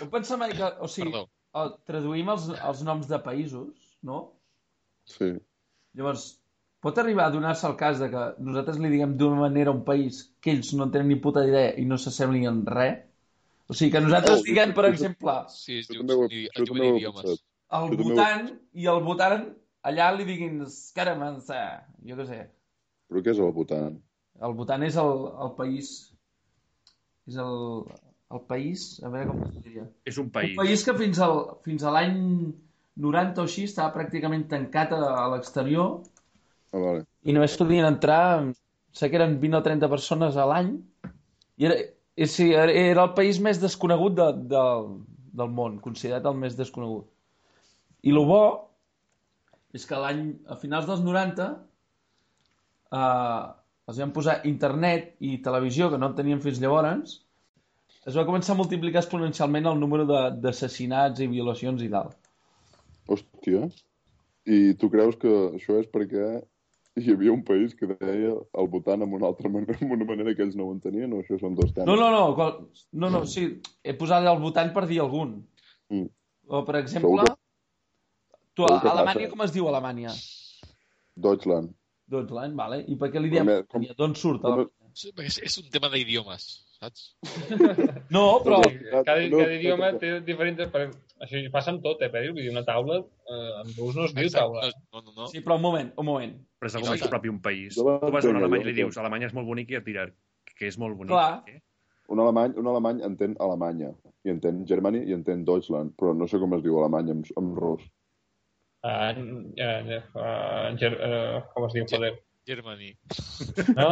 Heu 0.00 0.08
pensat 0.12 0.38
mai 0.40 0.52
que... 0.56 0.68
O 0.84 0.88
sigui, 0.90 1.10
Perdó. 1.12 1.28
el, 1.60 1.74
traduïm 1.88 2.30
els, 2.34 2.48
els 2.56 2.82
noms 2.86 3.08
de 3.10 3.18
països, 3.24 3.70
no? 4.06 4.18
Sí. 5.08 5.30
Llavors, 5.98 6.24
pot 6.84 6.98
arribar 7.00 7.28
a 7.28 7.34
donar-se 7.34 7.66
el 7.68 7.76
cas 7.80 8.00
de 8.02 8.08
que 8.12 8.22
nosaltres 8.44 8.78
li 8.82 8.90
diguem 8.92 9.16
d'una 9.20 9.38
manera 9.46 9.70
a 9.72 9.76
un 9.76 9.84
país 9.86 10.24
que 10.42 10.52
ells 10.54 10.72
no 10.76 10.86
en 10.88 10.94
tenen 10.94 11.08
ni 11.12 11.18
puta 11.22 11.44
idea 11.46 11.74
i 11.80 11.84
no 11.88 11.96
s'assemblin 12.00 12.48
en 12.50 12.62
res? 12.66 13.02
O 13.68 13.72
sigui, 13.76 13.92
que 13.94 14.00
nosaltres 14.04 14.42
Oh, 14.42 14.44
diguem, 14.44 14.74
per 14.76 14.84
jo- 14.84 14.88
jo- 14.90 14.94
exemple, 14.98 15.34
Sí, 15.48 15.78
es 15.80 15.88
Jo 15.88 16.02
diu, 16.02 16.20
ho, 16.20 16.26
es 16.28 16.50
jo 16.58 16.64
es 16.64 16.70
ho 16.70 16.76
he 16.76 16.88
idiomes. 16.98 17.22
pensat. 17.22 17.44
El 17.78 17.94
ho- 17.94 17.98
votant 18.02 18.48
i 18.82 18.88
el 18.92 19.00
votant 19.06 19.44
allà 19.90 20.10
li 20.16 20.24
diguin 20.28 20.62
Scaramanza, 20.70 21.60
jo 22.08 22.16
què 22.20 22.26
sé. 22.30 22.40
Però 23.10 23.22
què 23.24 23.32
és 23.34 23.40
el 23.44 23.52
votant? 23.56 23.96
El 24.48 24.54
votant 24.58 24.82
és 24.86 24.96
el, 25.00 25.12
el 25.46 25.52
país... 25.58 25.90
És 27.30 27.36
el, 27.40 27.84
el 28.36 28.42
país... 28.50 28.84
A 29.04 29.10
veure 29.12 29.28
com 29.30 29.42
es 29.46 29.54
diria. 29.64 29.86
És 30.10 30.18
un 30.20 30.26
Un 30.28 30.32
país. 30.34 30.56
país 30.58 30.84
que 30.84 30.94
fins, 30.98 31.20
al, 31.24 31.38
fins 31.64 31.84
a 31.84 31.92
l'any 31.94 32.18
90 33.04 33.42
o 33.42 33.46
així 33.48 33.64
estava 33.68 33.92
pràcticament 33.94 34.44
tancat 34.50 34.92
a, 34.96 35.00
a 35.24 35.28
l'exterior 35.34 36.02
Ah, 36.74 36.80
vale. 36.82 37.04
i 37.22 37.32
només 37.36 37.52
podien 37.58 37.86
entrar, 37.86 38.50
sé 38.90 39.06
que 39.10 39.14
eren 39.20 39.36
20 39.42 39.60
o 39.60 39.62
30 39.62 39.88
persones 39.92 40.36
a 40.36 40.46
l'any, 40.50 40.72
i 41.62 41.68
era, 41.68 41.76
i 42.18 42.26
sí, 42.26 42.48
era 42.50 42.72
era 42.80 43.04
el 43.06 43.12
país 43.14 43.38
més 43.42 43.60
desconegut 43.62 44.16
de, 44.18 44.26
de, 44.50 44.62
del 45.40 45.52
món, 45.54 45.76
considerat 45.84 46.26
el 46.26 46.34
més 46.40 46.56
desconegut. 46.58 47.06
I 48.04 48.12
el 48.12 48.20
bo 48.28 48.40
és 49.74 49.84
que 49.88 49.98
l'any, 49.98 50.24
a 50.52 50.56
finals 50.60 50.86
dels 50.86 51.00
90, 51.02 51.46
eh, 52.92 53.44
els 53.88 54.00
van 54.00 54.12
posar 54.16 54.38
internet 54.48 55.14
i 55.24 55.38
televisió, 55.44 55.90
que 55.92 55.98
no 56.00 56.10
en 56.12 56.16
teníem 56.18 56.40
fins 56.44 56.60
llavors, 56.62 57.18
es 58.04 58.16
va 58.16 58.26
començar 58.28 58.54
a 58.54 58.60
multiplicar 58.60 59.00
exponencialment 59.02 59.66
el 59.70 59.80
número 59.80 60.04
de- 60.08 60.30
d'assassinats 60.44 61.20
i 61.24 61.28
violacions 61.32 61.82
i 61.82 61.88
tal. 61.92 62.12
Hòstia. 63.08 63.68
I 64.46 64.74
tu 64.80 64.90
creus 64.92 65.16
que 65.16 65.28
això 65.56 65.78
és 65.80 65.86
perquè 65.88 66.42
hi 67.00 67.10
havia 67.12 67.32
un 67.32 67.42
país 67.44 67.74
que 67.74 67.86
deia 67.88 68.34
el 68.60 68.68
votant 68.68 69.02
amb 69.02 69.16
una 69.16 69.26
altra 69.26 69.48
manera, 69.48 69.78
amb 69.80 69.92
una 69.96 70.04
manera 70.04 70.34
que 70.36 70.42
ells 70.44 70.54
no 70.56 70.68
ho 70.68 70.74
entenien, 70.76 71.12
o 71.12 71.22
això 71.22 71.38
són 71.40 71.56
dos 71.56 71.72
temes? 71.72 71.88
No, 71.88 71.96
no, 71.96 72.10
no, 72.12 72.34
qual... 72.36 72.68
no, 72.92 73.10
no, 73.10 73.24
sí, 73.26 73.48
he 73.82 73.94
posat 73.98 74.24
el 74.28 74.38
votant 74.42 74.72
per 74.76 74.86
dir 74.86 75.00
algun. 75.00 75.38
Mm. 75.90 76.06
O, 76.48 76.62
per 76.64 76.76
exemple, 76.82 77.08
Segur 77.08 77.24
que- 77.24 77.40
tu, 78.54 78.66
a 78.66 78.78
Alemanya, 78.80 79.24
passa. 79.26 79.30
com 79.34 79.42
es 79.46 79.52
diu 79.54 79.68
Alemanya? 79.70 80.12
Deutschland. 81.16 81.74
Deutschland, 82.10 82.56
vale. 82.58 82.82
I 82.90 82.96
per 83.00 83.10
què 83.12 83.20
li 83.22 83.30
diem 83.32 83.46
Com- 83.64 83.66
com-? 83.80 83.86
D'on 83.98 84.14
surt? 84.18 84.42
com-? 84.44 84.68
Sí, 84.94 85.10
perquè 85.10 85.26
És, 85.32 85.38
és 85.48 85.56
un 85.58 85.70
tema 85.74 85.88
d'idiomes, 85.90 86.44
saps? 86.78 87.08
No, 88.14 88.20
però... 88.44 88.60
Sí, 88.62 88.76
cada, 88.92 89.24
No, 89.26 89.40
cada 89.40 89.56
idioma 89.56 89.88
no, 89.94 89.98
té 89.98 90.12
diferents... 90.26 90.68
Per... 90.70 90.84
Això 91.24 91.40
passa 91.50 91.72
amb 91.72 91.80
tot, 91.82 92.02
eh, 92.04 92.10
Pere? 92.12 92.30
Vull 92.34 92.42
dir, 92.44 92.50
una 92.52 92.62
taula, 92.66 93.00
eh, 93.00 93.50
en 93.64 93.72
rus 93.78 93.96
no 93.98 94.04
es 94.06 94.14
diu 94.14 94.30
taula. 94.30 94.68
No, 94.92 95.00
no, 95.02 95.14
no. 95.16 95.26
Sí, 95.32 95.40
però 95.42 95.56
un 95.58 95.64
moment, 95.64 95.90
un 95.98 96.06
moment. 96.06 96.34
Però 96.60 96.70
és 96.70 96.76
més 96.78 97.02
tant. 97.02 97.10
propi 97.10 97.32
un 97.32 97.40
país. 97.42 97.74
Tu 97.74 97.82
vas 97.86 98.02
a 98.02 98.10
l'entenc, 98.12 98.36
Alemanya 98.42 98.62
i 98.62 98.68
li 98.68 98.76
dius. 98.78 98.98
Alemanya 99.02 99.30
és 99.30 99.34
molt 99.34 99.48
bonic 99.50 99.72
i 99.74 99.78
et 99.80 99.86
dirà 99.88 100.06
que 100.54 100.68
és 100.70 100.78
molt 100.78 100.98
bonic. 100.98 101.10
Clar. 101.14 101.42
Eh? 101.50 101.58
Un 102.14 102.20
alemany, 102.20 102.54
un 102.60 102.66
alemany 102.68 103.00
entén 103.06 103.34
Alemanya, 103.40 103.90
i 104.28 104.30
entén 104.34 104.62
Germany 104.68 105.00
i 105.08 105.14
entén 105.16 105.42
Deutschland, 105.48 105.94
però 105.98 106.12
no 106.14 106.28
sé 106.30 106.38
com 106.42 106.52
es 106.58 106.62
diu 106.66 106.76
Alemanya 106.82 107.16
en, 107.16 107.24
en 107.40 107.54
rus. 107.56 107.82
Uh, 108.84 109.16
uh, 109.64 109.98
uh, 110.20 110.76
ger, 110.76 110.92
uh, 111.00 111.40
com 111.54 111.64
es 111.70 111.72
diu, 111.78 111.86
joder? 111.88 112.10
Germany. 112.44 112.90
No, 113.78 113.88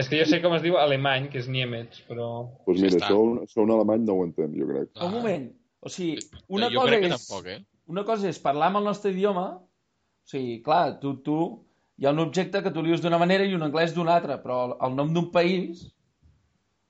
és 0.00 0.08
que 0.10 0.18
jo 0.18 0.24
sé 0.26 0.40
com 0.42 0.56
es 0.56 0.64
diu 0.64 0.74
alemany, 0.80 1.28
que 1.30 1.38
és 1.38 1.46
Niemets, 1.46 2.00
però... 2.08 2.26
Doncs 2.42 2.64
pues 2.66 2.80
mira, 2.82 2.98
això, 2.98 3.20
un- 3.22 3.38
això 3.44 3.62
un 3.62 3.70
alemany 3.76 4.02
no 4.08 4.16
ho 4.18 4.24
entén, 4.26 4.56
jo 4.58 4.66
crec. 4.66 4.90
Un 4.98 5.14
moment. 5.14 5.46
O 5.80 5.88
sigui, 5.94 6.18
una 6.50 6.68
jo 6.74 6.82
cosa 6.82 6.90
crec 6.90 7.06
que 7.06 7.12
és... 7.14 7.22
tampoc, 7.28 7.46
eh? 7.54 7.60
Una 7.94 8.04
cosa 8.08 8.28
és 8.30 8.42
parlar 8.42 8.72
amb 8.72 8.82
el 8.82 8.90
nostre 8.90 9.14
idioma, 9.14 9.46
o 9.62 10.28
sigui, 10.34 10.58
clar, 10.66 10.98
tu, 11.02 11.14
tu, 11.26 11.38
hi 12.00 12.06
ha 12.06 12.12
un 12.16 12.22
objecte 12.26 12.64
que 12.66 12.74
tu 12.74 12.82
li 12.82 12.90
dius 12.92 13.02
d'una 13.06 13.18
manera 13.22 13.46
i 13.46 13.54
un 13.54 13.62
anglès 13.66 13.94
d'una 13.94 14.18
altra, 14.18 14.40
però 14.42 14.60
el, 14.66 14.76
el 14.90 14.98
nom 14.98 15.14
d'un 15.14 15.30
país, 15.34 15.86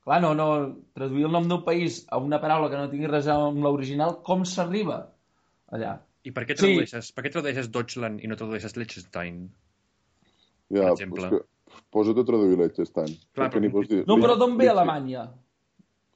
clar, 0.09 0.23
no, 0.25 0.33
no, 0.37 0.49
traduir 0.97 1.29
el 1.29 1.37
nom 1.37 1.49
d'un 1.53 1.65
país 1.69 2.03
a 2.09 2.19
una 2.21 2.41
paraula 2.41 2.73
que 2.73 2.81
no 2.81 2.89
tingui 2.93 3.09
res 3.13 3.29
amb 3.33 3.61
l'original, 3.65 4.23
com 4.25 4.49
s'arriba 4.49 5.03
allà? 5.69 5.99
I 6.25 6.33
per 6.37 6.45
què 6.47 6.55
Sí. 6.57 6.61
tradueixes, 6.67 7.13
per 7.13 7.25
què 7.25 7.31
tradueixes 7.33 7.71
Deutschland 7.73 8.21
i 8.23 8.29
no 8.29 8.37
tradueixes 8.37 8.77
Liechtenstein? 8.77 9.49
Ja, 10.71 10.83
Per 10.83 10.91
exemple. 10.93 11.31
que 11.31 11.81
posa't 11.91 12.19
a 12.21 12.25
traduir 12.25 12.59
Liechtenstein. 12.59 13.15
Clar, 13.33 13.49
Perquè 13.51 13.61
però- 13.63 13.73
pots 13.73 13.89
dir- 13.89 14.05
No, 14.07 14.17
però 14.17 14.37
d'on 14.39 14.57
ve. 14.59 14.69
Alemanya? 14.69 15.31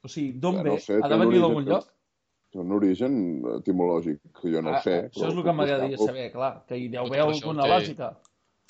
O 0.02 0.08
sigui, 0.08 0.32
d'on 0.38 0.56
Ja, 0.56 0.62
ve? 0.62 0.70
no 0.70 0.78
sé, 0.78 0.98
ha 1.02 1.08
de 1.08 1.16
venir 1.16 1.40
d'algun 1.40 1.64
lloc? 1.64 1.86
Té 2.52 2.58
un 2.58 2.70
origen 2.72 3.42
etimològic, 3.56 4.20
que 4.40 4.52
jo 4.52 4.60
no 4.62 4.70
Ah, 4.74 4.80
sé. 4.82 5.08
això 5.10 5.26
és 5.28 5.34
el 5.34 5.42
que 5.42 5.52
m'agradaria 5.52 5.96
saber, 5.98 6.30
clar, 6.32 6.64
que 6.68 6.76
hi 6.78 6.88
deu 6.88 7.02
Tot 7.04 7.12
haver 7.12 7.20
alguna 7.22 7.62
té- 7.62 7.68
lògica. 7.68 8.16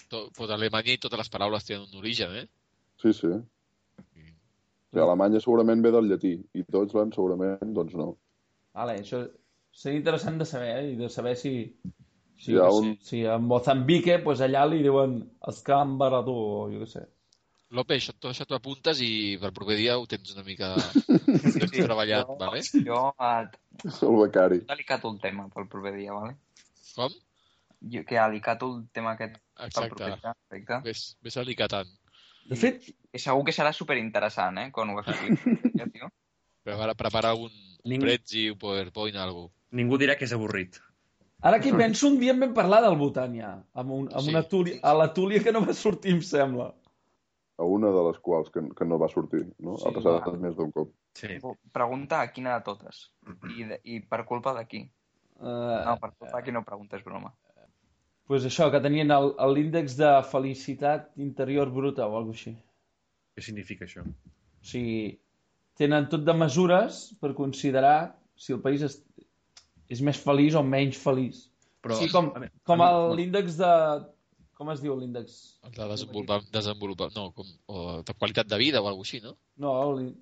To, 0.08 0.30
pues 0.36 0.50
Alemanya 0.50 0.92
i 0.92 0.98
totes 0.98 1.18
les 1.18 1.28
paraules 1.28 1.64
tenen 1.64 1.82
un 1.92 1.98
origen, 1.98 2.30
eh? 2.36 2.48
Sí, 3.02 3.12
sí. 3.12 3.26
I 4.94 4.98
Alemanya 4.98 5.40
segurament 5.40 5.82
ve 5.82 5.90
del 5.90 6.08
llatí, 6.08 6.32
i 6.54 6.62
Deutschland 6.68 7.12
segurament, 7.14 7.58
doncs 7.74 7.94
no. 7.94 8.16
Vale, 8.74 9.00
això 9.00 9.28
seria 9.74 9.98
interessant 9.98 10.38
de 10.40 10.46
saber, 10.46 10.70
eh? 10.78 10.92
i 10.92 10.96
de 11.00 11.08
saber 11.10 11.34
si, 11.36 11.52
si, 12.38 12.54
ha 12.54 12.62
no 12.62 12.70
sé, 12.70 12.78
un- 12.86 12.98
si 13.02 13.24
a 13.26 13.38
Mozambique 13.42 14.20
pues 14.24 14.40
allà 14.44 14.64
li 14.70 14.80
diuen 14.84 15.18
escambarador, 15.50 16.40
o 16.62 16.70
jo 16.72 16.84
què 16.84 16.90
sé. 16.94 17.04
Lope, 17.74 17.96
això, 17.98 18.12
tot 18.14 18.30
això 18.30 18.44
t'ho 18.46 18.54
apuntes 18.54 19.00
i 19.02 19.10
per 19.42 19.50
proper 19.56 19.74
dia 19.80 19.96
ho 19.98 20.04
tens 20.06 20.30
una 20.36 20.44
mica 20.46 20.68
tens 21.58 21.72
treballat, 21.74 22.28
jo, 22.28 22.36
vale? 22.38 22.60
Jo 22.86 23.00
eh, 23.18 23.46
El 24.06 24.18
becari. 24.20 24.60
delicat 24.68 25.04
el 25.10 25.18
tema 25.20 25.48
pel 25.50 25.66
proper 25.72 25.94
dia, 25.96 26.12
vale? 26.14 26.36
Com? 26.94 27.16
Jo, 27.90 28.04
que 28.06 28.14
delicat 28.20 28.62
el 28.62 28.76
tema 28.94 29.16
aquest 29.18 29.40
pel 29.40 29.66
Exacte. 29.66 29.88
proper 29.96 30.12
dia, 30.20 30.34
perfecte. 30.38 30.78
Ves, 30.86 31.02
ves 31.24 31.36
alicatant. 31.42 31.90
De 32.44 32.56
fet, 32.60 32.86
I 33.16 33.18
segur 33.18 33.42
que 33.48 33.52
serà 33.56 33.72
superinteressant, 33.72 34.58
eh, 34.60 34.70
quan 34.70 34.90
ho 34.92 35.00
expliqui. 35.00 35.56
ja, 35.80 35.86
tio. 35.90 36.10
Prepara, 36.64 36.94
prepara 36.94 37.34
un, 37.34 37.50
un 37.50 37.90
Ning- 37.90 38.00
Prezi, 38.04 38.46
un 38.52 38.58
PowerPoint, 38.60 39.16
algú. 39.20 39.48
Ningú 39.74 39.98
dirà 39.98 40.14
que 40.18 40.24
és 40.28 40.32
avorrit. 40.36 40.78
ara 41.44 41.58
que 41.60 41.68
hi 41.68 41.76
penso, 41.76 42.06
un 42.08 42.18
dia 42.20 42.32
en 42.32 42.40
vam 42.40 42.54
parlar 42.56 42.80
del 42.84 42.94
Bhutan 42.96 43.34
ja, 43.36 43.50
amb, 43.74 43.90
un, 43.92 44.04
amb 44.12 44.22
Sí. 44.24 44.30
una 44.32 44.42
túlia, 44.48 44.78
a 44.82 44.94
la 44.96 45.10
túlia 45.12 45.42
que 45.44 45.52
no 45.52 45.60
va 45.66 45.74
sortir, 45.76 46.12
em 46.14 46.22
sembla. 46.22 46.70
A 47.58 47.64
una 47.68 47.90
de 47.94 48.02
les 48.08 48.16
quals 48.18 48.48
que, 48.50 48.62
que 48.74 48.84
no 48.88 48.96
va 48.98 49.08
sortir, 49.12 49.42
no? 49.58 49.76
Sí, 49.78 49.84
ha 49.86 49.92
passat 49.94 50.24
va. 50.26 50.32
més 50.40 50.56
d'un 50.56 50.72
cop. 50.72 50.90
Sí. 51.14 51.36
Pregunta 51.72 52.20
a 52.20 52.30
quina 52.32 52.54
de 52.56 52.64
totes. 52.64 53.10
I, 53.58 53.64
de, 53.68 53.80
i 53.84 54.00
per 54.00 54.24
culpa 54.26 54.54
de 54.56 54.64
qui? 54.66 54.80
Uh, 55.38 55.84
No, 55.84 55.98
per 56.00 56.10
culpa 56.18 56.38
de 56.38 56.42
qui 56.44 56.52
no 56.52 56.64
preguntes 56.64 57.04
broma. 57.04 57.32
pues 58.26 58.44
això, 58.48 58.70
que 58.72 58.80
tenien 58.80 59.08
l'índex 59.52 59.98
de 59.98 60.10
felicitat 60.30 61.10
interior 61.20 61.68
bruta 61.70 62.06
o 62.08 62.16
alguna 62.16 62.32
així. 62.32 62.54
Què 63.36 63.42
significa 63.44 63.84
això? 63.84 64.00
O 64.00 64.64
sigui, 64.64 65.18
tenen 65.76 66.08
tot 66.08 66.24
de 66.24 66.32
mesures 66.32 67.12
per 67.20 67.34
considerar 67.34 68.14
si 68.34 68.54
el 68.54 68.62
país 68.64 68.80
és 69.88 70.00
més 70.00 70.18
feliç 70.20 70.54
o 70.56 70.62
menys 70.62 70.96
feliç. 71.00 71.44
Però, 71.84 71.98
sí, 72.00 72.08
com, 72.12 72.32
com 72.64 72.80
el- 72.84 73.14
l'índex 73.18 73.56
de... 73.60 73.70
Com 74.54 74.68
es 74.70 74.80
diu 74.80 74.94
l'índex? 74.96 75.58
El 75.66 75.72
de 75.74 75.88
desenvolupar, 75.90 76.38
desenvolupar 76.54 77.08
no, 77.16 77.32
com, 77.34 77.48
o 77.66 78.02
de 78.06 78.14
qualitat 78.14 78.46
de 78.46 78.56
vida 78.60 78.80
o 78.80 78.86
alguna 78.86 79.02
així, 79.04 79.18
no? 79.20 79.32
No, 79.58 79.72
l'í- 79.98 80.14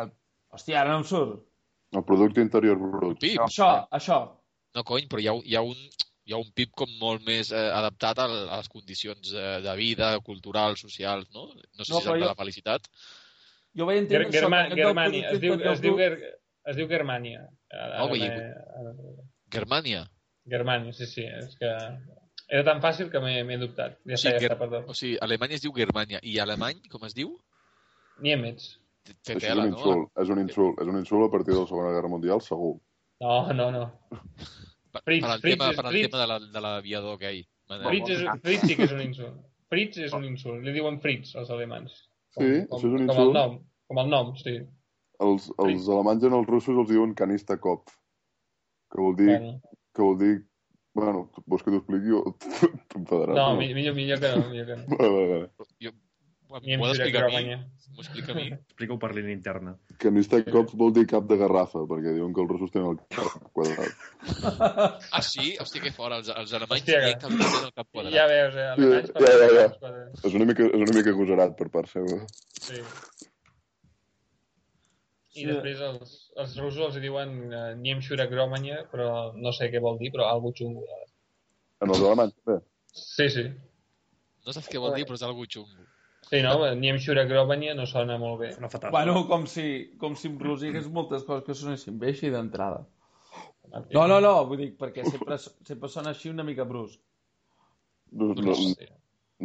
El- 0.00 0.14
Hòstia, 0.50 0.80
ara 0.80 0.94
no 0.94 1.02
em 1.02 1.04
surt. 1.04 1.42
El 1.92 2.04
producte 2.08 2.40
interior 2.40 2.78
brut. 2.80 3.18
PIB. 3.20 3.36
Això, 3.44 3.68
això. 3.92 4.20
No, 4.74 4.84
cony, 4.86 5.06
però 5.10 5.20
hi 5.20 5.28
ha, 5.28 5.34
hi 5.44 5.56
ha 5.58 5.62
un 5.66 5.76
hi 6.30 6.32
ha 6.32 6.38
un 6.38 6.50
PIB 6.54 6.70
com 6.78 6.90
molt 7.00 7.24
més 7.26 7.48
eh, 7.50 7.58
adaptat 7.74 8.20
a, 8.22 8.26
a 8.30 8.58
les 8.60 8.68
condicions 8.70 9.32
eh, 9.34 9.60
de 9.64 9.72
vida, 9.76 10.12
cultural, 10.22 10.76
socials, 10.78 11.26
no? 11.34 11.48
No 11.76 11.84
sé 11.84 11.90
No, 11.92 11.98
si 12.00 12.04
és 12.04 12.06
el 12.06 12.12
de 12.20 12.20
jo- 12.24 12.28
la 12.32 12.36
felicitat. 12.38 12.86
Jo 13.76 13.86
vaig 13.88 13.98
entendre 14.04 14.30
Ger 14.30 14.44
això. 14.44 14.50
Del 14.68 14.78
Germania. 14.78 15.24
producte 15.30 15.34
Es 15.36 15.40
diu, 15.40 15.54
es 15.72 15.80
diu, 15.82 15.98
es 16.70 16.76
diu 16.78 16.88
Germania. 16.88 17.42
Ara, 17.70 17.98
No, 17.98 18.04
ara 18.04 18.12
m'he- 18.14 19.24
Germània. 19.52 20.04
Germània, 20.50 20.92
sí, 20.92 21.06
sí. 21.06 21.22
És 21.24 21.56
que 21.58 21.70
era 22.48 22.64
tan 22.64 22.80
fàcil 22.82 23.10
que 23.10 23.20
m'he 23.22 23.44
m'he 23.44 23.58
dubtat. 23.58 23.98
Ja 24.04 24.14
O 24.14 24.16
està, 24.16 24.22
sigui, 24.22 24.32
ja 24.34 24.40
Ger- 24.40 24.50
està, 24.52 24.58
perdó. 24.58 24.84
o 24.88 24.94
sigui, 24.94 25.18
Alemanya 25.20 25.54
es 25.54 25.62
diu 25.62 25.72
Germània. 25.72 26.18
I 26.22 26.38
alemany, 26.38 26.80
com 26.90 27.04
es 27.06 27.14
diu? 27.14 27.36
Niemets. 28.20 28.76
Té- 29.24 29.36
és 29.36 29.44
un 29.54 29.58
no? 29.62 29.66
insult, 29.66 30.10
és 30.20 30.28
un 30.28 30.38
insult, 30.40 30.80
és 30.82 30.86
un 30.86 30.98
insult 30.98 31.28
a 31.28 31.30
partir 31.32 31.54
de 31.54 31.60
la 31.60 31.66
Segona 31.66 31.92
Guerra 31.94 32.08
Mundial, 32.08 32.40
segur. 32.44 32.80
No, 33.20 33.52
no, 33.52 33.70
no. 33.70 33.84
Per, 34.92 35.02
Fritz, 35.04 35.22
per 35.24 35.30
al 35.30 35.40
Fritz 35.40 35.56
tema, 35.58 35.70
és- 35.70 35.76
per 35.76 35.86
al 35.86 35.92
Fritz. 35.92 36.10
tema 36.10 36.20
de 36.22 36.26
la- 36.26 36.40
de 36.40 36.60
l'aviador 36.60 37.14
aquell. 37.16 37.46
Fritz, 37.86 38.10
és, 38.10 38.24
Fritz 38.42 38.66
sí 38.66 38.76
que 38.76 38.82
és 38.84 38.92
un 38.92 39.00
insult. 39.02 39.36
Fritz 39.70 39.98
és 39.98 40.12
un 40.12 40.24
insult. 40.24 40.62
Li 40.64 40.72
diuen 40.72 41.00
Fritz, 41.00 41.34
als 41.36 41.50
alemans. 41.50 42.08
Com, 42.34 42.44
Sí? 42.44 42.66
com, 42.68 42.78
Això 42.78 42.86
és 42.86 42.92
un 43.00 43.06
Com 43.06 43.10
el 43.10 43.10
insult? 43.10 43.34
nom, 43.34 43.56
com 43.88 43.98
el 43.98 44.08
nom, 44.10 44.36
sí. 44.36 44.58
Els, 45.20 45.50
els 45.60 45.88
alemanys 45.92 46.24
en 46.30 46.36
els 46.38 46.46
russos 46.48 46.78
els 46.80 46.88
diuen 46.88 47.14
canista 47.14 47.58
cop, 47.60 47.90
que 48.90 49.00
vol 49.04 49.16
dir, 49.18 49.26
Bueno, 49.34 49.56
que 49.94 50.02
vol 50.06 50.16
dir, 50.18 50.34
bueno, 50.96 51.26
vols 51.46 51.62
que 51.66 51.70
t'ho 51.74 51.80
expliqui 51.82 52.14
o 52.16 52.22
t'enfadaràs? 52.94 53.36
no, 53.36 53.50
mi- 53.58 53.74
millor, 53.76 53.94
millor 53.98 54.22
que 54.22 54.30
no, 54.36 54.46
millor 54.48 54.70
que 54.70 54.78
no. 54.80 54.86
Vale, 55.00 55.26
vale. 55.32 55.50
Jo, 55.84 55.92
m'ho 56.50 56.88
d'explicar 56.88 57.26
a 57.28 57.28
mi? 57.34 57.52
M'ho 57.90 58.02
explica 58.02 58.32
a 58.32 58.38
mi? 58.38 58.46
Explica-ho 58.56 58.96
per 59.02 59.10
línia 59.14 59.34
interna. 59.36 59.74
Canista 60.02 60.40
cop 60.48 60.72
vol 60.80 60.90
dir 60.96 61.04
cap 61.12 61.28
de 61.30 61.36
garrafa, 61.38 61.84
perquè 61.90 62.14
diuen 62.16 62.32
que 62.34 62.40
els 62.42 62.50
russos 62.50 62.72
tenen 62.74 62.88
el 62.94 62.98
cap 63.12 63.44
quadrat. 63.54 63.92
Ah, 65.12 65.20
sí? 65.22 65.52
Hòstia, 65.62 65.84
que 65.84 65.92
fora. 65.94 66.18
Els, 66.22 66.32
els 66.32 66.56
alemanys 66.58 66.82
Hòstia, 66.88 67.04
que 67.04 67.12
tenen 67.28 67.68
el 67.68 67.72
cap 67.76 67.86
quadrat. 67.92 68.16
Ja 68.16 68.26
veus, 68.32 68.56
eh? 68.56 68.66
Alemanys 68.72 69.12
Ja, 69.14 69.36
ja, 69.44 69.52
ja. 69.60 70.02
És 70.24 70.34
una 70.40 70.48
mica, 70.50 70.66
és 70.72 70.80
una 70.88 70.96
mica 70.96 71.12
agosarat 71.14 71.54
per 71.60 71.68
part 71.76 71.92
seva. 71.92 72.18
Sí. 72.58 72.82
Sí. 75.30 75.44
I 75.44 75.46
després 75.46 75.78
els, 75.86 76.14
els 76.42 76.56
russos 76.58 76.88
els 76.88 76.98
diuen 77.02 77.36
uh, 77.54 77.60
Niemschura 77.78 78.26
Gromanya, 78.26 78.82
però 78.90 79.30
no 79.38 79.52
sé 79.54 79.68
què 79.70 79.82
vol 79.82 80.00
dir, 80.00 80.10
però 80.14 80.26
algo 80.26 80.50
xungo. 80.56 80.82
En 81.80 81.92
els 81.92 82.02
alemanys, 82.02 82.34
també. 82.42 82.58
Sí, 82.90 83.28
sí. 83.30 83.44
No 84.46 84.54
saps 84.56 84.66
què 84.72 84.80
vol 84.82 84.96
dir, 84.98 85.06
però 85.06 85.20
és 85.20 85.26
algo 85.26 85.46
xungo. 85.46 85.86
Sí, 86.30 86.40
no? 86.42 86.56
Niemschura 86.78 87.24
Gromanya 87.30 87.76
no 87.78 87.86
sona 87.90 88.18
molt 88.18 88.40
bé. 88.42 88.50
Una 88.58 88.68
fatal. 88.70 88.92
Bueno, 88.94 89.22
com 89.30 89.46
si, 89.50 89.66
com 90.02 90.16
si 90.18 90.28
en 90.30 90.38
Rus 90.42 90.62
hi 90.62 90.70
hagués 90.70 90.90
moltes 90.90 91.22
coses 91.28 91.46
que 91.46 91.56
sonessin 91.58 91.98
bé 92.02 92.10
així 92.12 92.30
d'entrada. 92.34 92.84
No, 93.94 94.06
no, 94.10 94.18
no, 94.18 94.34
vull 94.50 94.58
dir, 94.64 94.72
perquè 94.78 95.04
sempre, 95.06 95.38
sempre 95.38 95.88
sona 95.90 96.10
així 96.14 96.30
una 96.30 96.42
mica 96.46 96.66
brusc. 96.66 96.98
No, 98.18 98.32
no, 98.34 98.54
Sí. 98.58 98.74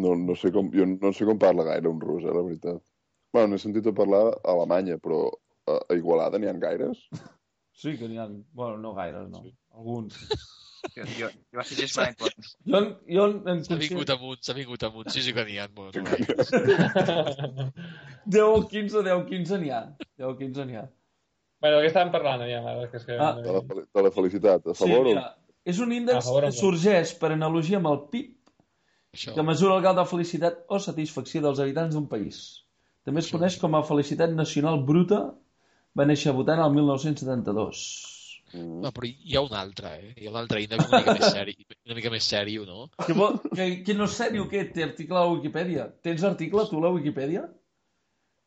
no, 0.02 0.16
no, 0.18 0.36
sé 0.36 0.50
com, 0.52 0.72
jo 0.74 0.86
no 0.90 1.12
sé 1.14 1.26
com 1.30 1.38
parla 1.38 1.68
gaire 1.68 1.90
un 1.90 2.02
rus, 2.02 2.24
eh, 2.24 2.34
la 2.34 2.42
veritat. 2.42 2.82
Bueno, 3.34 3.54
n'he 3.54 3.62
sentit 3.62 3.86
a 3.86 3.94
parlar 3.94 4.24
a 4.34 4.54
Alemanya, 4.56 4.98
però 4.98 5.28
a, 5.68 5.80
a 5.90 5.96
Igualada 5.98 6.38
n'hi 6.40 6.48
ha 6.50 6.54
gaires? 6.62 6.98
Sí 7.76 7.98
que 8.00 8.08
n'hi 8.08 8.18
ha... 8.22 8.28
Bueno, 8.54 8.78
no 8.78 8.94
gaires, 8.96 9.28
no. 9.30 9.44
Alguns. 9.76 10.16
Jo, 10.96 11.02
jo, 11.18 11.28
jo 11.52 11.58
vaig 11.58 11.72
llegir 11.74 11.98
Manitons. 11.98 12.52
Jo, 12.70 12.78
en- 12.78 12.92
jo 13.10 13.24
en, 13.52 13.64
S'ha 13.66 13.78
vingut 13.82 14.12
amunt, 14.14 14.42
s'ha 14.46 14.54
vingut 14.54 14.84
amunt. 14.86 15.10
Sí, 15.10 15.24
sí 15.26 15.34
que 15.34 15.44
n'hi 15.48 15.58
ha. 15.58 15.66
Bueno, 15.74 15.92
10 18.26 18.42
o 18.44 18.68
15, 18.68 19.02
10 19.04 19.16
o 19.18 19.26
15 19.26 19.58
n'hi 19.62 19.72
ha. 19.74 19.82
10 20.18 20.28
o 20.30 20.36
15 20.38 20.66
n'hi 20.70 20.78
ha. 20.80 20.86
bueno, 21.62 21.80
què 21.82 21.88
estàvem 21.90 22.12
parlant, 22.14 22.42
aviam, 22.46 22.66
ara? 22.70 22.88
Que 22.92 23.00
és 23.00 23.06
que... 23.08 23.16
Ah. 23.18 23.34
De 23.42 23.54
la, 23.56 23.62
de 23.98 24.02
la 24.06 24.12
felicitat, 24.14 24.68
a 24.70 24.74
Sí, 24.76 24.84
favor 24.86 25.08
mira, 25.08 25.24
és 25.66 25.80
un 25.82 25.94
índex 25.96 26.28
favor 26.28 26.46
que 26.46 26.52
no? 26.52 26.58
sorgeix 26.60 27.14
per 27.18 27.32
analogia 27.34 27.80
amb 27.80 27.90
el 27.90 28.00
PIB 28.12 28.36
això. 29.16 29.34
que 29.34 29.46
mesura 29.48 29.78
el 29.80 29.82
grau 29.86 29.96
de 29.98 30.06
felicitat 30.12 30.60
o 30.70 30.78
satisfacció 30.84 31.42
dels 31.42 31.62
habitants 31.64 31.96
d'un 31.98 32.06
país. 32.12 32.44
També 33.06 33.24
es 33.24 33.32
coneix 33.34 33.58
com 33.62 33.74
a 33.78 33.82
felicitat 33.88 34.30
nacional 34.38 34.84
bruta. 34.86 35.24
Va 35.98 36.06
néixer 36.10 36.32
a 36.32 36.36
Bhutan 36.38 36.60
el 36.64 36.74
1972. 36.76 37.84
o... 38.54 38.58
Mm. 38.58 38.80
No, 38.84 38.92
però 38.96 39.08
hi 39.10 39.36
ha 39.36 39.42
un 39.44 39.54
altre, 39.58 39.90
eh? 40.00 40.12
Hi 40.22 40.28
ha 40.28 40.32
un 40.32 40.38
altre 40.40 40.62
índex 40.64 40.86
una 40.88 41.00
mica 41.02 41.16
més 41.18 41.32
seri, 41.34 41.56
una 41.88 41.96
mica 41.98 42.12
més 42.14 42.28
sèrio, 42.32 42.66
no? 42.70 42.86
Que, 43.04 43.16
vol, 43.18 43.40
que, 43.52 43.66
que 43.88 43.96
no 43.98 44.08
sé, 44.12 44.30
diu 44.36 44.46
què? 44.52 44.62
Té 44.76 44.86
article 44.86 45.18
a 45.18 45.24
la 45.26 45.32
Wikipedia. 45.34 45.88
Tens 46.06 46.24
article 46.30 46.64
tu 46.70 46.80
a 46.80 46.86
la 46.86 46.92
Wikipedia? 46.96 47.46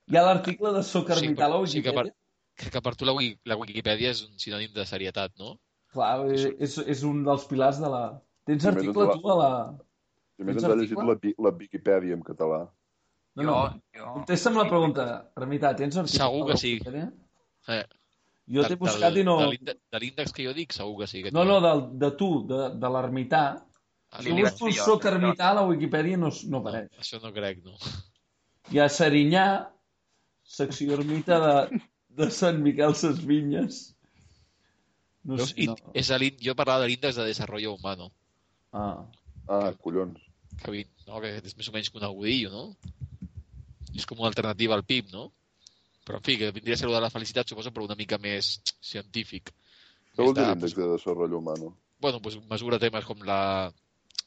Hi 0.09 0.17
ha 0.17 0.23
l'article 0.25 0.73
de 0.79 0.85
Soc 0.87 1.11
Ermità 1.17 1.49
a 1.49 1.51
la 1.53 1.59
Sí, 1.67 1.83
que 1.85 1.93
per, 1.93 2.07
Wikipedia? 2.07 2.17
que, 2.63 2.71
que 2.77 2.83
per 2.87 2.95
tu 2.97 3.09
la, 3.09 3.13
Wiki- 3.19 3.41
la 3.53 3.59
Wikipedia 3.61 4.15
és 4.15 4.23
un 4.25 4.39
sinònim 4.41 4.73
de 4.77 4.87
serietat, 4.89 5.35
no? 5.43 5.57
Clar, 5.93 6.15
eh, 6.31 6.49
és, 6.65 6.79
és 6.97 7.05
un 7.09 7.21
dels 7.27 7.45
pilars 7.51 7.83
de 7.83 7.93
la... 7.93 8.03
Tens 8.49 8.65
article 8.71 9.11
tu 9.19 9.29
a 9.35 9.37
la... 9.43 9.53
I 10.39 10.45
a 10.45 10.49
més 10.49 10.57
Tens 10.57 10.65
ens 10.65 10.73
ha 10.73 10.81
llegit 10.81 11.05
la, 11.05 11.19
la 11.49 11.57
Viquipèdia 11.59 12.17
en 12.17 12.25
català. 12.25 12.63
No, 13.37 13.45
no. 13.45 13.57
Jo, 13.93 14.01
jo... 14.01 14.13
Contesta'm 14.21 14.57
la 14.57 14.69
pregunta, 14.71 15.09
Ermità, 15.37 15.75
tens 15.77 15.99
article 16.01 16.23
Segur 16.23 16.45
a 16.47 16.47
la 16.47 16.55
que 16.55 16.61
sí. 16.63 16.77
Eh, 17.69 17.85
Jo 18.49 18.63
t'he 18.65 18.77
buscat 18.81 19.17
i 19.21 19.25
no... 19.27 19.35
De 19.43 19.49
l'índex- 19.53 19.81
de 19.93 19.99
l'índex 20.01 20.33
que 20.33 20.45
jo 20.47 20.55
dic, 20.57 20.73
segur 20.73 20.95
que 21.03 21.07
sí. 21.11 21.23
Que 21.27 21.31
No, 21.37 21.43
no, 21.45 21.59
ha. 21.59 21.75
de, 21.77 21.99
de 22.01 22.11
tu, 22.17 22.29
de, 22.49 22.61
de 22.81 22.91
l'ermità. 22.95 23.43
Ah, 24.11 24.23
Si 24.25 24.33
busco 24.33 24.71
dir 24.71 24.79
jo, 24.79 24.85
Soc 24.87 25.05
Ermità 25.11 25.51
a 25.51 25.57
la 25.59 25.67
Wikipedia 25.69 26.17
no, 26.17 26.31
no 26.49 26.63
apareix. 26.63 26.89
Això 27.03 27.21
no 27.21 27.29
crec, 27.37 27.61
no. 27.67 27.75
Hi 28.73 28.81
ha 28.81 28.87
Serinyà, 28.89 29.45
secció 30.49 30.97
ermita 30.97 31.37
de, 31.45 31.81
de 32.23 32.31
Sant 32.33 32.63
Miquel 32.65 32.95
Ses 32.97 33.21
Vinyes. 33.29 33.83
No 35.29 35.37
Veus? 35.37 35.51
sé, 35.53 35.61
I- 35.61 35.67
no. 35.69 35.77
És 35.93 36.09
a 36.11 36.17
l'ín- 36.23 36.41
jo 36.41 36.55
parlava 36.57 36.87
de 36.87 36.89
l'índex 36.89 37.21
de 37.21 37.27
desarrollo 37.29 37.75
humano, 37.77 38.09
Ah. 38.73 39.05
Ah, 39.49 39.73
collons. 39.81 40.17
que, 40.65 40.87
no, 41.07 41.21
que 41.21 41.37
és 41.45 41.55
més 41.57 41.69
o 41.69 41.73
menys 41.73 41.89
conegudillo, 41.93 42.51
no? 42.51 42.65
És 43.95 44.05
com 44.09 44.19
una 44.21 44.29
alternativa 44.33 44.75
al 44.77 44.85
PIB, 44.89 45.13
no? 45.13 45.33
Però, 46.09 46.23
en 46.23 46.25
fi, 46.25 46.39
que 46.41 46.55
vindria 46.57 46.79
a 46.79 46.81
ser 46.81 46.89
de 46.89 47.03
la 47.05 47.13
felicitat, 47.13 47.53
suposo, 47.53 47.71
però 47.75 47.85
una 47.85 47.99
mica 47.99 48.17
més 48.23 48.55
científic. 48.81 49.53
Què 50.17 50.25
vol 50.25 50.35
dir 50.39 50.47
l'índex 50.49 50.75
de 50.79 50.89
desenvolupament 50.95 51.39
humano? 51.43 51.77
bueno, 51.99 52.21
pues 52.23 52.39
mesura 52.51 52.79
temes 52.79 53.05
com 53.05 53.23
la, 53.27 53.73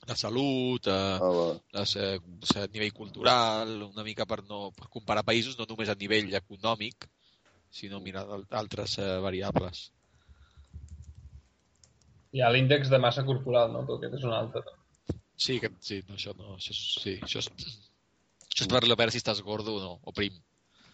la 0.07 0.15
salut, 0.15 0.87
eh, 0.87 0.91
Ah, 0.91 1.53
les, 1.77 1.95
eh, 1.95 2.19
a 2.59 2.67
nivell 2.67 2.93
cultural, 2.93 3.81
una 3.83 4.03
mica 4.03 4.25
per 4.25 4.43
no 4.43 4.71
per 4.75 4.89
comparar 4.89 5.23
països, 5.23 5.57
no 5.57 5.67
només 5.69 5.89
a 5.89 5.95
nivell 5.95 6.33
econòmic, 6.35 7.07
sinó 7.71 8.01
mirar 8.01 8.25
d'altres 8.49 8.97
eh, 8.99 9.17
variables. 9.23 9.91
Hi 12.31 12.43
ha 12.43 12.51
l'índex 12.51 12.89
de 12.91 12.99
massa 12.99 13.25
corporal, 13.27 13.71
no? 13.71 13.85
Però 13.87 13.97
aquest 13.99 14.19
és 14.19 14.27
un 14.27 14.35
altre. 14.35 14.63
Sí, 15.35 15.59
que, 15.59 15.71
sí, 15.79 16.03
no, 16.07 16.15
això 16.19 16.35
no, 16.37 16.55
això, 16.55 16.75
sí, 16.75 17.17
això 17.23 17.39
és, 17.41 17.49
això 18.51 18.65
és 18.65 18.69
per 18.71 18.83
veure 18.85 19.11
si 19.11 19.19
estàs 19.23 19.41
gordo 19.41 19.75
o 19.79 19.81
no, 19.83 19.95
o 20.03 20.13
prim, 20.15 20.35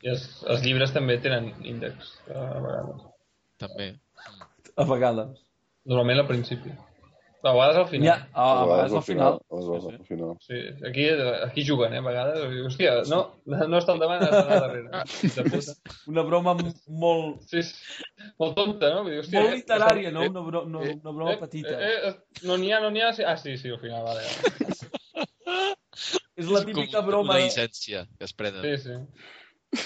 I 0.08 0.14
els, 0.16 0.26
els 0.48 0.62
llibres 0.64 0.94
també 0.96 1.20
tenen 1.20 1.52
índex, 1.68 2.14
eh, 2.32 2.34
a 2.40 2.60
vegades. 2.64 3.06
també. 3.60 3.92
A 4.78 4.86
vegades. 4.88 5.40
Normalment 5.90 6.22
al 6.24 6.28
principi. 6.30 6.72
A 7.48 7.52
vegades 7.54 7.78
al 7.80 7.86
final. 7.88 8.08
Ja, 8.08 8.16
a, 8.34 8.46
a 8.62 8.66
vegades 8.68 8.94
al 8.98 9.04
final. 9.08 9.36
A 9.50 9.58
vegades 9.60 9.86
al 9.94 10.06
final. 10.08 10.32
Sí, 10.44 10.58
aquí, 10.90 11.06
aquí 11.46 11.64
juguen, 11.68 11.94
eh, 11.96 12.00
a 12.02 12.06
vegades. 12.06 12.42
Hòstia, 12.70 12.94
no, 13.12 13.20
no 13.72 13.78
està 13.80 13.94
al 13.96 14.02
davant, 14.02 14.24
està 14.26 14.58
darrere. 14.64 15.04
Una 16.12 16.24
broma 16.28 16.56
molt, 16.58 17.44
Sí, 17.50 17.64
sí. 17.64 17.76
Molt 18.42 18.58
tonta, 18.58 18.90
no? 18.96 19.04
Dir, 19.08 19.22
hòstia, 19.22 19.40
molt 19.40 19.54
eh, 19.54 19.60
literària, 19.62 20.12
no? 20.14 20.26
eh, 20.26 20.32
Una, 20.34 20.44
bro, 20.50 20.64
no, 20.70 20.82
una 20.88 21.14
broma 21.20 21.38
petita. 21.42 21.78
Eh, 21.78 22.12
eh, 22.12 22.16
no 22.50 22.58
n'hi 22.62 22.74
ha, 22.74 22.82
no 22.84 22.90
n'hi 22.94 23.06
ha... 23.06 23.14
Sí. 23.18 23.24
Ah, 23.26 23.38
sí, 23.42 23.56
sí, 23.62 23.70
al 23.74 23.80
final, 23.86 24.04
vale. 24.04 24.26
vale. 24.28 25.26
És 26.38 26.50
la 26.54 26.62
típica 26.66 27.02
broma... 27.06 27.34
Una 27.34 27.40
de- 27.40 27.48
llicència 27.48 28.04
que 28.18 28.28
es 28.28 28.34
prenen. 28.38 28.62
Sí, 28.66 28.78
sí. 28.90 28.98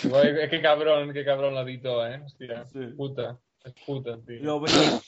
Igual, 0.03 0.39
eh, 0.39 0.49
que 0.49 0.61
cabrón, 0.61 1.11
que 1.13 1.25
cabrón 1.25 1.55
l'editor, 1.55 2.11
eh? 2.11 2.21
Hòstia, 2.23 2.65
Sí. 2.71 2.79
puta. 2.95 3.37
Es 3.65 3.73
puta, 3.85 4.17
tío. 4.25 4.39
Yo 4.41 4.59
voy 4.59 4.69
a, 4.69 5.01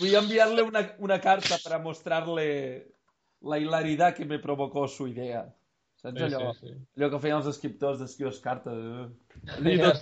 voy 0.00 0.14
a 0.14 0.18
enviarle 0.20 0.62
una, 0.62 0.94
una 0.98 1.20
carta 1.20 1.56
para 1.62 1.78
mostrarle 1.78 2.88
la 3.42 3.58
hilaridad 3.58 4.14
que 4.14 4.24
me 4.24 4.38
provocó 4.38 4.86
su 4.88 5.06
idea. 5.08 5.52
Saps 5.96 6.16
Sí, 6.18 6.24
allò, 6.24 6.54
sí, 6.54 6.68
sí. 6.68 6.74
allò 6.96 7.10
que 7.10 7.18
feien 7.20 7.36
els 7.36 7.46
escriptors 7.50 7.98
d'escriure 8.00 8.32
cartes? 8.40 8.72
eh? 8.72 9.08
He 9.58 9.60
leído, 9.60 9.92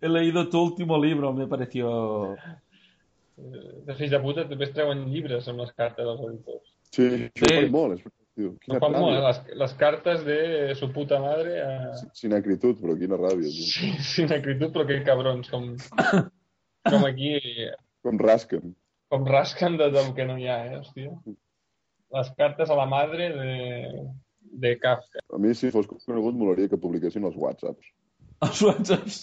he 0.00 0.08
leído 0.08 0.48
tu 0.48 0.62
último 0.62 0.96
libro, 1.02 1.32
me 1.34 1.46
pareció... 1.46 2.34
Eh, 3.36 3.82
De 3.84 3.94
fills 3.98 4.10
de 4.12 4.20
puta 4.22 4.44
també 4.48 4.64
es 4.64 4.72
treuen 4.72 5.04
llibres 5.10 5.48
amb 5.48 5.60
les 5.60 5.72
cartes 5.74 6.04
dels 6.06 6.20
editors. 6.28 6.68
Sí, 6.94 7.08
això 7.28 7.48
Sí. 7.50 7.68
molt, 7.70 7.98
és 7.98 8.04
No 8.36 8.50
Quina 8.58 8.80
molt, 8.82 8.96
eh? 8.96 9.20
ràbia. 9.20 9.20
les, 9.28 9.40
les 9.60 9.74
cartes 9.78 10.24
de 10.26 10.38
su 10.74 10.88
puta 10.92 11.20
madre 11.22 11.52
a... 11.62 11.74
Sin 12.18 12.32
acritud, 12.34 12.80
però 12.82 12.96
quina 12.98 13.18
ràbia, 13.20 13.46
tio. 13.46 13.66
Sí, 13.70 13.92
sin 14.02 14.32
acritud, 14.34 14.72
però 14.74 14.86
que 14.88 14.96
cabrons, 15.06 15.50
com, 15.52 15.68
com 16.90 17.06
aquí, 17.06 17.36
Com 18.02 18.18
rasquen. 18.18 18.74
com 19.14 19.28
rasquen 19.30 19.76
de, 19.78 19.86
del 19.94 20.10
que 20.16 20.26
no 20.26 20.34
hi 20.40 20.48
ha, 20.50 20.58
eh, 20.66 20.80
hòstia. 20.80 21.12
Les 22.14 22.32
cartes 22.38 22.70
a 22.70 22.76
la 22.78 22.86
madre 22.90 23.30
de, 23.36 23.54
de 24.64 24.74
Kafka. 24.82 25.22
A 25.32 25.38
mi, 25.38 25.54
si 25.54 25.70
fos 25.70 25.86
conegut, 25.86 26.34
molaria 26.34 26.68
que 26.72 26.78
publiquessin 26.80 27.24
els 27.30 27.38
whatsapps. 27.38 27.86
Els 28.42 28.60
whatsapps. 28.66 29.20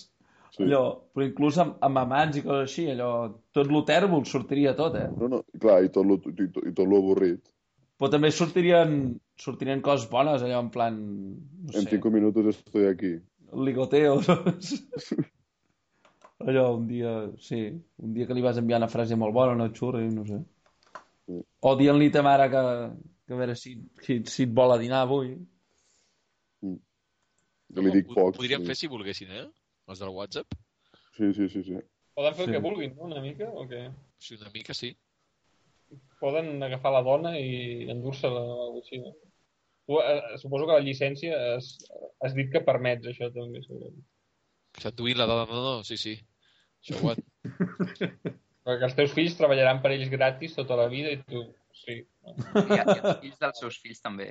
Sí. 0.55 0.65
Allò, 0.65 0.83
però 1.15 1.23
inclús 1.27 1.59
amb, 1.63 1.77
amb 1.83 1.99
amants 2.01 2.39
i 2.39 2.41
coses 2.43 2.65
així, 2.71 2.87
allò, 2.91 3.11
tot 3.55 3.69
lo 3.71 3.83
tèrbol 3.87 4.23
sortiria 4.27 4.73
tot, 4.75 4.95
eh? 4.99 5.05
No, 5.19 5.29
no, 5.31 5.43
clar, 5.59 5.81
i 5.85 5.91
tot 5.95 6.07
lo, 6.07 6.17
i, 6.31 6.47
tot, 6.51 6.63
i 6.67 6.73
tot 6.75 6.87
lo 6.91 6.99
avorrit. 7.03 7.43
Però 8.01 8.09
també 8.09 8.31
sortirien, 8.33 8.95
sortirien 9.37 9.81
coses 9.85 10.07
bones, 10.09 10.41
allò, 10.41 10.57
en 10.63 10.71
plan, 10.73 10.95
no 10.97 11.69
En 11.75 11.83
sé, 11.83 11.89
cinco 11.91 12.09
minutos 12.09 12.47
estoy 12.55 12.87
aquí. 12.89 13.11
ligoteo, 13.53 14.15
saps? 14.25 14.71
Allò, 16.41 16.71
un 16.79 16.87
dia, 16.89 17.11
sí, 17.37 17.59
un 18.01 18.13
dia 18.15 18.25
que 18.25 18.33
li 18.33 18.41
vas 18.41 18.57
enviar 18.57 18.79
una 18.81 18.89
frase 18.89 19.13
molt 19.15 19.35
bona, 19.35 19.53
una 19.53 19.69
xurra, 19.69 20.01
no 20.09 20.25
sé. 20.25 20.39
Sí. 21.27 21.37
O 21.61 21.75
dient-li 21.77 22.07
a 22.09 22.15
ta 22.15 22.23
mare 22.25 22.47
que, 22.49 22.63
que 23.27 23.35
a 23.35 23.41
veure 23.43 23.55
si, 23.55 23.75
si, 24.01 24.17
si 24.25 24.47
et 24.47 24.55
vol 24.57 24.73
a 24.73 24.79
dinar 24.81 25.03
avui. 25.05 25.35
Que 26.65 27.85
li 27.85 27.93
dic 27.93 28.09
poc. 28.09 28.33
Podríem 28.39 28.65
sí. 28.65 28.71
fer 28.71 28.75
si 28.81 28.89
volguessin, 28.91 29.29
eh? 29.43 29.45
Els 29.91 30.01
del 30.01 30.09
WhatsApp. 30.17 30.57
Sí, 31.19 31.29
sí, 31.37 31.47
sí, 31.53 31.61
sí. 31.69 31.77
Poden 32.17 32.33
fer 32.33 32.47
el 32.47 32.49
Sí. 32.49 32.57
que 32.57 32.65
vulguin, 32.65 32.95
no?, 32.97 33.11
una 33.11 33.21
mica, 33.21 33.45
o 33.53 33.67
què? 33.69 33.85
Sí, 34.17 34.35
una 34.41 34.49
mica 34.49 34.73
sí. 34.73 34.95
Poden 36.21 36.61
agafar 36.63 36.91
la 36.93 37.01
dona 37.05 37.31
i 37.39 37.87
endur-se-la 37.89 38.41
o 38.41 38.57
alguna 38.67 38.83
així, 38.83 38.99
no? 39.01 39.15
Tu, 39.89 39.97
eh, 39.97 40.37
suposo 40.37 40.67
que 40.69 40.75
la 40.77 40.85
llicència 40.85 41.39
has, 41.55 41.71
has 42.21 42.35
dit 42.37 42.51
que 42.53 42.61
permets 42.63 43.07
això 43.09 43.31
també, 43.33 43.63
segurament. 43.65 44.03
S'enduint 44.79 45.17
la 45.19 45.27
dona, 45.27 45.47
no, 45.49 45.63
no, 45.65 45.73
sí, 45.87 45.97
sí. 45.97 46.13
Això 46.81 46.99
ho 47.01 47.15
Perquè 48.61 48.85
els 48.85 48.95
teus 48.97 49.13
fills 49.17 49.33
treballaran 49.39 49.81
per 49.81 49.95
ells 49.95 50.09
gratis 50.13 50.53
tota 50.53 50.77
la 50.77 50.85
vida 50.91 51.11
i 51.15 51.17
tu, 51.25 51.41
sí. 51.73 51.97
No? 52.21 52.35
I, 52.61 52.77
i 52.77 52.99
els 52.99 53.21
fills 53.23 53.39
dels 53.41 53.61
seus 53.63 53.79
fills 53.81 54.03
també. 54.05 54.29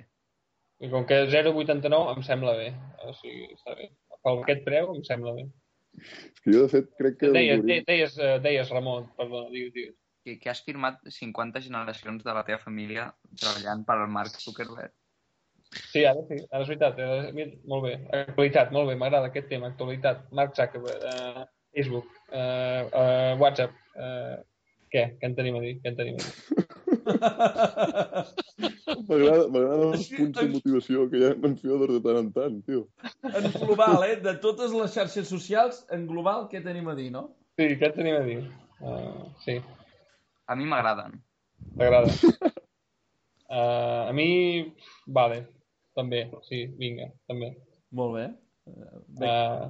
I 0.80 0.88
com 0.92 1.04
que 1.04 1.24
0,89 1.28 2.14
em 2.14 2.22
sembla 2.24 2.54
bé. 2.56 2.70
O 3.04 3.12
sigui, 3.18 3.50
està 3.56 3.74
bé. 3.76 3.90
Per 4.22 4.36
aquest 4.38 4.62
preu 4.64 4.94
em 4.94 5.02
sembla 5.04 5.34
bé. 5.36 5.48
És 5.98 6.44
que 6.44 6.54
jo, 6.54 6.62
de 6.62 6.70
fet, 6.72 6.92
crec 7.00 7.18
que... 7.20 7.32
Deies, 7.34 7.64
de- 7.66 7.80
deies, 7.88 8.16
eh, 8.22 8.36
deies 8.44 8.70
Ramon, 8.70 9.10
perdona, 9.18 9.50
digues, 9.52 9.74
digues. 9.74 9.96
Que, 10.30 10.38
que 10.38 10.50
has 10.50 10.60
firmat 10.62 11.00
50 11.10 11.60
generacions 11.64 12.22
de 12.22 12.32
la 12.36 12.44
teva 12.46 12.60
família 12.62 13.08
treballant 13.34 13.82
per 13.86 13.96
al 13.98 14.10
Mark 14.14 14.36
Zuckerberg. 14.38 14.92
Sí, 15.90 16.04
ara 16.06 16.22
sí, 16.28 16.36
ara 16.50 16.62
és 16.62 16.68
veritat. 16.70 16.98
Eh, 17.02 17.46
molt 17.70 17.82
bé. 17.86 17.94
Actualitat, 18.18 18.70
molt 18.74 18.86
bé, 18.90 18.94
m'agrada 18.98 19.26
aquest 19.30 19.48
tema, 19.50 19.66
actualitat. 19.70 20.16
Mark 20.34 20.50
Zuckerberg, 20.58 21.00
eh, 21.10 21.42
Facebook, 21.74 22.08
eh, 22.30 22.82
eh, 23.02 23.32
WhatsApp. 23.42 23.72
Eh, 23.96 24.36
què? 24.94 25.02
Què 25.18 25.24
en 25.30 25.34
tenim 25.38 25.54
a 25.58 25.62
dir? 25.66 25.74
Què 25.82 25.88
en 25.92 25.96
tenim 25.98 26.14
a 26.14 26.18
dir? 26.22 26.30
M'agrada 29.10 29.44
m'agraden 29.50 29.92
els 29.96 30.08
punts 30.14 30.36
de 30.38 30.46
motivació 30.54 30.96
que 31.10 31.16
hi 31.18 31.24
ha 31.26 31.34
en 31.48 31.54
Fiodor 31.58 31.90
de 31.96 32.00
tant 32.06 32.18
en 32.22 32.30
tant, 32.38 32.56
tio. 32.66 32.80
En 33.30 33.44
global, 33.56 33.98
eh? 34.06 34.16
De 34.22 34.34
totes 34.42 34.70
les 34.76 34.90
xarxes 34.94 35.26
socials, 35.30 35.76
en 35.94 36.00
global, 36.10 36.40
què 36.50 36.58
tenim 36.62 36.86
a 36.90 36.94
dir, 36.98 37.10
no? 37.14 37.22
Sí, 37.58 37.66
què 37.80 37.86
en 37.90 37.96
tenim 37.98 38.16
a 38.18 38.24
dir? 38.26 38.40
Uh, 38.80 39.28
sí, 39.44 39.54
A 40.50 40.56
mi 40.58 40.66
m'agraden. 40.66 41.20
t'agrada. 41.78 42.10
Uh, 43.50 44.06
a 44.06 44.12
mi, 44.14 44.26
vale, 45.10 45.40
també, 45.98 46.20
sí, 46.46 46.60
vinga, 46.78 47.08
també. 47.26 47.48
Molt 47.98 48.12
bé. 48.14 48.26
Eh, 48.70 49.00
Bé, 49.18 49.26
Uh, 49.26 49.64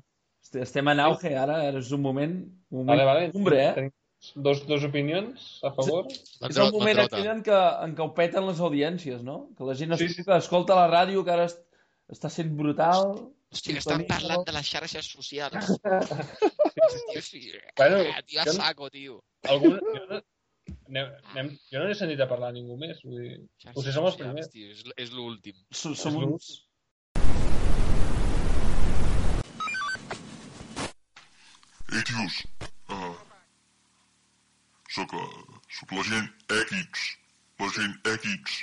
est- 0.44 0.58
estem 0.66 0.90
en 0.92 1.00
auge, 1.00 1.30
ara, 1.32 1.54
ara 1.70 1.78
és 1.80 1.88
un 1.96 2.02
moment, 2.04 2.34
un 2.68 2.82
moment 2.82 2.90
vale, 2.90 3.06
vale. 3.08 3.30
cumbre, 3.32 3.56
eh? 3.62 3.70
Tenim 3.78 3.94
dos, 4.44 4.60
dos 4.68 4.84
opinions 4.84 5.46
a 5.64 5.70
favor. 5.72 6.10
És 6.12 6.58
el 6.60 6.68
moment 6.76 7.00
aquell 7.06 7.30
en 7.32 7.40
què, 7.46 7.56
en 7.86 7.94
què 7.96 8.04
ho 8.04 8.10
peten 8.18 8.44
les 8.50 8.60
audiències, 8.60 9.22
no? 9.24 9.38
Que 9.56 9.64
la 9.64 9.74
gent 9.80 9.96
Sí, 9.96 10.08
sí, 10.10 10.14
sí. 10.18 10.24
sí. 10.28 10.32
escolta 10.36 10.76
la 10.76 10.84
ràdio, 10.92 11.24
que 11.24 11.32
ara 11.38 11.46
est- 11.48 11.64
està 12.12 12.28
sent 12.28 12.52
brutal. 12.58 13.14
Hòstia, 13.50 13.72
que 13.78 13.80
estan 13.80 14.04
parlant 14.12 14.44
de 14.44 14.52
les 14.58 14.68
xarxes 14.74 15.08
socials. 15.08 15.72
tio, 17.08 17.22
sí. 17.22 17.46
Bueno, 17.80 18.04
Ah, 18.12 18.20
tio, 18.28 18.42
a 18.42 18.52
saco, 18.52 18.90
tio. 18.90 19.22
Algun, 19.48 19.80
jo, 19.80 20.04
no, 20.10 20.20
anem, 20.90 21.12
anem, 21.32 21.50
jo 21.70 21.80
no 21.80 21.86
n'he 21.88 21.96
sentit 21.98 22.20
a 22.22 22.26
parlar 22.30 22.50
a 22.50 22.56
ningú 22.56 22.76
més. 22.80 22.98
Vull 23.06 23.20
dir, 23.22 23.36
Xarxes 23.62 23.76
Potser 23.78 23.94
som 23.94 24.08
els 24.08 24.18
primers. 24.20 24.50
Tio, 24.54 24.72
és, 24.74 24.82
és 25.04 25.14
l'últim. 25.14 25.62
Som, 25.70 25.94
som 25.98 26.18
És 26.18 26.26
uns... 26.26 26.50
Ei, 31.90 32.02
tios, 32.06 32.36
uh, 32.94 33.14
soc, 34.94 35.14
uh, 35.18 35.56
soc 35.78 35.94
l'agent 35.96 36.28
X, 36.54 37.06
l'agent 37.62 37.96
X. 38.12 38.60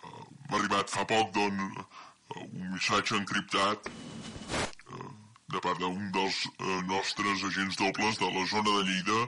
Uh, 0.00 0.24
M'ha 0.48 0.60
arribat 0.60 0.92
fa 0.92 1.04
poc, 1.08 1.28
doncs, 1.36 1.76
uh, 1.76 2.44
un 2.46 2.70
missatge 2.72 3.18
encriptat 3.20 3.90
uh, 3.92 5.10
de 5.52 5.60
part 5.60 5.80
d'un 5.82 6.08
dels 6.16 6.42
uh, 6.54 6.80
nostres 6.88 7.44
agents 7.52 7.80
dobles 7.84 8.20
de 8.22 8.32
la 8.32 8.46
zona 8.54 8.78
de 8.78 8.86
Lleida 8.88 9.20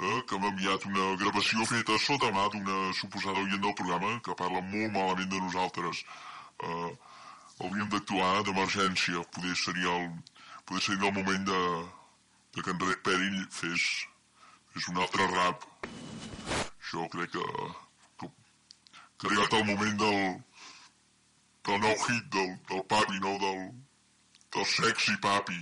uh, 0.00 0.20
que 0.26 0.38
m'ha 0.38 0.50
enviat 0.52 0.86
una 0.88 1.06
gravació 1.20 1.66
feta 1.68 1.98
sota 2.00 2.30
mà 2.34 2.48
d'una 2.52 2.78
suposada 2.98 3.44
oient 3.44 3.62
del 3.62 3.76
programa 3.78 4.16
que 4.24 4.36
parla 4.40 4.62
molt 4.72 4.92
malament 4.96 5.30
de 5.32 5.40
nosaltres. 5.44 6.02
Uh, 6.64 6.90
hauríem 7.60 7.88
d'actuar 7.92 8.42
d'emergència. 8.46 9.24
Poder 9.36 9.56
seria 9.62 9.96
el, 10.00 10.08
poder 10.68 10.82
seria 10.86 11.10
el 11.10 11.16
moment 11.18 11.44
de, 11.50 11.60
de 12.56 12.64
que 12.64 12.74
en 12.74 12.80
Red 12.86 13.02
Perill 13.06 13.44
fes, 13.60 13.86
fes 14.72 14.88
un 14.92 15.02
altre 15.04 15.28
rap. 15.34 15.66
Jo 16.90 17.06
crec 17.12 17.36
que, 17.36 17.46
que, 18.18 18.26
que 18.26 19.28
ha 19.28 19.30
arribat 19.30 19.58
el 19.60 19.68
moment 19.68 20.00
del, 20.00 20.40
del 21.68 21.84
nou 21.84 21.94
hit 22.08 22.32
del, 22.34 22.50
del 22.72 22.84
papi, 22.94 23.20
no? 23.22 23.36
Del, 23.44 23.62
del 24.56 24.70
sexy 24.74 25.16
papi. 25.22 25.60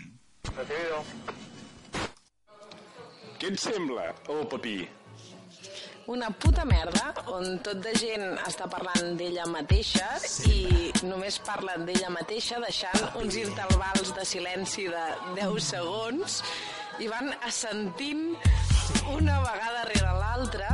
Què 3.38 3.52
et 3.52 3.60
sembla, 3.62 4.08
oh 4.34 4.40
papí? 4.50 4.80
Una 6.10 6.26
puta 6.42 6.64
merda 6.66 7.12
on 7.30 7.60
tot 7.62 7.78
de 7.84 7.92
gent 8.00 8.24
està 8.48 8.66
parlant 8.72 9.12
d'ella 9.20 9.44
mateixa 9.46 10.08
i 10.50 10.88
només 11.06 11.36
parlen 11.46 11.84
d'ella 11.86 12.08
mateixa 12.10 12.58
deixant 12.64 13.04
uns 13.20 13.36
intervals 13.38 14.10
de 14.16 14.24
silenci 14.26 14.88
de 14.90 15.04
10 15.36 15.68
segons 15.68 16.40
i 16.98 17.06
van 17.12 17.30
assentint 17.46 18.24
una 19.14 19.38
vegada 19.44 19.84
rere 19.92 20.16
l'altra. 20.18 20.72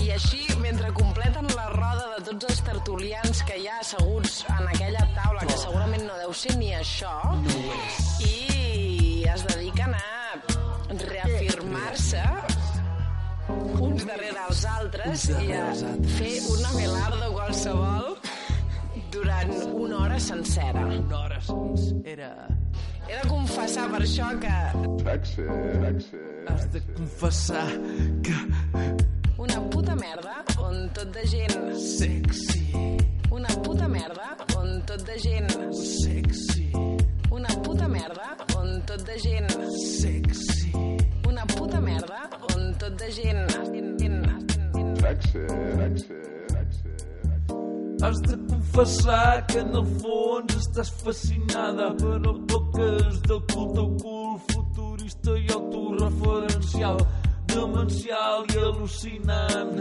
I 0.00 0.08
així, 0.14 0.46
mentre 0.62 0.94
completen 0.96 1.50
la 1.58 1.68
roda 1.74 2.06
de 2.14 2.22
tots 2.30 2.48
els 2.48 2.62
tertulians 2.70 3.44
que 3.44 3.58
hi 3.60 3.68
ha 3.68 3.82
asseguts 3.82 4.40
en 4.48 4.70
aquella 4.70 5.04
taula, 5.18 5.44
que 5.44 5.60
segurament 5.60 6.08
no 6.08 6.16
deu 6.22 6.32
ser 6.32 6.56
ni 6.56 6.72
això, 6.78 7.12
i 8.24 8.51
reafirmar-se 11.92 12.22
uns 13.82 14.04
darrere 14.06 14.40
els 14.48 14.64
altres 14.64 15.26
i 15.28 15.52
a 15.52 15.64
fer 16.16 16.32
una 16.52 16.70
velarda 16.76 17.28
qualsevol 17.34 18.16
durant 19.12 19.52
una 19.74 19.98
hora 20.04 20.18
sencera. 20.20 20.84
Una 20.86 21.18
hora 21.24 21.40
sencera. 21.40 22.30
He 23.08 23.16
de 23.18 23.28
confessar 23.28 23.88
per 23.92 24.00
això 24.06 24.28
que 24.40 24.54
Sexy, 25.02 25.42
sexy. 25.82 26.20
Has 26.48 26.64
de 26.72 26.80
confessar 26.94 27.66
que 28.24 28.36
una 29.38 29.60
puta 29.70 29.94
merda 29.96 30.38
on 30.58 30.88
tot 30.94 31.12
de 31.12 31.26
gent... 31.26 31.74
sexy, 31.76 32.62
Una 33.32 33.48
puta 33.64 33.88
merda 33.88 34.36
on 34.56 34.82
tot 34.86 35.04
de 35.06 35.18
gent... 35.18 35.50
sexy, 35.82 36.70
Una 37.30 37.48
puta 37.64 37.88
merda 37.88 38.36
on 38.56 38.82
tot 38.86 39.06
de 39.06 39.18
gent... 39.18 39.50
sexy. 40.00 40.61
Puta 41.56 41.80
merda 41.80 42.28
on 42.54 42.74
tot 42.78 42.98
de 42.98 43.10
gent... 43.10 43.50
Sexy, 45.02 45.38
sexy, 45.76 46.14
sexy. 46.48 46.88
Has 48.02 48.20
de 48.20 48.36
confessar 48.48 49.46
que 49.46 49.58
en 49.58 49.74
el 49.80 49.86
fons 50.00 50.54
estàs 50.56 50.90
fascinada 51.02 51.90
per 52.00 52.18
el 52.18 52.38
toques 52.50 53.20
del 53.28 53.42
culte 53.52 53.82
ocult 53.82 54.52
futurista 54.52 55.36
i 55.38 55.46
autorreferencial 55.54 57.02
demencial 57.52 58.46
i 58.54 58.62
al·lucinant. 58.70 59.76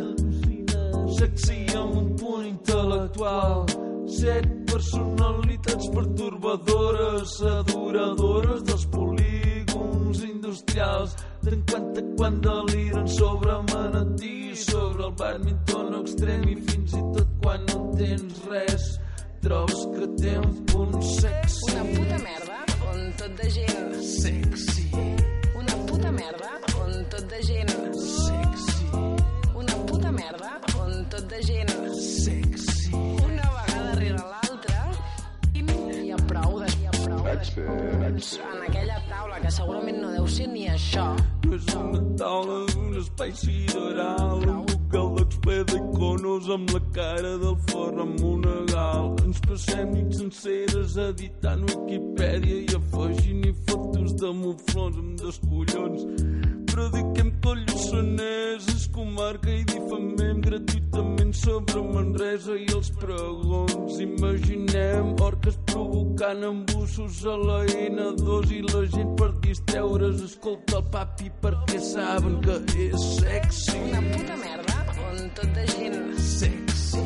Sexy 1.17 1.63
amb 1.77 1.97
un 2.01 2.11
punt 2.19 2.45
intel·lectual 2.49 3.65
set 4.11 4.47
personalitats 4.69 5.89
pertorbadores 5.95 7.35
adoradores 7.55 8.63
dels 8.67 8.85
polígons 8.93 10.23
industrials 10.27 11.15
d'encanta 11.43 12.01
quan 12.17 12.41
deliren 12.41 13.07
sobre 13.07 13.53
manatí 13.73 14.55
sobre 14.55 15.05
el 15.05 15.13
badminton 15.19 15.95
extrem 16.01 16.43
i 16.49 16.55
fins 16.67 16.93
i 16.93 17.01
tot 17.15 17.29
quan 17.43 17.63
no 17.69 17.79
tens 17.97 18.43
res. 18.49 18.85
Trobes 19.41 19.79
que 19.95 20.07
té 20.21 20.35
un 20.37 20.51
punt 20.69 20.99
sexy. 21.01 21.71
Una 21.71 21.85
puta 21.95 22.17
merda 22.27 22.59
on 22.91 22.99
tot 23.17 23.31
de 23.39 23.49
gent... 23.55 23.95
sexy. 24.05 24.85
Una 25.57 25.79
puta 25.89 26.11
merda 26.11 26.51
on 26.83 26.93
tot 27.09 27.25
de 27.31 27.41
gent... 27.49 27.73
sexy. 28.03 28.85
Una 29.63 29.79
puta 29.89 30.11
merda 30.11 30.51
on 30.83 30.93
tot 31.09 31.25
de 31.33 31.41
gent... 31.49 31.73
sexy. 31.97 32.93
Una 32.93 33.49
vegada 33.57 33.97
rere 33.97 34.21
l'altra 34.21 34.85
i 35.57 36.13
ha 36.13 36.21
prou 36.29 36.61
de... 36.61 36.69
Ha 36.85 36.97
prou 37.01 37.25
de... 37.25 37.37
Sexy. 37.49 38.45
En 38.45 38.69
aquella 38.69 39.00
que 39.41 39.51
segurament 39.51 39.97
no 40.01 40.11
deu 40.13 40.27
ser 40.29 40.47
ni 40.51 40.67
això, 40.69 41.05
No 41.45 41.55
és 41.57 41.73
una 41.75 42.01
taula, 42.19 42.57
un 42.79 42.97
espai 42.99 43.31
sideral, 43.35 44.43
un 44.45 44.61
local 44.69 45.09
d'expé 45.17 45.57
d'iconos 45.71 46.49
amb 46.55 46.73
la 46.75 46.81
cara 46.97 47.33
del 47.41 47.57
forn 47.69 48.03
amb 48.05 48.23
una 48.33 48.55
gal. 48.71 49.11
Ens 49.25 49.41
passem 49.47 49.91
nits 49.95 50.21
senceres 50.21 50.97
editant 51.09 51.65
Wikipedia 51.69 52.61
i 52.61 52.79
afegint-hi 52.79 53.55
fotos 53.67 54.15
de 54.21 54.33
muflons 54.43 55.01
amb 55.03 55.25
descollons. 55.25 56.60
Prediquem 56.71 57.31
que 57.43 57.49
el 57.51 57.63
Lluçanès 57.67 58.67
és 58.71 58.83
comarca 58.95 59.51
i 59.51 59.63
difamem 59.67 60.39
gratuïtament 60.45 61.33
sobre 61.35 61.81
Manresa 61.83 62.55
i 62.55 62.67
els 62.75 62.91
pregons. 63.01 63.97
Imaginem 64.05 65.11
orques 65.25 65.57
provocant 65.71 66.45
embussos 66.47 67.19
a 67.27 67.35
la 67.41 67.59
N2 67.65 68.53
i 68.55 68.61
la 68.69 68.85
gent 68.95 69.11
per 69.19 69.31
distreure's 69.43 70.23
escolta 70.29 70.79
el 70.79 70.87
papi 70.95 71.27
perquè 71.43 71.81
saben 71.91 72.39
que 72.45 72.55
és 72.87 73.05
sexy. 73.19 73.77
una 73.89 74.01
puta 74.13 74.39
merda 74.45 74.79
on 75.09 75.29
tot 75.35 75.53
de 75.59 75.67
gent... 75.75 75.99
Sexy, 76.31 77.03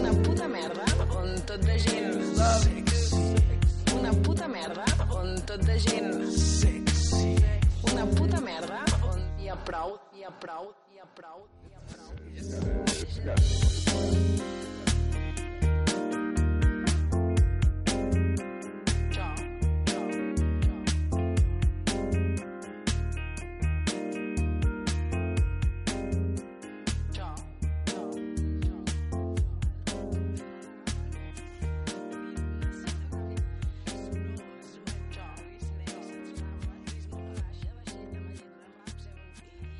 Una 0.00 0.12
puta 0.24 0.48
merda 0.48 0.84
on 1.20 1.30
tot 1.46 1.62
de 1.66 1.78
gent... 1.86 2.20
sexy, 2.42 3.24
Una 4.00 4.12
puta 4.26 4.48
merda 4.48 4.84
on 5.14 5.34
tot 5.46 5.66
de 5.66 5.78
gent... 5.86 6.12
sexy. 6.34 6.79
Una 8.00 8.10
puta 8.16 8.40
merda 8.40 8.78
on 9.04 9.18
hi 9.36 9.50
ha 9.52 9.56
prou, 9.68 9.98
hi 10.16 10.24
ha 10.24 10.30
prou, 10.44 10.70
hi 10.88 11.02
ha 11.02 11.04
prou, 11.18 11.44
hi 11.66 11.74
ha 11.76 11.82
prou. 11.92 12.08
Jo, 13.28 13.69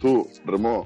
Tu, 0.01 0.13
Ramó, 0.49 0.77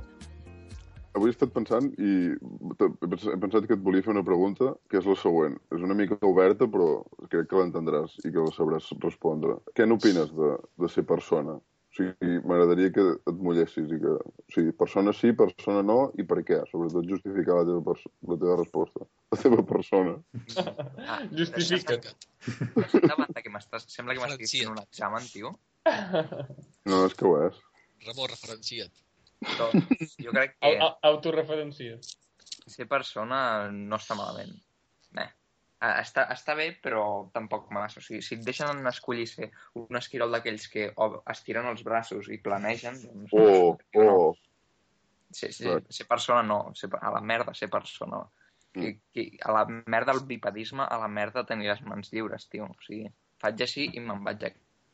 avui 1.15 1.31
he 1.31 1.35
estat 1.35 1.53
pensant 1.55 1.93
i 2.03 2.09
he 2.35 2.79
pens- 2.81 3.29
he 3.31 3.37
pensat 3.39 3.69
que 3.69 3.77
et 3.77 3.83
volia 3.85 4.03
fer 4.03 4.11
una 4.15 4.25
pregunta, 4.27 4.73
que 4.91 4.99
és 4.99 5.07
la 5.07 5.15
següent. 5.21 5.55
És 5.71 5.85
una 5.87 5.95
mica 5.95 6.19
oberta, 6.27 6.67
però 6.71 6.89
crec 7.31 7.47
que 7.51 7.61
l'entendràs 7.61 8.17
i 8.25 8.33
que 8.35 8.43
la 8.43 8.51
sabràs 8.57 8.91
respondre. 9.05 9.61
Què 9.79 9.87
n'opines 9.87 10.33
de, 10.35 10.57
de 10.83 10.91
ser 10.91 11.05
persona? 11.07 11.55
O 11.61 11.95
sigui, 11.95 12.41
m'agradaria 12.43 12.91
que 12.91 13.05
et 13.15 13.37
mullessis 13.39 13.87
i 13.95 14.01
que... 14.03 14.17
O 14.19 14.51
sigui, 14.51 14.73
persona 14.75 15.12
sí, 15.15 15.31
persona 15.39 15.85
no, 15.87 16.09
i 16.19 16.27
per 16.27 16.41
què? 16.43 16.59
Sobretot 16.73 17.07
justificar 17.07 17.61
la 17.61 17.69
teva, 17.69 17.95
la 18.33 18.39
teva 18.41 18.57
resposta. 18.59 19.07
La 19.31 19.39
teva 19.39 19.62
persona. 19.62 20.17
Justifica't. 21.39 22.11
De 22.99 23.15
banda 23.15 23.39
que 23.47 23.55
m'estàs... 23.55 23.87
Sembla 23.95 24.19
que 24.19 24.27
Diferencia't. 24.27 24.67
fent 24.67 24.75
un 24.75 24.83
examen, 24.83 25.31
tio. 25.31 25.55
No, 26.91 27.05
és 27.07 27.15
que 27.15 27.31
ho 27.31 27.37
és. 27.47 27.62
Ramon, 28.09 28.27
referencia't. 28.35 29.03
Doncs 29.59 30.16
jo 30.22 30.32
crec 30.34 30.57
que 30.59 30.68
Au- 30.70 30.88
au- 30.88 30.99
Autoreferencia. 31.12 31.99
ser 32.66 32.86
persona 32.88 33.70
no 33.70 33.97
està 33.97 34.16
malament. 34.16 34.55
Bé, 35.14 35.24
eh, 35.26 35.90
està, 36.01 36.24
està 36.32 36.55
bé, 36.57 36.70
però 36.82 37.30
tampoc 37.34 37.68
massa. 37.70 38.01
O 38.01 38.05
sigui, 38.05 38.22
si 38.24 38.38
et 38.38 38.45
deixen 38.47 38.86
escollir 38.88 39.26
ser 39.28 39.51
un 39.80 40.01
esquirol 40.01 40.32
d'aquells 40.32 40.68
que 40.72 40.88
estiren 41.34 41.68
els 41.72 41.84
braços 41.84 42.30
i 42.32 42.38
planegen, 42.38 43.01
doncs... 43.05 43.36
Oh, 43.36 43.76
no. 43.95 44.09
oh. 44.09 44.34
Ser, 45.34 45.51
ser, 45.53 45.80
ser 45.90 46.07
persona 46.07 46.42
no, 46.47 46.72
ser, 46.78 46.88
a 46.95 47.11
la 47.11 47.20
merda 47.20 47.55
ser 47.59 47.68
persona. 47.68 48.22
Que, 48.74 48.97
que, 49.14 49.38
a 49.42 49.53
la 49.55 49.64
merda 49.86 50.12
el 50.12 50.24
bipedisme, 50.26 50.82
a 50.82 50.97
la 50.99 51.07
merda 51.09 51.45
tenir 51.47 51.68
les 51.70 51.82
mans 51.86 52.11
lliures, 52.12 52.49
tio. 52.51 52.66
O 52.70 52.82
sigui, 52.82 53.07
faig 53.42 53.61
així 53.62 53.88
i 53.92 54.01
me'n 54.03 54.22
vaig 54.26 54.47
a 54.49 54.51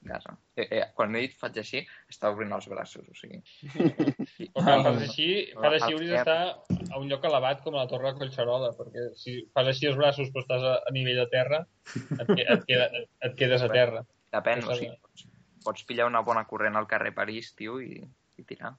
casa. 0.09 0.35
Eh, 0.57 0.67
eh, 0.67 0.83
quan 0.97 1.15
he 1.17 1.23
dit 1.27 1.37
faig 1.37 1.57
així, 1.61 1.81
estava 2.09 2.35
obrint 2.35 2.53
els 2.57 2.69
braços, 2.73 3.07
o 3.09 3.15
sigui... 3.17 3.41
O 4.55 4.63
que 4.65 4.75
fas 4.83 4.87
així, 5.05 5.27
fas 5.55 5.75
així 5.77 5.93
El 5.93 5.97
hauries 5.99 6.11
d'estar 6.13 6.93
a 6.95 6.99
un 7.01 7.09
lloc 7.11 7.25
elevat 7.29 7.61
com 7.65 7.75
a 7.77 7.83
la 7.83 7.89
Torre 7.91 8.13
de 8.13 8.19
Collserola, 8.19 8.71
perquè 8.79 9.09
si 9.21 9.35
fas 9.55 9.69
així 9.73 9.87
els 9.91 9.99
braços 10.01 10.31
però 10.33 10.45
estàs 10.47 10.65
a, 10.65 10.75
a 10.89 10.93
nivell 10.97 11.19
de 11.21 11.27
terra, 11.33 11.65
et, 11.95 12.27
que- 12.31 12.47
et, 12.47 12.65
queda, 12.69 12.87
et 13.29 13.35
quedes 13.37 13.63
a 13.67 13.69
terra. 13.73 14.05
Depèn, 14.33 14.63
o 14.65 14.77
sigui, 14.79 14.95
pots, 15.03 15.27
pots 15.67 15.85
pillar 15.89 16.07
una 16.09 16.23
bona 16.27 16.47
corrent 16.49 16.77
al 16.79 16.87
carrer 16.89 17.13
París, 17.17 17.53
tio, 17.59 17.81
i, 17.85 17.99
i 18.39 18.45
tirar. 18.47 18.73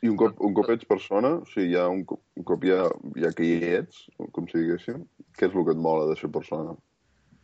I 0.00 0.08
un 0.08 0.16
cop, 0.16 0.38
un 0.40 0.54
cop 0.56 0.70
ets 0.72 0.86
persona, 0.88 1.34
o 1.42 1.46
sigui, 1.50 1.74
ja 1.74 1.88
un, 1.92 2.04
cop, 2.08 2.22
un 2.40 2.44
cop 2.48 2.62
ja, 2.64 2.86
ja 3.20 3.32
que 3.36 3.44
hi 3.44 3.58
ets, 3.82 4.06
com 4.32 4.46
si 4.48 4.62
diguéssim, 4.62 5.02
què 5.36 5.50
és 5.50 5.52
el 5.52 5.66
que 5.66 5.74
et 5.76 5.82
mola 5.88 6.06
de 6.08 6.16
ser 6.16 6.30
persona? 6.32 6.72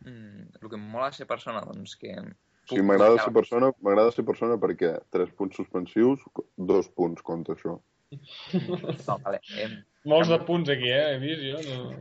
Mm, 0.07 0.47
el 0.61 0.69
que 0.71 0.77
em 0.79 0.87
mola 0.95 1.11
de 1.11 1.19
ser 1.19 1.27
persona, 1.29 1.61
doncs 1.67 1.93
que... 2.01 2.15
Sigui, 2.67 2.83
m'agrada 2.83 3.21
ser 3.23 3.33
persona, 3.35 3.71
m'agrada 3.83 4.11
ser 4.11 4.25
persona 4.27 4.57
perquè 4.59 4.93
tres 5.13 5.31
punts 5.39 5.55
suspensius, 5.59 6.23
dos 6.71 6.89
punts 6.97 7.23
contra 7.23 7.55
això. 7.55 7.77
No, 9.07 9.17
vale. 9.23 9.39
Eh, 9.59 9.71
Molts 10.07 10.29
de 10.31 10.37
punts 10.47 10.69
aquí, 10.71 10.91
eh? 10.91 11.15
He 11.15 11.17
vist 11.23 11.43
jo. 11.43 11.63
No... 11.67 11.97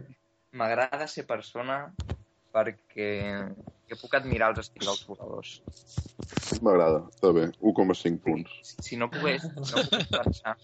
M'agrada 0.57 1.09
ser 1.11 1.27
persona 1.29 1.81
perquè 2.55 3.11
que 3.87 3.99
puc 4.01 4.17
admirar 4.19 4.51
els 4.51 4.65
esquirols 4.65 5.05
voladors. 5.07 5.53
M'agrada, 6.65 7.05
està 7.13 7.31
bé, 7.37 7.45
1,5 7.61 8.19
punts. 8.25 8.57
Si, 8.67 8.77
si 8.89 8.99
no 8.99 9.09
pogués, 9.13 9.45
no 9.55 9.63
pogués 9.63 10.09
pensar, 10.11 10.57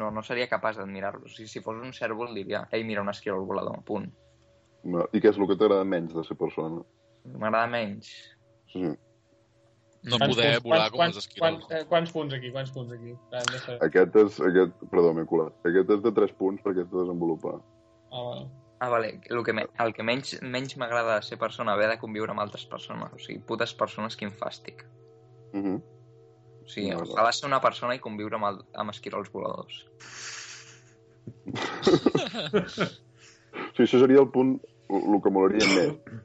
no, 0.00 0.08
no 0.14 0.24
seria 0.24 0.48
capaç 0.48 0.80
d'admirar-los. 0.80 1.34
Si, 1.36 1.48
si 1.50 1.60
fos 1.64 1.80
un 1.82 1.92
cèrvol 1.96 2.32
diria, 2.36 2.64
ei, 2.72 2.84
mira 2.88 3.04
un 3.04 3.12
esquirol 3.12 3.44
volador, 3.48 3.82
punt. 3.88 4.08
I 4.86 5.20
què 5.20 5.28
és 5.28 5.36
el 5.36 5.48
que 5.50 5.58
t'agrada 5.60 5.84
menys 5.84 6.16
de 6.16 6.24
ser 6.24 6.38
persona? 6.40 6.80
M'agrada 7.34 7.68
menys. 7.68 8.14
Sí. 8.72 8.94
No 10.02 10.16
Quants 10.16 10.34
poder 10.34 10.52
punts- 10.54 10.64
volar 10.64 10.90
quants, 10.90 10.92
com 10.96 11.02
els 11.04 11.16
esquirols. 11.20 11.64
quants, 11.66 11.74
eh, 11.76 11.84
quants 11.88 12.10
punts 12.12 12.34
aquí? 12.34 12.50
Quants 12.54 12.70
punts 12.72 12.92
aquí? 12.92 13.10
Clar, 13.28 13.42
saber. 13.60 13.78
Aquest 13.84 14.16
és... 14.16 14.38
Aquest, 14.40 14.72
perdó, 14.90 15.12
m'he 15.12 15.26
colat. 15.28 15.52
Aquest 15.68 15.90
és 15.90 16.00
de 16.06 16.12
3 16.16 16.32
punts 16.38 16.62
perquè 16.64 16.80
és 16.86 16.90
de 16.90 16.98
desenvolupar. 17.02 17.58
Ah, 18.10 18.22
vale. 18.30 18.46
Ah, 18.80 18.88
vale. 18.88 19.10
El 19.28 19.44
que, 19.44 19.52
me, 19.52 19.66
el 19.84 19.92
que 19.92 20.02
menys, 20.02 20.38
menys 20.40 20.76
m'agrada 20.80 21.18
de 21.18 21.22
ser 21.26 21.36
persona, 21.38 21.72
haver 21.76 21.90
de 21.90 21.98
conviure 22.00 22.32
amb 22.32 22.40
altres 22.40 22.64
persones. 22.64 23.12
O 23.12 23.18
sigui, 23.20 23.40
putes 23.44 23.74
persones, 23.74 24.16
quin 24.16 24.30
fàstic. 24.32 24.86
Uh 25.52 25.60
-huh. 25.60 25.82
O 26.64 26.68
sigui, 26.68 26.90
No, 26.90 27.00
no. 27.00 27.04
ojalà 27.04 27.32
ser 27.32 27.46
una 27.46 27.60
persona 27.60 27.94
i 27.94 27.98
conviure 28.00 28.36
amb, 28.36 28.44
el, 28.46 28.64
amb 28.74 28.90
esquirols 28.90 29.30
voladors. 29.32 29.84
Sí, 33.76 33.82
això 33.82 33.98
seria 34.00 34.20
el 34.20 34.28
punt, 34.30 34.60
el 34.88 35.20
que 35.22 35.30
molaria 35.30 35.66
més. 35.66 36.20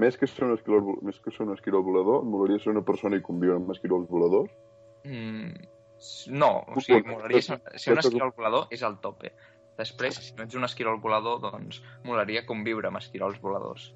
Més 0.00 0.16
que 0.16 0.26
ser 0.30 0.46
un 0.46 0.54
esquirol, 0.56 0.94
més 1.04 1.18
que 1.20 1.32
ser 1.34 1.44
un 1.44 1.52
esquirol 1.52 1.82
volador, 1.84 2.22
molaria 2.24 2.62
ser 2.62 2.72
una 2.72 2.84
persona 2.86 3.18
i 3.18 3.24
conviure 3.24 3.58
amb 3.60 3.72
esquirols 3.74 4.08
voladors. 4.08 4.52
Mm, 5.04 5.66
no, 6.32 6.52
o 6.72 6.80
sigui, 6.80 7.02
molaria 7.10 7.42
ser, 7.44 7.58
ser 7.76 7.96
un 7.96 8.00
esquirol 8.00 8.32
volador 8.36 8.72
és 8.72 8.84
el 8.88 8.96
tope. 9.04 9.34
Després, 9.78 10.18
si 10.20 10.34
no 10.36 10.46
ets 10.46 10.56
un 10.56 10.64
esquirol 10.68 11.00
volador, 11.02 11.40
doncs 11.42 11.82
molaria 12.06 12.44
conviure 12.48 12.88
amb 12.88 13.00
esquirols 13.00 13.38
voladors. 13.42 13.90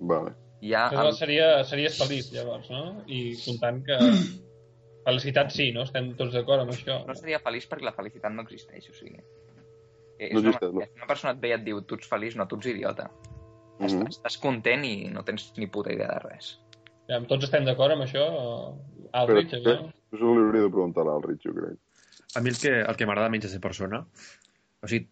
Vale. 0.00 0.34
Ja, 0.64 0.86
el, 0.88 1.12
seria, 1.18 1.48
series 1.68 1.98
feliç, 2.00 2.30
llavors, 2.34 2.68
no? 2.72 3.02
I 3.06 3.36
comptant 3.44 3.82
que... 3.86 3.98
Felicitat 5.06 5.52
sí, 5.54 5.68
no? 5.70 5.84
Estem 5.86 6.08
tots 6.18 6.32
d'acord 6.34 6.64
amb 6.64 6.72
això. 6.74 6.96
no 7.06 7.14
seria 7.14 7.38
feliç 7.44 7.68
perquè 7.70 7.86
la 7.86 7.94
felicitat 7.94 8.32
no 8.34 8.42
existeix, 8.42 8.88
o 8.90 8.94
sigui... 8.96 9.20
És, 10.16 10.32
No 10.32 10.40
una, 10.40 10.50
existeix, 10.50 10.72
no. 10.72 10.82
és 10.82 10.96
una 10.96 11.06
persona 11.10 11.34
et 11.36 11.42
ve 11.42 11.52
i 11.52 11.54
et 11.54 11.64
diu 11.66 11.82
tu 11.86 11.98
ets 11.98 12.08
feliç, 12.10 12.34
no, 12.40 12.48
tu 12.50 12.58
ets 12.58 12.70
idiota. 12.72 13.10
Uh 13.76 13.84
Estàs, 13.84 13.94
-huh. 14.00 14.08
estàs 14.08 14.38
content 14.40 14.84
i 14.84 15.08
no 15.12 15.22
tens 15.24 15.52
ni 15.56 15.68
puta 15.68 15.92
idea 15.92 16.08
de 16.08 16.20
res. 16.28 16.58
Ja, 17.08 17.20
tots 17.28 17.44
estem 17.44 17.64
d'acord 17.64 17.92
amb 17.92 18.02
això? 18.02 18.24
Aldrich, 19.12 19.50
Però, 19.50 19.74
això? 19.74 19.92
Això 20.12 20.32
li 20.32 20.46
hauria 20.46 20.62
de 20.62 20.70
preguntar 20.70 21.02
a 21.02 21.10
l'Alrich, 21.10 21.42
jo 21.44 21.52
crec. 21.54 21.78
A 22.34 22.40
mi 22.40 22.50
el 22.50 22.58
que, 22.58 22.72
el 22.80 22.96
que 22.96 23.06
m'agrada 23.06 23.30
menys 23.32 23.44
de 23.44 23.50
ser 23.50 23.60
persona, 23.60 24.06
o 24.82 24.88
sigui, 24.90 25.08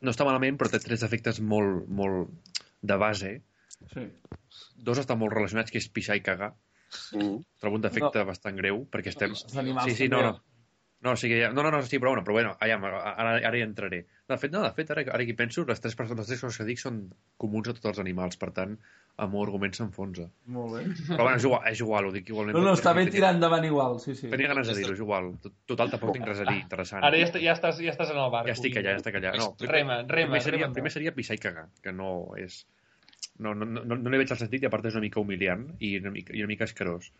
no 0.00 0.10
està 0.10 0.24
malament, 0.24 0.58
però 0.58 0.70
té 0.70 0.80
tres 0.84 1.04
efectes 1.06 1.40
molt, 1.40 1.86
molt 1.88 2.56
de 2.82 2.96
base. 2.96 3.42
Sí. 3.92 4.06
Dos 4.88 4.98
estan 4.98 5.18
molt 5.18 5.32
relacionats, 5.32 5.70
que 5.70 5.78
és 5.78 5.88
pixar 5.88 6.16
i 6.16 6.22
cagar. 6.22 6.54
-huh. 7.12 7.44
Trobo 7.60 7.76
un 7.76 7.82
defecte 7.82 8.18
no. 8.18 8.26
bastant 8.26 8.56
greu, 8.56 8.86
perquè 8.90 9.12
estem... 9.12 9.34
Sí, 9.34 9.94
sí, 9.94 10.08
no, 10.08 10.22
no. 10.22 10.32
No, 11.00 11.12
o 11.14 11.16
sigui, 11.16 11.36
no, 11.54 11.62
no, 11.62 11.70
no, 11.70 11.78
sí, 11.86 12.00
però 12.02 12.10
bueno, 12.10 12.24
però 12.26 12.34
bueno, 12.34 12.56
allà, 12.58 12.74
ara, 12.82 13.34
ara 13.46 13.56
hi 13.56 13.60
entraré. 13.62 14.00
De 14.28 14.36
fet, 14.42 14.50
no, 14.50 14.64
de 14.64 14.72
fet, 14.74 14.88
ara, 14.90 15.04
ara 15.14 15.22
que 15.24 15.30
hi 15.30 15.36
penso, 15.38 15.62
les 15.68 15.78
tres, 15.80 15.94
persones, 15.94 16.24
les 16.24 16.32
tres 16.32 16.40
coses 16.42 16.58
que 16.58 16.66
dic 16.66 16.80
són 16.82 16.96
comuns 17.38 17.68
a 17.70 17.74
tots 17.76 17.92
els 17.92 18.00
animals, 18.02 18.34
per 18.40 18.48
tant, 18.56 18.72
el 19.22 19.28
meu 19.30 19.44
argument 19.44 19.76
s'enfonsa. 19.78 20.26
Molt 20.56 20.74
bé. 20.74 20.82
Però 21.12 21.22
bueno, 21.28 21.36
és 21.38 21.46
igual, 21.46 21.62
és 21.70 21.82
igual, 21.84 22.08
ho 22.08 22.12
dic 22.16 22.32
igualment. 22.32 22.58
No, 22.58 22.64
no, 22.66 22.72
està 22.74 22.90
bé 22.96 23.04
tenia- 23.04 23.14
tirar 23.14 23.30
endavant 23.36 23.64
igual, 23.68 24.00
sí, 24.02 24.16
sí. 24.18 24.26
Tenia 24.32 24.50
ganes 24.50 24.66
de 24.72 24.74
dir-ho, 24.80 24.96
és 24.98 25.04
igual. 25.04 25.30
Total, 25.70 25.92
tampoc 25.94 26.16
tinc 26.18 26.26
res 26.32 26.42
a 26.42 26.48
dir 26.50 26.58
interessant. 26.64 27.06
Ara 27.06 27.20
ja, 27.22 27.28
est 27.30 27.38
ja, 27.46 27.54
estàs, 27.54 27.78
ja 27.86 27.94
estàs 27.94 28.10
en 28.10 28.18
el 28.24 28.30
barco. 28.34 28.50
Ja 28.50 28.56
estic 28.58 28.80
allà, 28.82 28.96
ja 28.96 29.02
estic 29.04 29.20
allà. 29.20 29.32
No, 29.38 29.48
Rema, 29.60 30.00
rema, 30.02 30.08
primer 30.10 30.42
seria, 30.42 30.64
rema. 30.66 30.74
primer 30.80 30.92
seria 30.96 31.14
pixar 31.14 31.38
i 31.38 31.42
cagar, 31.46 31.68
que 31.82 31.92
no 31.94 32.10
és... 32.42 32.64
No, 33.38 33.54
no, 33.54 33.64
no, 33.70 33.84
no 33.94 34.10
li 34.10 34.18
veig 34.18 34.30
el 34.34 34.38
sentit 34.42 34.66
i 34.66 34.66
a 34.66 34.70
part 34.74 34.84
és 34.90 34.98
una 34.98 35.04
mica 35.06 35.20
humiliant 35.22 35.68
i 35.78 35.94
una 36.02 36.10
mica, 36.10 36.34
i 36.34 36.42
una 36.42 36.50
mica 36.50 36.66
escarós. 36.66 37.12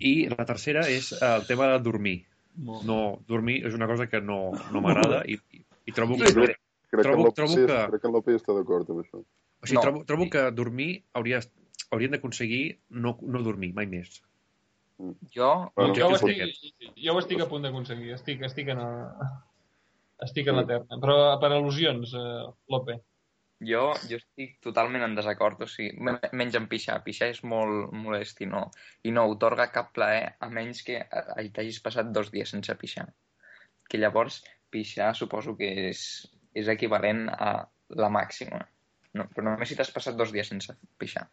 I 0.00 0.28
la 0.28 0.44
tercera 0.44 0.84
és 0.92 1.12
el 1.22 1.46
tema 1.48 1.68
de 1.72 1.78
dormir. 1.84 2.18
No, 2.56 3.18
dormir 3.26 3.62
és 3.66 3.74
una 3.74 3.86
cosa 3.88 4.06
que 4.08 4.20
no, 4.20 4.50
no 4.72 4.80
m'agrada 4.84 5.22
i, 5.26 5.38
i, 5.56 5.62
i 5.88 5.92
trobo 5.96 6.18
que... 6.20 6.32
Crec, 6.32 6.58
crec, 6.92 7.06
Trobo- 7.06 7.22
que 7.24 7.30
en 7.30 7.34
trobo 7.38 7.54
que- 7.56 7.86
crec 7.90 8.00
que 8.02 8.08
en 8.08 8.12
López 8.12 8.36
està 8.42 8.52
d'acord 8.56 8.90
amb 8.92 9.00
això. 9.04 9.22
O 9.22 9.66
sigui, 9.66 9.78
No. 9.78 9.82
trobo, 9.86 10.04
trobo 10.04 10.26
que 10.30 10.42
dormir 10.52 10.90
hauria, 11.14 11.40
haurien 11.90 12.12
d'aconseguir 12.12 12.78
no, 12.90 13.16
no 13.22 13.42
dormir, 13.42 13.72
mai 13.74 13.86
més. 13.86 14.20
Jo, 15.34 15.72
Bueno, 15.74 15.94
Jo 15.96 16.08
ho, 16.10 16.14
estic, 16.14 16.92
jo 17.00 17.14
ho 17.14 17.18
estic 17.22 17.40
a 17.40 17.48
punt 17.48 17.62
d'aconseguir. 17.64 18.12
Estic, 18.14 18.42
estic 18.46 18.68
en 18.74 18.78
el... 18.84 19.00
Estic 20.22 20.46
en 20.52 20.56
la 20.60 20.66
terra. 20.66 20.98
Però 21.02 21.16
per 21.42 21.48
al·lusions, 21.50 22.12
eh, 22.14 22.52
Lope. 22.70 23.00
Jo, 23.66 23.82
jo 24.10 24.18
estic 24.18 24.56
totalment 24.64 25.04
en 25.06 25.14
desacord, 25.18 25.60
o 25.62 25.68
sigui, 25.70 25.92
me- 26.02 26.18
menys 26.32 26.56
en 26.58 26.66
pixar. 26.70 26.98
Pixar 27.04 27.28
és 27.32 27.42
molt 27.46 27.92
molest 27.94 28.40
i 28.42 28.48
no, 28.50 28.64
i 29.06 29.12
no 29.14 29.26
otorga 29.30 29.70
cap 29.74 29.92
plaer 29.96 30.34
a 30.40 30.48
menys 30.50 30.82
que 30.86 31.00
t'hagis 31.54 31.80
passat 31.84 32.10
dos 32.12 32.30
dies 32.34 32.50
sense 32.54 32.74
pixar. 32.80 33.06
Que 33.88 33.98
llavors 34.00 34.42
pixar 34.72 35.12
suposo 35.14 35.56
que 35.56 35.68
és, 35.90 36.02
és 36.54 36.68
equivalent 36.72 37.26
a 37.32 37.52
la 37.98 38.08
màxima. 38.12 38.62
No, 39.12 39.26
però 39.28 39.44
només 39.50 39.68
si 39.68 39.76
t'has 39.76 39.90
passat 39.92 40.16
dos 40.16 40.30
dies 40.32 40.48
sense 40.48 40.72
pixar. 40.98 41.26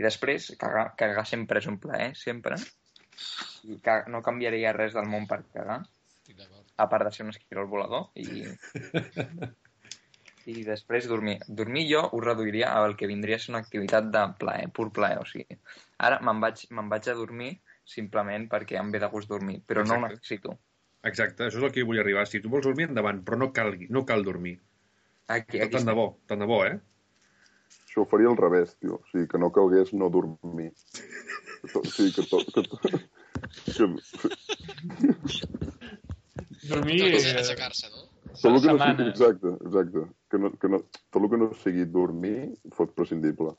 I 0.00 0.02
després, 0.06 0.54
cagar, 0.60 0.88
cagar 0.96 1.26
sempre 1.28 1.60
és 1.60 1.66
un 1.68 1.76
plaer, 1.82 2.14
sempre. 2.16 2.56
I 3.68 3.76
ca 3.84 4.02
no 4.12 4.22
canviaria 4.24 4.72
res 4.76 4.94
del 4.96 5.08
món 5.08 5.26
per 5.28 5.42
cagar, 5.52 5.82
a 6.76 6.86
part 6.88 7.04
de 7.04 7.12
ser 7.12 7.24
un 7.26 7.30
esquirol 7.34 7.68
volador. 7.68 8.08
I, 8.16 8.44
i 10.46 10.62
després 10.66 11.06
dormir. 11.10 11.38
Dormir 11.48 11.84
jo 11.90 12.02
ho 12.12 12.20
reduiria 12.22 12.68
al 12.78 12.94
que 12.96 13.08
vindria 13.10 13.36
a 13.36 13.42
ser 13.42 13.52
una 13.54 13.62
activitat 13.64 14.10
de 14.14 14.22
plaer, 14.38 14.68
pur 14.74 14.88
plaer. 14.94 15.18
O 15.22 15.26
sigui, 15.26 15.58
ara 15.98 16.20
me'n 16.22 16.40
vaig, 16.42 16.62
me'n 16.70 16.88
vaig 16.92 17.08
a 17.10 17.16
dormir 17.18 17.52
simplement 17.86 18.48
perquè 18.50 18.78
em 18.80 18.90
ve 18.94 18.98
de 19.02 19.08
gust 19.12 19.28
dormir, 19.30 19.60
però 19.66 19.84
no 19.86 19.94
ho 19.94 19.96
Exacte. 20.04 20.14
necessito. 20.16 20.56
Exacte, 21.06 21.44
això 21.46 21.58
és 21.60 21.66
el 21.68 21.72
que 21.74 21.84
vull 21.86 22.00
arribar. 22.02 22.24
Si 22.26 22.40
tu 22.42 22.50
vols 22.50 22.64
dormir, 22.66 22.88
endavant, 22.90 23.20
però 23.26 23.38
no 23.38 23.52
cal, 23.54 23.74
no 23.90 24.04
cal 24.06 24.24
dormir. 24.26 24.56
Aquí, 25.28 25.60
aquí 25.60 25.76
Tant 25.76 25.86
de 25.90 25.94
bo, 25.98 26.06
tant 26.26 26.42
de 26.42 26.46
bo, 26.50 26.60
eh? 26.66 26.78
Això 27.86 28.02
ho 28.02 28.08
faria 28.10 28.28
al 28.30 28.36
revés, 28.38 28.74
tio. 28.78 29.00
O 29.02 29.06
sigui, 29.12 29.26
que 29.30 29.38
no 29.42 29.50
calgués 29.54 29.92
no 29.94 30.08
dormir. 30.10 30.72
Que 31.62 31.68
to- 31.72 31.82
O 31.82 31.90
sigui, 31.90 32.12
que... 32.14 32.26
To, 32.30 32.42
que, 32.46 32.62
to, 32.62 32.78
que 32.82 33.04
Dormir... 36.66 36.98
Tot 37.00 37.16
és 37.20 37.26
eh, 37.30 37.36
aixecar-se, 37.40 37.90
no? 37.92 38.06
Tot 38.40 38.52
el 38.52 38.60
que 38.62 38.72
no 38.72 38.78
sigui, 38.82 39.08
exacte, 39.10 39.54
exacte. 39.68 40.04
Que 40.30 40.40
no, 40.42 40.50
que 40.60 40.70
no, 40.72 40.82
tot 41.12 41.22
el 41.22 41.30
que 41.32 41.40
no 41.40 41.48
sigui 41.62 41.86
dormir 41.92 42.36
fot 42.76 42.94
prescindible. 42.98 43.54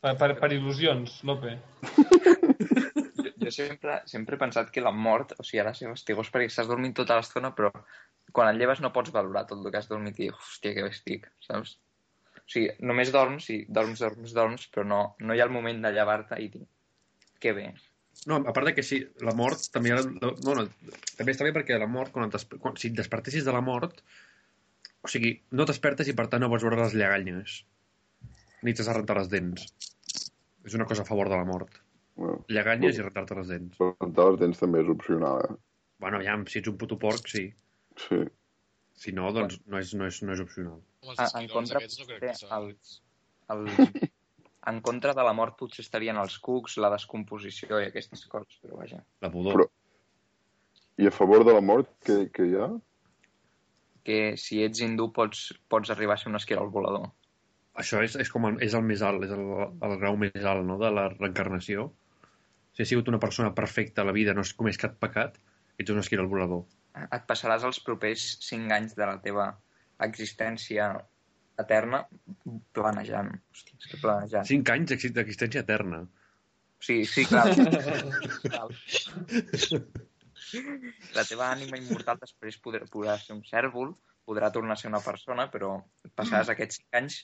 Per, 0.00 0.14
per, 0.20 0.30
per 0.40 0.50
il·lusions, 0.56 1.18
Lope. 1.28 1.56
Jo, 3.20 3.32
jo 3.42 3.52
sempre, 3.52 3.98
sempre 4.08 4.36
he 4.36 4.40
pensat 4.40 4.70
que 4.72 4.84
la 4.84 4.94
mort, 4.96 5.34
o 5.36 5.44
sigui, 5.44 5.62
de 5.66 5.74
ser 5.76 5.90
fastigós 5.90 6.30
perquè 6.32 6.48
estàs 6.48 6.70
dormint 6.70 6.96
tota 6.96 7.18
l'estona, 7.18 7.52
però 7.56 7.72
quan 8.32 8.48
et 8.48 8.58
lleves 8.60 8.80
no 8.80 8.92
pots 8.94 9.12
valorar 9.12 9.46
tot 9.50 9.60
el 9.60 9.72
que 9.72 9.80
has 9.80 9.90
dormit 9.90 10.18
i 10.18 10.28
dir, 10.28 10.32
hòstia, 10.36 10.74
que 10.76 10.86
bé 10.86 10.94
estic, 10.94 11.28
saps? 11.44 11.76
O 12.40 12.46
sigui, 12.50 12.70
només 12.86 13.12
dorms 13.14 13.50
i 13.52 13.60
dorms, 13.68 14.00
dorms, 14.02 14.34
dorms, 14.36 14.66
però 14.72 14.86
no, 14.86 15.00
no 15.20 15.36
hi 15.36 15.42
ha 15.42 15.48
el 15.48 15.54
moment 15.54 15.82
de 15.84 15.92
llevar-te 15.94 16.40
i 16.40 16.48
dir, 16.54 16.64
que 17.42 17.52
bé. 17.56 17.68
No, 18.28 18.36
a 18.44 18.52
part 18.52 18.66
de 18.68 18.74
que 18.76 18.82
sí, 18.84 18.98
la 19.24 19.32
mort 19.36 19.62
també, 19.72 19.92
ha- 19.96 20.02
no, 20.04 20.34
no, 20.44 20.66
també 21.16 21.32
està 21.32 21.46
bé 21.46 21.54
perquè 21.56 21.78
la 21.80 21.88
mort, 21.88 22.12
quan, 22.12 22.28
et 22.28 22.56
quan 22.60 22.76
si 22.76 22.90
et 22.90 22.96
despertessis 22.98 23.46
de 23.46 23.54
la 23.54 23.62
mort, 23.64 24.02
o 25.00 25.08
sigui, 25.08 25.30
no 25.56 25.64
despertes 25.68 26.10
i 26.10 26.16
per 26.18 26.26
tant 26.28 26.42
no 26.44 26.50
pots 26.52 26.66
veure 26.66 26.82
les 26.82 26.96
lleganyes. 27.00 27.60
Ni 28.62 28.74
t'has 28.76 28.90
de 28.90 28.96
rentar 28.98 29.16
les 29.16 29.30
dents. 29.32 29.64
És 30.68 30.74
una 30.76 30.84
cosa 30.84 31.06
a 31.06 31.08
favor 31.08 31.30
de 31.32 31.38
la 31.40 31.46
mort. 31.48 31.78
Bueno, 32.20 32.42
Lleganyes 32.52 32.98
i 32.98 33.04
rentar-te 33.06 33.34
les 33.38 33.48
dents. 33.48 33.78
rentar 34.02 34.26
les 34.28 34.40
dents 34.42 34.58
també 34.60 34.82
és 34.84 34.90
opcional, 34.92 35.40
eh? 35.48 35.54
Bueno, 36.04 36.20
ja, 36.24 36.34
si 36.52 36.58
ets 36.60 36.68
un 36.68 36.76
puto 36.76 36.98
porc, 37.00 37.24
sí. 37.32 37.46
Sí. 37.96 38.18
Si 39.00 39.12
no, 39.16 39.30
doncs 39.32 39.62
no 39.64 39.80
és, 39.80 39.94
no 39.96 40.04
és, 40.10 40.20
no 40.28 40.34
és 40.36 40.42
opcional. 40.44 40.82
Ah, 41.16 41.30
en 41.40 41.48
contra, 41.48 41.80
no 41.80 42.06
crec 42.10 42.20
que 42.26 42.34
són... 42.36 42.52
els, 42.58 42.98
els, 43.56 44.10
en 44.66 44.80
contra 44.84 45.14
de 45.16 45.24
la 45.24 45.32
mort 45.36 45.56
potser 45.58 45.84
estarien 45.84 46.18
els 46.20 46.36
cucs, 46.44 46.76
la 46.82 46.90
descomposició 46.92 47.80
i 47.80 47.88
aquestes 47.88 48.26
coses, 48.28 48.58
però 48.62 48.80
vaja. 48.82 49.00
La 49.24 49.30
pudor. 49.32 49.56
Però- 49.56 49.70
I 51.00 51.08
a 51.08 51.14
favor 51.14 51.44
de 51.48 51.54
la 51.56 51.62
mort, 51.64 51.88
què, 52.04 52.26
què 52.34 52.46
hi 52.46 52.56
ha? 52.60 52.68
Que 54.04 54.36
si 54.36 54.60
ets 54.64 54.82
hindú 54.84 55.10
pots, 55.16 55.46
pots 55.68 55.92
arribar 55.92 56.16
a 56.16 56.20
ser 56.20 56.28
un 56.28 56.36
esquirol 56.36 56.68
volador. 56.72 57.08
Això 57.80 58.02
és, 58.04 58.16
és 58.20 58.28
com 58.28 58.44
el, 58.48 58.58
és 58.64 58.74
el 58.74 58.84
més 58.84 59.00
alt, 59.06 59.24
és 59.24 59.32
el, 59.32 59.46
el 59.86 59.96
grau 60.02 60.18
més 60.20 60.44
alt 60.44 60.66
no? 60.66 60.76
de 60.80 60.90
la 60.92 61.08
reencarnació. 61.14 61.88
Si 62.74 62.82
has 62.82 62.92
sigut 62.92 63.08
una 63.08 63.20
persona 63.22 63.54
perfecta 63.54 64.02
a 64.02 64.08
la 64.08 64.12
vida, 64.16 64.34
no 64.34 64.44
has 64.44 64.52
comès 64.56 64.78
cap 64.80 64.98
pecat, 65.00 65.38
ets 65.80 65.94
un 65.94 66.02
esquirol 66.02 66.28
volador. 66.28 66.66
Et 67.00 67.24
passaràs 67.28 67.64
els 67.64 67.80
propers 67.86 68.26
5 68.44 68.74
anys 68.76 68.96
de 68.98 69.06
la 69.06 69.16
teva 69.24 69.46
existència 70.04 70.90
eterna 71.64 72.04
planejant. 72.76 73.30
Hòstia, 73.54 73.76
és 73.80 73.90
que 73.92 74.00
planejant. 74.02 74.46
Cinc 74.48 74.70
anys 74.74 74.90
d'exi- 74.92 75.12
d'existència 75.16 75.60
eterna. 75.66 76.04
sí, 76.80 77.04
sí, 77.04 77.26
clar. 77.28 77.46
La 81.14 81.24
teva 81.28 81.50
ànima 81.52 81.78
immortal 81.78 82.18
després 82.20 82.56
podrà, 82.62 82.86
podrà 82.90 83.16
ser 83.20 83.34
un 83.36 83.42
cèrvol, 83.46 83.92
podrà 84.26 84.50
tornar 84.54 84.74
a 84.76 84.80
ser 84.80 84.88
una 84.90 85.02
persona, 85.04 85.48
però 85.52 85.76
passaràs 86.18 86.50
aquests 86.52 86.80
5 86.82 86.98
anys 87.00 87.18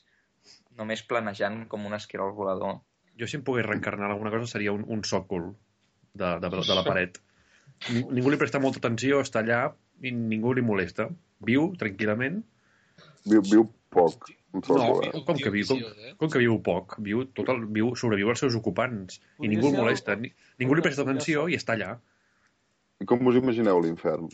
només 0.78 1.02
planejant 1.08 1.64
com 1.70 1.86
un 1.88 1.94
esquirol 1.96 2.34
volador. 2.36 2.80
Jo 3.18 3.26
si 3.26 3.38
em 3.38 3.44
pogués 3.46 3.66
reencarnar 3.66 4.06
en 4.10 4.14
alguna 4.16 4.30
cosa 4.34 4.46
seria 4.50 4.72
un, 4.76 4.84
un 4.86 5.02
sòcol 5.08 5.48
de, 6.12 6.34
de, 6.42 6.50
de 6.52 6.74
la 6.76 6.84
paret. 6.86 7.18
Ni- 7.90 8.04
Ningú 8.18 8.30
li 8.32 8.38
presta 8.40 8.60
molta 8.62 8.78
atenció, 8.82 9.22
està 9.24 9.40
allà 9.42 9.62
i 10.04 10.12
ningú 10.12 10.52
li 10.54 10.62
molesta. 10.64 11.08
Viu 11.46 11.70
tranquil·lament. 11.80 12.42
Viu, 13.26 13.42
viu 13.42 13.64
poc. 13.92 14.28
No, 14.56 15.02
eh? 15.04 15.10
com 15.26 15.36
que 15.36 15.50
viu, 15.52 15.66
com, 15.68 15.80
com 16.22 16.30
que 16.32 16.40
viu 16.40 16.54
poc, 16.64 16.96
viu, 17.04 17.26
tot 17.36 17.50
el, 17.52 17.66
viu, 17.76 17.90
sobreviu 17.98 18.30
als 18.32 18.40
seus 18.40 18.54
ocupants 18.56 19.18
i 19.44 19.50
ningú 19.52 19.68
el 19.68 19.76
molesta, 19.76 20.16
ni, 20.16 20.30
ningú 20.62 20.78
li 20.78 20.84
presta 20.86 21.04
atenció 21.04 21.44
i 21.52 21.58
està 21.58 21.74
allà. 21.76 21.90
I 23.02 23.08
com 23.08 23.20
us 23.28 23.36
imagineu 23.36 23.82
l'infern? 23.84 24.30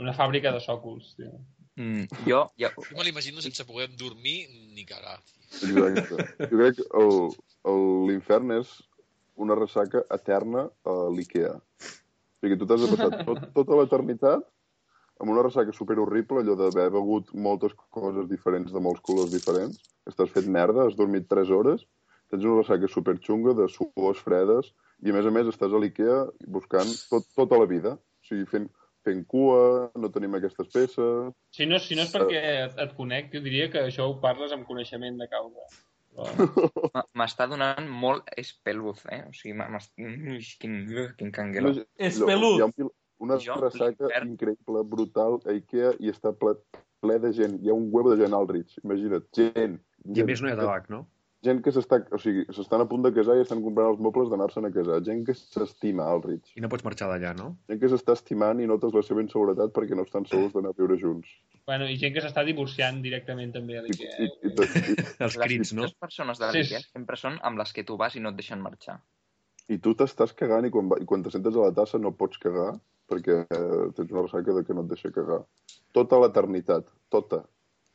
Una 0.00 0.12
fàbrica 0.16 0.52
de 0.52 0.60
sòcols, 0.60 1.14
tio. 1.16 1.32
Mm, 1.80 2.04
jo, 2.30 2.42
jo, 2.60 2.70
Jo 2.76 2.98
me 2.98 3.06
l'imagino 3.06 3.40
sense 3.40 3.64
poder 3.64 3.88
dormir 3.96 4.44
ni 4.76 4.84
cagar. 4.84 5.18
Exacte. 5.62 6.28
Jo 6.50 6.60
crec 6.60 6.80
que 6.82 7.74
l'infern 8.10 8.56
és 8.58 8.76
una 9.40 9.56
ressaca 9.56 10.04
eterna 10.12 10.68
a 10.84 10.96
l'IKEA. 11.14 11.56
O 11.56 12.44
sigui, 12.44 12.56
tu 12.60 12.68
t'has 12.68 12.84
de 12.84 12.90
passar 12.92 13.10
tot, 13.28 13.46
tota 13.56 13.78
l'eternitat 13.80 14.44
amb 15.20 15.32
una 15.34 15.44
ressaca 15.44 15.72
super 15.76 15.98
horrible, 16.00 16.40
allò 16.40 16.56
d'haver 16.56 16.88
begut 16.94 17.32
moltes 17.46 17.74
coses 17.92 18.28
diferents, 18.30 18.72
de 18.72 18.82
molts 18.82 19.02
colors 19.04 19.32
diferents, 19.32 19.80
estàs 20.08 20.32
fet 20.32 20.48
merda, 20.48 20.86
has 20.86 20.96
dormit 20.98 21.28
3 21.28 21.52
hores, 21.56 21.84
tens 22.32 22.46
una 22.46 22.62
ressaca 22.62 22.88
super 22.88 23.18
xunga 23.20 23.54
de 23.58 23.68
suors 23.68 24.22
fredes, 24.24 24.72
i 25.04 25.12
a 25.12 25.16
més 25.16 25.26
a 25.28 25.32
més 25.34 25.48
estàs 25.50 25.72
a 25.72 25.80
l'IKEA 25.80 26.20
buscant 26.56 26.90
tot, 27.10 27.26
tota 27.36 27.58
la 27.60 27.68
vida. 27.68 27.96
O 27.96 28.28
sigui, 28.28 28.46
fent, 28.48 28.66
fent 29.06 29.22
cua, 29.28 29.90
no 30.00 30.10
tenim 30.14 30.36
aquestes 30.38 30.68
peces... 30.72 31.30
Si 31.56 31.68
no, 31.68 31.80
si 31.82 31.98
no 31.98 32.04
és 32.06 32.12
perquè 32.14 32.42
et, 32.66 32.80
et 32.84 32.96
conec, 32.96 33.30
jo 33.34 33.44
diria 33.44 33.70
que 33.72 33.84
això 33.88 34.08
ho 34.08 34.18
parles 34.24 34.52
amb 34.56 34.68
coneixement 34.68 35.20
de 35.20 35.28
causa. 35.32 35.68
Però... 36.10 37.02
m'està 37.18 37.46
donant 37.50 37.88
molt 37.88 38.28
espeluz, 38.40 39.02
eh? 39.14 39.22
O 39.28 39.34
sigui, 39.36 39.56
mm, 39.56 40.40
quin, 40.62 40.80
quin 41.18 41.34
canguelo. 41.34 41.74
Hi 42.00 42.10
ha 42.10 42.68
un, 42.68 42.90
una 43.20 43.38
Jo, 43.44 43.56
ressaca 43.60 44.10
increïble, 44.24 44.82
brutal, 44.96 45.38
a 45.46 45.54
Ikea, 45.56 45.94
i 46.00 46.12
està 46.12 46.32
ple, 46.32 46.56
ple 47.04 47.20
de 47.22 47.32
gent. 47.36 47.58
Hi 47.62 47.70
ha 47.70 47.76
un 47.76 47.88
huevo 47.92 48.14
de 48.14 48.20
gent 48.24 48.36
al 48.36 48.48
Rich, 48.50 48.78
imagina't. 48.84 49.26
Gent. 49.36 49.80
I 50.04 50.12
a 50.12 50.20
gent, 50.20 50.30
més 50.32 50.42
no 50.44 50.50
hi 50.50 50.56
ha 50.56 50.60
tabac, 50.60 50.90
no? 50.92 51.06
gent 51.40 51.62
que 51.64 51.72
s'està, 51.72 51.96
o 52.12 52.18
sigui, 52.20 52.42
s'estan 52.52 52.82
a 52.82 52.86
punt 52.88 53.00
de 53.06 53.10
casar 53.16 53.32
i 53.38 53.40
estan 53.40 53.62
comprant 53.64 53.88
els 53.94 54.00
mobles 54.04 54.28
d'anar-se'n 54.28 54.66
a 54.68 54.70
casar. 54.74 54.98
Gent 55.06 55.22
que 55.24 55.32
s'estima 55.36 56.04
al 56.12 56.20
Rich. 56.24 56.50
I 56.58 56.60
no 56.60 56.68
pots 56.72 56.84
marxar 56.84 57.08
d'allà, 57.08 57.30
no? 57.38 57.46
Gent 57.70 57.80
que 57.80 57.88
s'està 57.88 58.12
estimant 58.18 58.60
i 58.60 58.66
notes 58.68 58.92
la 58.92 59.00
seva 59.06 59.22
inseguretat 59.24 59.72
perquè 59.76 59.96
no 59.96 60.04
estan 60.04 60.28
segurs 60.28 60.52
d'anar 60.52 60.74
a 60.74 60.76
viure 60.76 60.98
junts. 61.00 61.30
Bueno, 61.70 61.88
i 61.88 61.96
gent 62.02 62.12
que 62.12 62.20
s'està 62.24 62.44
divorciant 62.44 63.00
directament 63.04 63.54
també 63.56 63.78
a 63.80 63.86
l'IKEA. 63.86 64.18
i, 64.20 64.28
i, 64.28 64.52
i, 64.52 64.98
Els 65.24 65.38
crits, 65.40 65.72
no? 65.78 65.88
Les 65.88 65.96
persones 66.04 66.42
de 66.42 66.52
Sí, 66.52 66.60
l'IKEA 66.60 66.82
sempre 66.90 67.16
són 67.22 67.40
amb 67.40 67.62
les 67.62 67.72
que 67.72 67.86
tu 67.88 67.96
vas 68.00 68.16
i 68.16 68.20
no 68.20 68.34
et 68.34 68.40
deixen 68.42 68.60
marxar. 68.60 68.98
i 69.70 69.78
tu 69.78 69.94
t'estàs 69.94 70.32
cagant 70.36 70.66
i 70.66 70.70
quan, 70.74 70.92
i 71.00 71.06
quan 71.08 71.22
te 71.24 71.30
sentes 71.32 71.56
a 71.56 71.68
la 71.70 71.72
tassa 71.72 71.98
no 72.02 72.10
pots 72.20 72.40
cagar 72.42 72.74
perquè 73.10 73.42
eh, 73.44 73.86
tens 73.96 74.12
una 74.14 74.24
ressaca 74.26 74.54
de 74.56 74.64
que 74.66 74.76
no 74.76 74.84
et 74.86 74.92
deixa 74.94 75.12
cagar. 75.14 75.42
Tota 75.96 76.20
l'eternitat, 76.22 76.90
tota. 77.12 77.44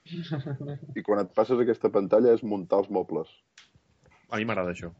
I 0.05 1.03
quan 1.05 1.23
et 1.23 1.31
passes 1.37 1.61
aquesta 1.61 1.89
pantalla 1.93 2.35
és 2.35 2.43
muntar 2.45 2.83
els 2.83 2.91
mobles. 2.93 3.31
A 4.29 4.37
mi 4.37 4.45
m'agrada 4.45 4.75
això. 4.75 4.91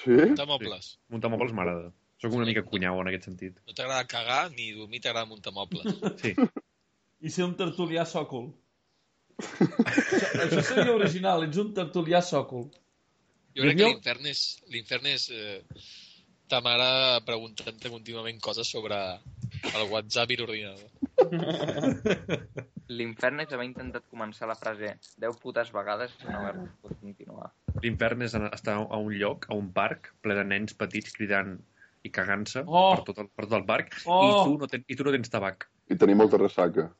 Sí? 0.00 0.16
Muntar 0.16 0.48
mobles. 0.50 0.94
Muntar 1.12 1.30
mobles 1.30 1.54
m'agrada. 1.54 1.92
Soc 2.22 2.34
una 2.34 2.46
mica 2.48 2.64
cunyau 2.66 3.00
en 3.02 3.10
aquest 3.10 3.28
sentit. 3.28 3.58
No 3.68 3.76
t'agrada 3.76 4.06
cagar 4.10 4.42
ni 4.54 4.72
dormir, 4.72 5.02
t'agrada 5.04 5.28
muntar 5.30 5.52
mobles. 5.54 5.90
Sí. 6.22 6.34
I 7.24 7.32
ser 7.32 7.44
un 7.46 7.54
tertulià 7.58 8.06
sòcol. 8.08 8.50
això, 9.40 10.46
això 10.46 10.62
seria 10.64 10.94
original, 10.94 11.44
ets 11.46 11.60
un 11.60 11.72
tertulià 11.76 12.22
sòcol. 12.24 12.68
Jo 13.54 13.66
crec 13.66 13.78
que 13.78 13.90
l'infern 13.92 14.26
és, 14.30 14.42
l'infern 14.72 15.06
és 15.10 15.28
eh, 15.30 15.60
ta 16.48 16.60
mare 16.64 17.20
preguntant-te 17.26 17.90
contínuament 17.90 18.40
coses 18.44 18.68
sobre 18.70 18.98
el 19.74 19.84
WhatsApp 19.90 20.30
i 20.34 20.36
l'ordinador. 20.38 20.88
L'infern 22.94 23.40
és 23.44 23.52
haver 23.56 23.66
intentat 23.68 24.04
començar 24.12 24.48
la 24.50 24.56
frase 24.58 24.90
10 25.22 25.38
putes 25.42 25.70
vegades 25.74 26.12
i 26.20 26.26
no 26.28 26.40
haver 26.42 26.66
pogut 26.82 26.98
continuar. 27.00 27.48
L'infern 27.82 28.26
és 28.26 28.34
estar 28.36 28.76
a 28.82 28.98
un 29.00 29.14
lloc, 29.16 29.46
a 29.48 29.56
un 29.56 29.70
parc, 29.76 30.10
ple 30.22 30.36
de 30.38 30.44
nens 30.50 30.76
petits 30.76 31.14
cridant 31.16 31.56
i 32.04 32.10
cagant-se 32.12 32.64
Oh! 32.66 32.90
per, 32.98 33.06
tot 33.08 33.22
el, 33.24 33.30
per 33.32 33.46
tot 33.48 33.56
el 33.62 33.64
parc, 33.70 33.96
Oh! 34.04 34.20
i, 34.20 34.28
tu 34.44 34.58
no 34.60 34.68
ten, 34.68 34.84
i 34.86 34.98
tu 35.00 35.06
no 35.08 35.14
tens 35.16 35.32
tabac. 35.32 35.68
I 35.88 35.96
tenir 36.00 36.16
molta 36.20 36.36
ressaca. 36.40 36.90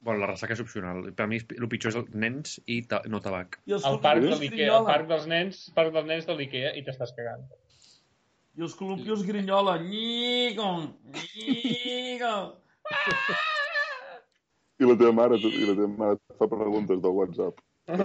Bueno, 0.00 0.20
la 0.22 0.28
ressaca 0.30 0.54
és 0.56 0.60
opcional. 0.62 1.02
Per 1.16 1.26
mi 1.28 1.40
el 1.40 1.66
pitjor 1.68 1.92
és 1.92 1.96
el 2.00 2.06
nens 2.20 2.58
i 2.72 2.78
ta, 2.88 3.00
no 3.12 3.20
tabac. 3.24 3.58
I 3.68 3.74
els 3.76 3.84
Al 3.88 3.98
parc 4.04 4.22
de 4.24 4.30
l'IKEA, 4.36 4.44
al 4.48 4.84
grinyolen. 4.84 4.86
parc 4.92 5.08
dels 5.10 5.26
nens, 5.28 5.64
parc 5.76 5.92
dels 5.96 6.06
nens 6.08 6.28
de 6.28 6.36
l'IKEA 6.38 6.70
i 6.80 6.84
t'estàs 6.86 7.12
cagant. 7.16 7.48
I 8.58 8.62
els 8.66 8.74
columpios 8.76 9.22
grinyolen. 9.26 9.84
Nyigo, 9.88 10.68
nyigo. 11.14 12.34
I 14.80 14.88
la 14.88 14.96
teva 14.96 15.12
mare, 15.12 15.36
i 15.38 15.66
la 15.68 15.74
teva 15.76 15.88
mare 15.92 16.18
fa 16.38 16.48
preguntes 16.50 17.00
del 17.04 17.14
WhatsApp. 17.18 17.60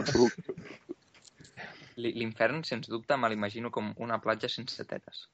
Li- 1.95 2.11
L'infern, 2.19 2.63
sens 2.67 2.89
dubte, 2.91 3.15
me 3.17 3.29
l'imagino 3.31 3.71
com 3.71 3.93
una 4.03 4.17
platja 4.23 4.49
sense 4.51 4.83
tetes. 4.87 5.25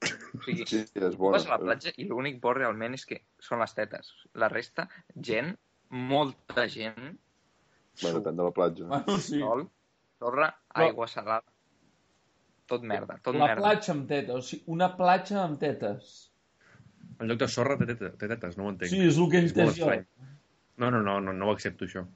O 0.00 0.40
sigui, 0.46 0.64
Sí, 0.66 0.78
és 0.80 0.92
tu 1.12 1.18
bona. 1.20 1.34
vas 1.36 1.44
a 1.46 1.50
la 1.52 1.58
platja 1.60 1.92
i 2.00 2.06
l'únic 2.08 2.38
bo 2.40 2.54
realment 2.56 2.94
és 2.96 3.04
que 3.06 3.18
són 3.44 3.60
les 3.60 3.74
tetes. 3.76 4.08
La 4.40 4.48
resta, 4.48 4.86
gent, 5.16 5.52
molta 5.90 6.66
gent, 6.72 7.18
Bueno, 8.00 8.20
depèn 8.22 8.36
de 8.38 8.44
la 8.46 8.52
platja. 8.56 8.84
Bueno, 8.88 9.18
sí. 9.20 9.40
sol, 9.42 9.66
sorra, 10.22 10.46
aigua 10.80 11.06
salada, 11.10 11.44
tot 12.70 12.82
merda, 12.86 13.18
tot 13.26 13.34
La 13.36 13.48
merda. 13.50 13.62
platja 13.64 13.92
amb 13.96 14.06
tetes, 14.08 14.34
o 14.36 14.42
sigui, 14.46 14.62
una 14.76 14.88
platja 14.96 15.40
amb 15.42 15.58
tetes. 15.60 16.10
En 17.20 17.28
lloc 17.28 17.38
de 17.42 17.48
sorra 17.52 17.76
té 17.80 17.86
teta- 17.90 18.12
té 18.16 18.28
tetes, 18.30 18.56
no 18.56 18.64
ho 18.68 18.70
entenc. 18.72 18.90
Sí, 18.92 19.00
és 19.10 19.18
el 19.20 19.28
que 19.30 19.40
he 19.40 19.44
entès 19.44 19.76
jo. 19.80 19.90
No, 20.80 20.88
no, 20.90 21.02
no, 21.04 21.18
no, 21.20 21.32
no 21.36 21.48
ho 21.50 21.52
accepto, 21.52 21.84
això. 21.84 22.06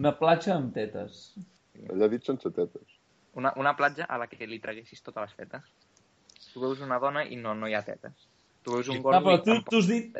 Una 0.00 0.14
platja 0.18 0.54
amb 0.56 0.72
tetes. 0.72 1.34
Allà 1.92 2.08
dit 2.08 2.24
sense 2.24 2.48
tetes. 2.56 2.94
Una, 3.36 3.52
una 3.60 3.74
platja 3.76 4.04
a 4.08 4.16
la 4.20 4.26
que 4.30 4.46
li 4.46 4.58
traguessis 4.60 5.02
totes 5.04 5.26
les 5.28 5.36
tetes. 5.36 5.62
Tu 6.52 6.60
veus 6.60 6.80
una 6.84 6.98
dona 7.00 7.24
i 7.24 7.36
no, 7.36 7.52
no 7.54 7.68
hi 7.68 7.74
ha 7.76 7.82
tetes. 7.84 8.28
Tu 8.62 8.72
veus 8.72 8.88
un 8.92 8.98
Ah, 8.98 9.02
gordo 9.02 9.20
però 9.26 9.34
i 9.36 9.42
tu, 9.42 9.50
tampoc 9.52 9.70
tu 9.72 9.78
has 9.82 9.88
dit... 9.88 10.16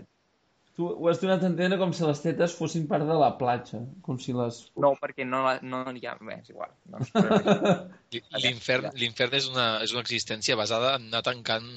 Tu 0.77 0.87
ho 0.89 1.09
has 1.11 1.18
donat 1.20 1.43
a 1.45 1.49
entendre 1.51 1.77
com 1.81 1.91
si 1.93 2.07
les 2.09 2.20
tetes 2.25 2.55
fossin 2.57 2.87
part 2.89 3.05
de 3.05 3.16
la 3.20 3.33
platja. 3.41 3.83
Com 4.07 4.16
si 4.20 4.33
les... 4.37 4.62
No, 4.81 4.95
perquè 5.01 5.27
no, 5.29 5.43
la- 5.45 5.59
no 5.61 5.83
hi 5.93 6.07
ha... 6.09 6.14
Bé, 6.23 6.39
és 6.41 6.53
igual. 6.55 6.73
No 6.89 7.03
l'infern 8.45 9.37
és, 9.37 9.51
una, 9.53 9.66
és 9.85 9.93
una 9.93 10.05
existència 10.05 10.57
basada 10.57 10.95
en 10.97 11.11
anar 11.11 11.20
tancant 11.29 11.68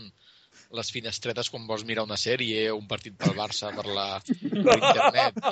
les 0.76 0.90
finestretes 0.92 1.50
quan 1.52 1.68
vols 1.68 1.84
mirar 1.88 2.06
una 2.08 2.18
sèrie 2.20 2.70
o 2.72 2.78
un 2.80 2.88
partit 2.88 3.16
pel 3.20 3.36
Barça 3.38 3.72
per, 3.76 3.86
la, 3.98 4.08
per 4.24 4.78
internet. 4.80 5.44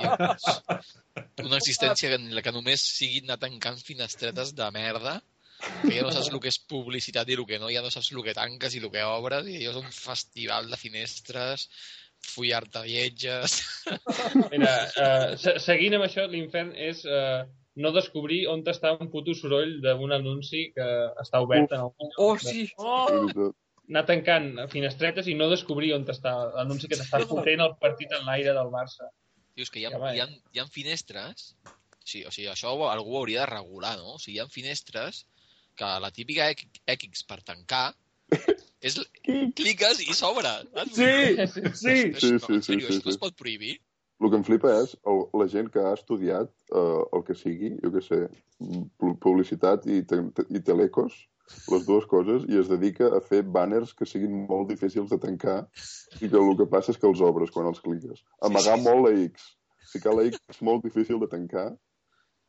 I 1.43 1.45
una 1.45 1.59
existència 1.59 2.15
en 2.15 2.31
la 2.35 2.43
que 2.45 2.55
només 2.55 2.83
sigui 2.95 3.25
anar 3.25 3.39
tancant 3.43 3.79
finestretes 3.83 4.55
de 4.57 4.71
merda 4.75 5.19
que 5.83 5.93
ja 5.95 6.03
no 6.03 6.11
saps 6.11 6.27
el 6.31 6.41
que 6.43 6.51
és 6.51 6.57
publicitat 6.67 7.29
i 7.29 7.37
el 7.37 7.45
que 7.47 7.59
no, 7.61 7.69
ja 7.71 7.83
no 7.83 7.91
saps 7.93 8.09
el 8.11 8.23
que 8.25 8.33
tanques 8.35 8.73
i 8.75 8.81
el 8.81 8.89
que 8.91 9.03
obres, 9.07 9.47
i 9.47 9.59
allò 9.61 9.71
és 9.71 9.79
un 9.79 9.93
festival 9.95 10.67
de 10.71 10.79
finestres, 10.79 11.69
follar-te 12.27 12.85
lletges... 12.87 13.59
Mira, 14.53 14.71
uh, 14.97 15.33
se 15.39 15.57
seguint 15.63 15.97
amb 15.97 16.07
això, 16.07 16.25
l'infern 16.29 16.71
és 16.75 17.03
uh, 17.09 17.43
no 17.83 17.91
descobrir 17.95 18.45
on 18.51 18.63
està 18.69 18.93
un 18.95 19.09
puto 19.13 19.35
soroll 19.37 19.79
d'un 19.83 20.15
anunci 20.15 20.69
que 20.75 20.87
està 21.21 21.41
obert 21.43 21.73
en 21.73 21.85
el... 21.87 22.13
Oh, 22.21 22.35
sí! 22.37 22.67
Oh! 22.77 23.51
Anar 23.89 24.05
tancant 24.07 24.53
finestretes 24.71 25.27
i 25.27 25.35
no 25.35 25.49
descobrir 25.51 25.91
on 25.97 26.05
està 26.09 26.35
l'anunci 26.53 26.87
que 26.87 26.97
t'està 26.99 27.23
fotent 27.27 27.65
el 27.65 27.75
partit 27.81 28.13
en 28.15 28.25
l'aire 28.29 28.53
del 28.55 28.71
Barça. 28.73 29.09
Dius 29.57 29.69
que 29.69 29.81
hi 29.81 29.87
ha, 29.89 29.93
Ja 29.93 30.13
hi 30.13 30.23
ha, 30.23 30.29
hi 30.53 30.63
ha 30.63 30.69
finestres... 30.71 31.53
Sí, 32.03 32.19
o 32.27 32.31
sigui, 32.35 32.49
això 32.51 32.73
algú 32.91 33.13
ho 33.13 33.19
hauria 33.21 33.45
de 33.45 33.51
regular, 33.53 33.93
no? 33.95 34.17
O 34.17 34.19
sigui, 34.19 34.35
hi 34.35 34.41
ha 34.43 34.49
finestres 34.51 35.21
que 35.79 35.87
la 36.03 36.09
típica 36.11 36.49
X, 36.51 36.81
X 36.97 37.23
per 37.29 37.39
tancar 37.47 37.93
és... 38.83 38.99
cliques 39.57 40.01
i 40.03 40.13
s'obre. 40.17 40.51
Sí, 40.91 41.09
sí, 41.47 41.65
sí. 41.73 41.97
Això, 42.11 42.21
Sí, 42.21 42.31
no, 42.35 42.39
sí, 42.45 42.61
sí, 42.61 42.79
sí, 42.81 42.99
sí. 43.01 43.09
es 43.13 43.17
pot 43.21 43.35
prohibir? 43.39 43.77
El 44.23 44.29
que 44.31 44.37
em 44.39 44.43
flipa 44.47 44.71
és 44.83 44.93
el, 45.09 45.23
la 45.41 45.47
gent 45.51 45.69
que 45.73 45.81
ha 45.83 45.93
estudiat 45.97 46.47
eh, 46.71 47.01
el 47.17 47.23
que 47.27 47.35
sigui, 47.35 47.73
jo 47.83 47.89
què 47.95 48.01
sé, 48.05 48.19
pu- 49.01 49.15
publicitat 49.23 49.87
i, 49.91 50.01
te, 50.07 50.19
i 50.53 50.61
telecos, 50.63 51.17
les 51.73 51.83
dues 51.89 52.05
coses, 52.07 52.45
i 52.47 52.55
es 52.61 52.69
dedica 52.71 53.09
a 53.17 53.19
fer 53.25 53.41
banners 53.43 53.91
que 53.97 54.07
siguin 54.07 54.45
molt 54.47 54.69
difícils 54.71 55.09
de 55.11 55.19
tancar 55.19 55.57
i 56.21 56.29
que 56.29 56.39
el 56.39 56.53
que 56.61 56.69
passa 56.71 56.93
és 56.93 57.01
que 57.01 57.09
els 57.09 57.19
obres 57.25 57.51
quan 57.51 57.67
els 57.67 57.81
cliques. 57.83 58.23
Amagar 58.47 58.77
sí. 58.79 58.85
molt 58.85 59.09
la 59.09 59.13
X. 59.25 59.49
Ficar 59.91 60.13
la 60.15 60.23
X 60.29 60.39
és 60.55 60.61
molt 60.63 60.85
difícil 60.87 61.19
de 61.19 61.27
tancar 61.33 61.67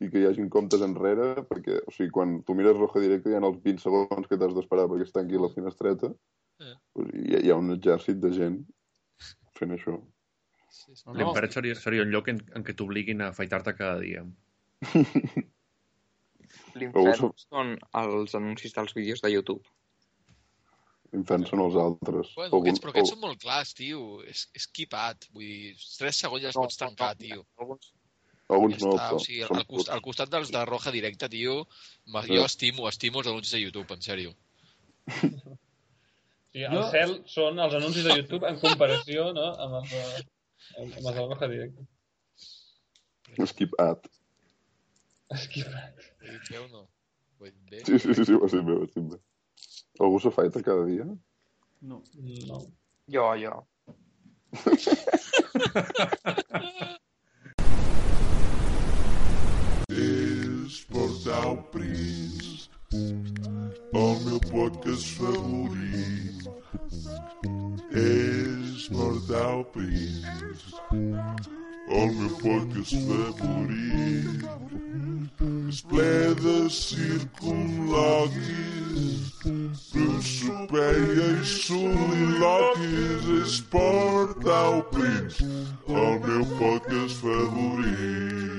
i 0.03 0.09
que 0.11 0.21
hi 0.21 0.27
hagin 0.29 0.49
comptes 0.51 0.83
enrere, 0.83 1.45
perquè, 1.49 1.79
o 1.87 1.93
sigui, 1.95 2.11
quan 2.15 2.41
tu 2.47 2.57
mires 2.59 2.77
Roja 2.79 3.03
Directe 3.03 3.31
hi 3.31 3.37
ha 3.39 3.43
els 3.47 3.61
20 3.63 3.83
segons 3.85 4.27
que 4.31 4.39
t'has 4.41 4.55
d'esperar 4.57 4.89
perquè 4.91 5.07
es 5.07 5.15
tanqui 5.15 5.39
la 5.41 5.53
finestreta, 5.53 6.11
Eh. 6.63 6.75
pues, 6.95 7.09
hi, 7.15 7.35
ha, 7.35 7.41
hi 7.43 7.51
ha 7.51 7.57
un 7.59 7.75
exèrcit 7.75 8.21
de 8.23 8.31
gent 8.35 8.59
fent 9.59 9.75
això. 9.75 9.97
Sí, 10.71 10.93
sí. 10.95 11.03
No, 11.07 11.13
no. 11.13 11.19
L'infern 11.21 11.51
seria, 11.55 11.75
seria 11.79 12.05
un 12.07 12.13
lloc 12.15 12.31
en, 12.31 12.41
en 12.55 12.67
què 12.67 12.75
t'obliguin 12.79 13.23
a 13.23 13.31
afaitar-te 13.33 13.75
cada 13.79 13.99
dia. 14.03 14.23
L'infern 16.79 17.33
són 17.39 17.75
els 18.01 18.35
anuncis 18.39 18.75
dels 18.75 18.95
vídeos 18.95 19.23
de 19.23 19.31
YouTube. 19.33 19.63
Infants 21.15 21.51
són 21.53 21.63
els 21.63 21.77
altres. 21.79 22.33
Bueno, 22.35 22.59
aquests, 22.59 22.81
però 22.83 22.91
aquests 22.91 23.13
són 23.15 23.21
molt 23.23 23.43
clars, 23.43 23.71
tio. 23.79 24.01
És, 24.27 24.49
és 24.59 24.67
keep 24.75 24.97
at. 24.99 25.29
Vull 25.35 25.47
dir, 25.47 25.75
3 26.01 26.23
segons 26.25 26.43
ja 26.43 26.51
els 26.51 26.59
pots 26.59 26.81
tancar, 26.81 27.13
tio. 27.21 27.45
Alguns, 27.63 27.93
Alguns 28.53 28.77
Ja 28.77 28.85
no, 28.85 28.91
està, 28.93 29.05
però... 29.09 29.17
o 29.17 29.19
sigui, 29.25 29.41
al, 29.43 29.49
costat, 29.67 29.95
al 29.95 30.03
costat 30.05 30.29
dels 30.35 30.51
de 30.53 30.61
Roja 30.69 30.91
Directa, 30.93 31.29
tio, 31.33 31.55
jo 32.29 32.43
estimo, 32.45 32.85
estimo 32.91 33.19
els 33.23 33.29
anuncis 33.31 33.53
de 33.57 33.61
YouTube, 33.63 33.95
en 33.97 34.03
sèrio. 34.05 34.35
Sí, 36.53 36.61
el 36.63 36.71
Jo- 36.77 36.91
cel 36.93 37.15
són 37.27 37.59
els 37.59 37.75
anuncis 37.75 38.05
de 38.05 38.17
YouTube 38.19 38.45
en 38.49 38.61
comparació 38.61 39.33
no, 39.35 39.47
amb 39.65 39.75
els 39.81 39.91
de, 39.91 40.03
amb, 40.79 40.93
amb 40.93 41.01
els 41.01 41.15
de 41.17 41.23
Roja 41.25 41.49
Directa. 41.55 41.83
Skip 43.51 43.73
ad. 43.83 44.01
Ho 45.33 45.35
he 45.41 45.49
dit 46.29 46.45
bé 46.53 46.59
o 46.61 46.69
no? 46.69 46.83
Ho 47.41 47.45
he 47.49 47.51
dit 47.51 47.65
bé? 47.73 47.81
Sí, 47.89 47.97
sí, 47.99 48.13
sí, 48.15 48.23
sí, 48.29 48.35
ho 48.37 48.45
estic 48.47 48.63
bé, 48.69 48.75
ho 48.77 48.85
estic 48.87 49.05
bé. 49.15 49.19
Algú 50.05 50.19
s'afaita 50.21 50.61
cada 50.63 50.85
dia? 50.87 51.05
No. 51.81 52.03
No. 52.47 52.59
Jo, 53.11 53.33
jo. 53.41 53.55
És 60.75 60.83
Portal 60.91 61.55
Pris, 61.71 62.67
el 62.91 64.19
meu 64.25 64.41
podcast 64.41 65.07
favorit. 65.19 66.49
És 68.01 68.89
Portal 68.89 69.65
Pris, 69.71 70.25
el 72.01 72.09
meu 72.17 72.31
podcast 72.41 72.95
favorit. 73.07 74.43
És 75.69 75.79
ple 75.93 76.17
de 76.43 76.57
circunloquis, 76.81 79.15
prosopeia 79.95 81.29
i 81.39 81.41
soliloquis. 81.55 83.23
És 83.39 83.55
Portal 83.77 84.75
Pris, 84.91 85.35
el 85.87 86.15
meu 86.27 86.43
podcast 86.59 87.15
favorit. 87.23 88.55